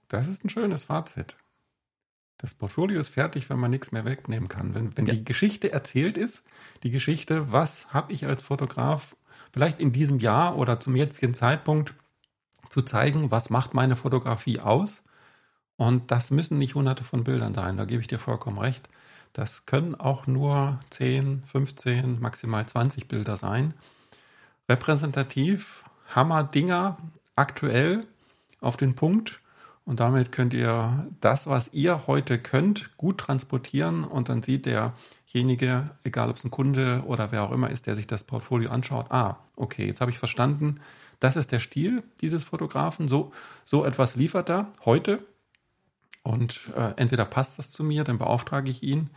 Das 0.09 0.29
ist 0.29 0.45
ein 0.45 0.51
schönes 0.51 0.85
Fazit. 0.85 1.37
Das 2.37 2.55
Portfolio 2.55 3.01
ist 3.01 3.09
fertig, 3.09 3.49
wenn 3.49 3.59
man 3.59 3.71
nichts 3.71 3.93
mehr 3.93 4.05
wegnehmen 4.05 4.49
kann. 4.49 4.75
Wenn, 4.75 4.97
wenn 4.97 5.07
ja. 5.07 5.15
die 5.15 5.25
Geschichte 5.25 5.73
erzählt 5.73 6.19
ist, 6.19 6.45
die 6.83 6.91
Geschichte, 6.91 7.53
was 7.53 7.95
habe 7.95 8.13
ich 8.13 8.27
als 8.27 8.43
Fotograf 8.43 9.17
vielleicht 9.53 9.79
in 9.79 9.93
diesem 9.93 10.19
Jahr 10.19 10.59
oder 10.59 10.81
zum 10.81 10.97
jetzigen 10.97 11.35
Zeitpunkt 11.35 11.95
zu 12.69 12.83
zeigen, 12.83 13.31
was 13.31 13.49
macht 13.49 13.75
meine 13.75 13.97
Fotografie 13.97 14.59
aus. 14.59 15.05
Und 15.83 16.13
das 16.13 16.31
müssen 16.31 16.59
nicht 16.59 16.77
hunderte 16.77 17.03
von 17.03 17.25
Bildern 17.25 17.55
sein, 17.55 17.77
da 17.77 17.85
gebe 17.85 18.01
ich 18.01 18.07
dir 18.07 18.21
vollkommen 18.21 18.59
recht. 18.61 18.89
Das 19.33 19.67
können 19.67 19.97
auch 19.97 20.29
nur 20.29 20.79
10, 20.91 21.43
15, 21.43 22.21
maximal 22.21 22.65
20 22.65 23.09
Bilder 23.09 23.37
sein. 23.37 23.75
Repräsentativ, 24.69 25.83
Hammer-Dinger, 26.15 26.99
aktuell 27.35 28.07
auf 28.61 28.77
den 28.77 28.95
Punkt 28.95 29.41
und 29.85 29.99
damit 29.99 30.31
könnt 30.31 30.55
ihr 30.55 31.09
das, 31.21 31.49
was 31.49 31.71
ihr 31.73 32.07
heute 32.07 32.39
könnt, 32.39 32.97
gut 32.97 33.19
transportieren 33.19 34.05
und 34.05 34.29
dann 34.29 34.45
sieht 34.45 34.67
derjenige, 34.67 35.91
egal 36.05 36.31
ob 36.31 36.37
es 36.37 36.45
ein 36.45 36.53
Kunde 36.53 37.03
oder 37.07 37.33
wer 37.33 37.43
auch 37.43 37.51
immer 37.51 37.71
ist, 37.71 37.89
der 37.89 37.97
sich 37.97 38.07
das 38.07 38.23
Portfolio 38.23 38.71
anschaut, 38.71 39.07
ah, 39.11 39.39
okay, 39.57 39.87
jetzt 39.87 40.01
habe 40.01 40.13
ich 40.13 40.21
verstanden, 40.21 40.77
das 41.19 41.35
ist 41.35 41.51
der 41.51 41.59
Stil 41.59 42.05
dieses 42.21 42.45
Fotografen, 42.45 43.09
so, 43.09 43.33
so 43.65 43.85
etwas 43.85 44.15
liefert 44.15 44.49
er 44.49 44.69
heute 44.85 45.25
und 46.23 46.71
äh, 46.77 46.93
entweder 46.97 47.25
passt 47.25 47.59
das 47.59 47.71
zu 47.71 47.85
mir, 47.85 48.05
dann 48.05 48.19
beauftrage 48.19 48.71
ich 48.71 48.83
ihn 48.83 49.11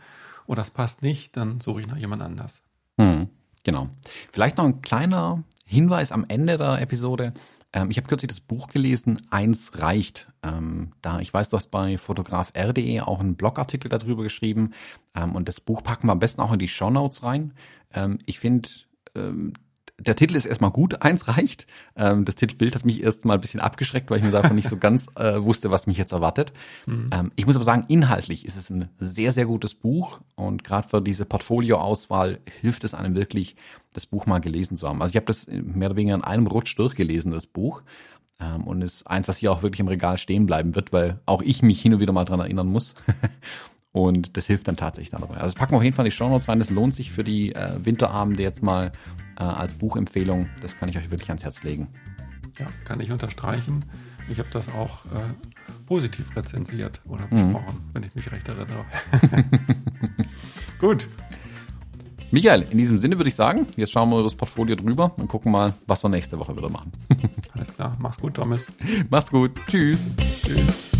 oder 0.46 0.62
es 0.62 0.70
passt 0.70 1.02
nicht, 1.02 1.36
dann 1.36 1.60
suche 1.60 1.80
ich 1.80 1.86
nach 1.86 1.96
jemand 1.96 2.22
anders. 2.22 2.62
Hm, 3.00 3.28
genau. 3.62 3.88
Vielleicht 4.32 4.56
noch 4.56 4.64
ein 4.64 4.82
kleiner 4.82 5.42
Hinweis 5.64 6.12
am 6.12 6.24
Ende 6.28 6.58
der 6.58 6.80
Episode. 6.80 7.34
Ähm, 7.72 7.90
ich 7.90 7.96
habe 7.96 8.08
kürzlich 8.08 8.28
das 8.28 8.40
Buch 8.40 8.68
gelesen, 8.68 9.22
Eins 9.30 9.72
reicht. 9.74 10.28
Ähm, 10.42 10.92
da 11.02 11.20
ich 11.20 11.32
weiß, 11.32 11.50
du 11.50 11.56
hast 11.56 11.70
bei 11.70 11.98
fotograf.r.de 11.98 13.00
auch 13.00 13.20
einen 13.20 13.36
Blogartikel 13.36 13.88
darüber 13.88 14.22
geschrieben 14.22 14.72
ähm, 15.14 15.34
und 15.34 15.48
das 15.48 15.60
Buch 15.60 15.82
packen 15.82 16.08
wir 16.08 16.12
am 16.12 16.20
besten 16.20 16.40
auch 16.40 16.52
in 16.52 16.58
die 16.58 16.68
Show 16.68 16.90
Notes 16.90 17.22
rein. 17.22 17.54
Ähm, 17.92 18.18
ich 18.26 18.38
finde, 18.38 18.68
ähm, 19.14 19.52
der 19.98 20.16
Titel 20.16 20.36
ist 20.36 20.44
erstmal 20.44 20.70
gut, 20.70 21.02
eins 21.02 21.28
reicht. 21.28 21.66
Ähm, 21.96 22.24
das 22.24 22.34
Titelbild 22.34 22.74
hat 22.74 22.84
mich 22.84 23.02
erstmal 23.02 23.36
ein 23.36 23.40
bisschen 23.40 23.60
abgeschreckt, 23.60 24.10
weil 24.10 24.18
ich 24.18 24.24
mir 24.24 24.30
davon 24.30 24.56
nicht 24.56 24.68
so 24.68 24.76
ganz 24.76 25.06
äh, 25.16 25.42
wusste, 25.42 25.70
was 25.70 25.86
mich 25.86 25.96
jetzt 25.96 26.12
erwartet. 26.12 26.52
Mhm. 26.86 27.08
Ähm, 27.12 27.32
ich 27.36 27.46
muss 27.46 27.56
aber 27.56 27.64
sagen, 27.64 27.84
inhaltlich 27.88 28.44
ist 28.44 28.56
es 28.56 28.70
ein 28.70 28.88
sehr, 28.98 29.32
sehr 29.32 29.46
gutes 29.46 29.74
Buch 29.74 30.20
und 30.34 30.64
gerade 30.64 30.88
für 30.88 31.00
diese 31.00 31.24
Portfolioauswahl 31.24 32.40
hilft 32.60 32.84
es 32.84 32.94
einem 32.94 33.14
wirklich, 33.14 33.56
das 33.94 34.06
Buch 34.06 34.26
mal 34.26 34.40
gelesen 34.40 34.76
zu 34.76 34.86
haben. 34.86 35.00
Also 35.00 35.12
ich 35.12 35.16
habe 35.16 35.26
das 35.26 35.46
mehr 35.48 35.88
oder 35.88 35.96
weniger 35.96 36.16
in 36.16 36.24
einem 36.24 36.46
Rutsch 36.46 36.78
durchgelesen, 36.78 37.32
das 37.32 37.46
Buch. 37.46 37.82
Ähm, 38.38 38.64
und 38.64 38.82
ist 38.82 39.06
eins, 39.06 39.28
was 39.28 39.38
hier 39.38 39.50
auch 39.50 39.62
wirklich 39.62 39.80
im 39.80 39.88
Regal 39.88 40.18
stehen 40.18 40.44
bleiben 40.44 40.74
wird, 40.74 40.92
weil 40.92 41.20
auch 41.24 41.40
ich 41.40 41.62
mich 41.62 41.80
hin 41.80 41.94
und 41.94 42.00
wieder 42.00 42.12
mal 42.12 42.26
dran 42.26 42.40
erinnern 42.40 42.66
muss. 42.66 42.94
Und 43.92 44.36
das 44.36 44.46
hilft 44.46 44.68
dann 44.68 44.76
tatsächlich 44.76 45.08
dann 45.08 45.22
dabei. 45.22 45.36
Also 45.36 45.46
das 45.46 45.54
packen 45.54 45.72
wir 45.72 45.78
auf 45.78 45.82
jeden 45.82 45.96
Fall 45.96 46.04
in 46.04 46.10
die 46.10 46.14
Show 46.14 46.28
Notes 46.28 46.50
rein. 46.50 46.58
Das 46.58 46.68
lohnt 46.68 46.94
sich 46.94 47.10
für 47.10 47.24
die 47.24 47.54
äh, 47.54 47.82
Winterabende 47.82 48.42
jetzt 48.42 48.62
mal 48.62 48.92
äh, 49.38 49.42
als 49.42 49.74
Buchempfehlung. 49.74 50.48
Das 50.62 50.78
kann 50.78 50.88
ich 50.88 50.98
euch 50.98 51.10
wirklich 51.10 51.30
ans 51.30 51.44
Herz 51.44 51.62
legen. 51.62 51.88
Ja, 52.58 52.66
kann 52.84 53.00
ich 53.00 53.10
unterstreichen. 53.12 53.84
Ich 54.28 54.38
habe 54.38 54.48
das 54.52 54.68
auch 54.68 55.04
äh, 55.06 55.34
positiv 55.86 56.34
rezensiert 56.36 57.00
oder 57.06 57.26
mhm. 57.26 57.52
besprochen, 57.52 57.76
mhm. 57.76 57.90
wenn 57.92 58.02
ich 58.02 58.14
mich 58.14 58.32
recht 58.32 58.48
erinnere. 58.48 58.84
Gut. 60.78 61.06
Michael, 62.32 62.66
in 62.70 62.78
diesem 62.78 62.98
Sinne 62.98 63.18
würde 63.18 63.28
ich 63.28 63.34
sagen, 63.34 63.68
jetzt 63.76 63.92
schauen 63.92 64.10
wir 64.10 64.16
über 64.16 64.24
das 64.24 64.34
Portfolio 64.34 64.74
drüber 64.74 65.12
und 65.16 65.28
gucken 65.28 65.52
mal, 65.52 65.74
was 65.86 66.02
wir 66.02 66.08
nächste 66.08 66.38
Woche 66.38 66.56
wieder 66.56 66.68
machen. 66.68 66.90
Alles 67.52 67.72
klar. 67.74 67.96
Mach's 68.00 68.18
gut, 68.18 68.34
Thomas. 68.34 68.66
Mach's 69.08 69.30
gut. 69.30 69.52
Tschüss. 69.68 70.16
Tschüss. 70.16 70.95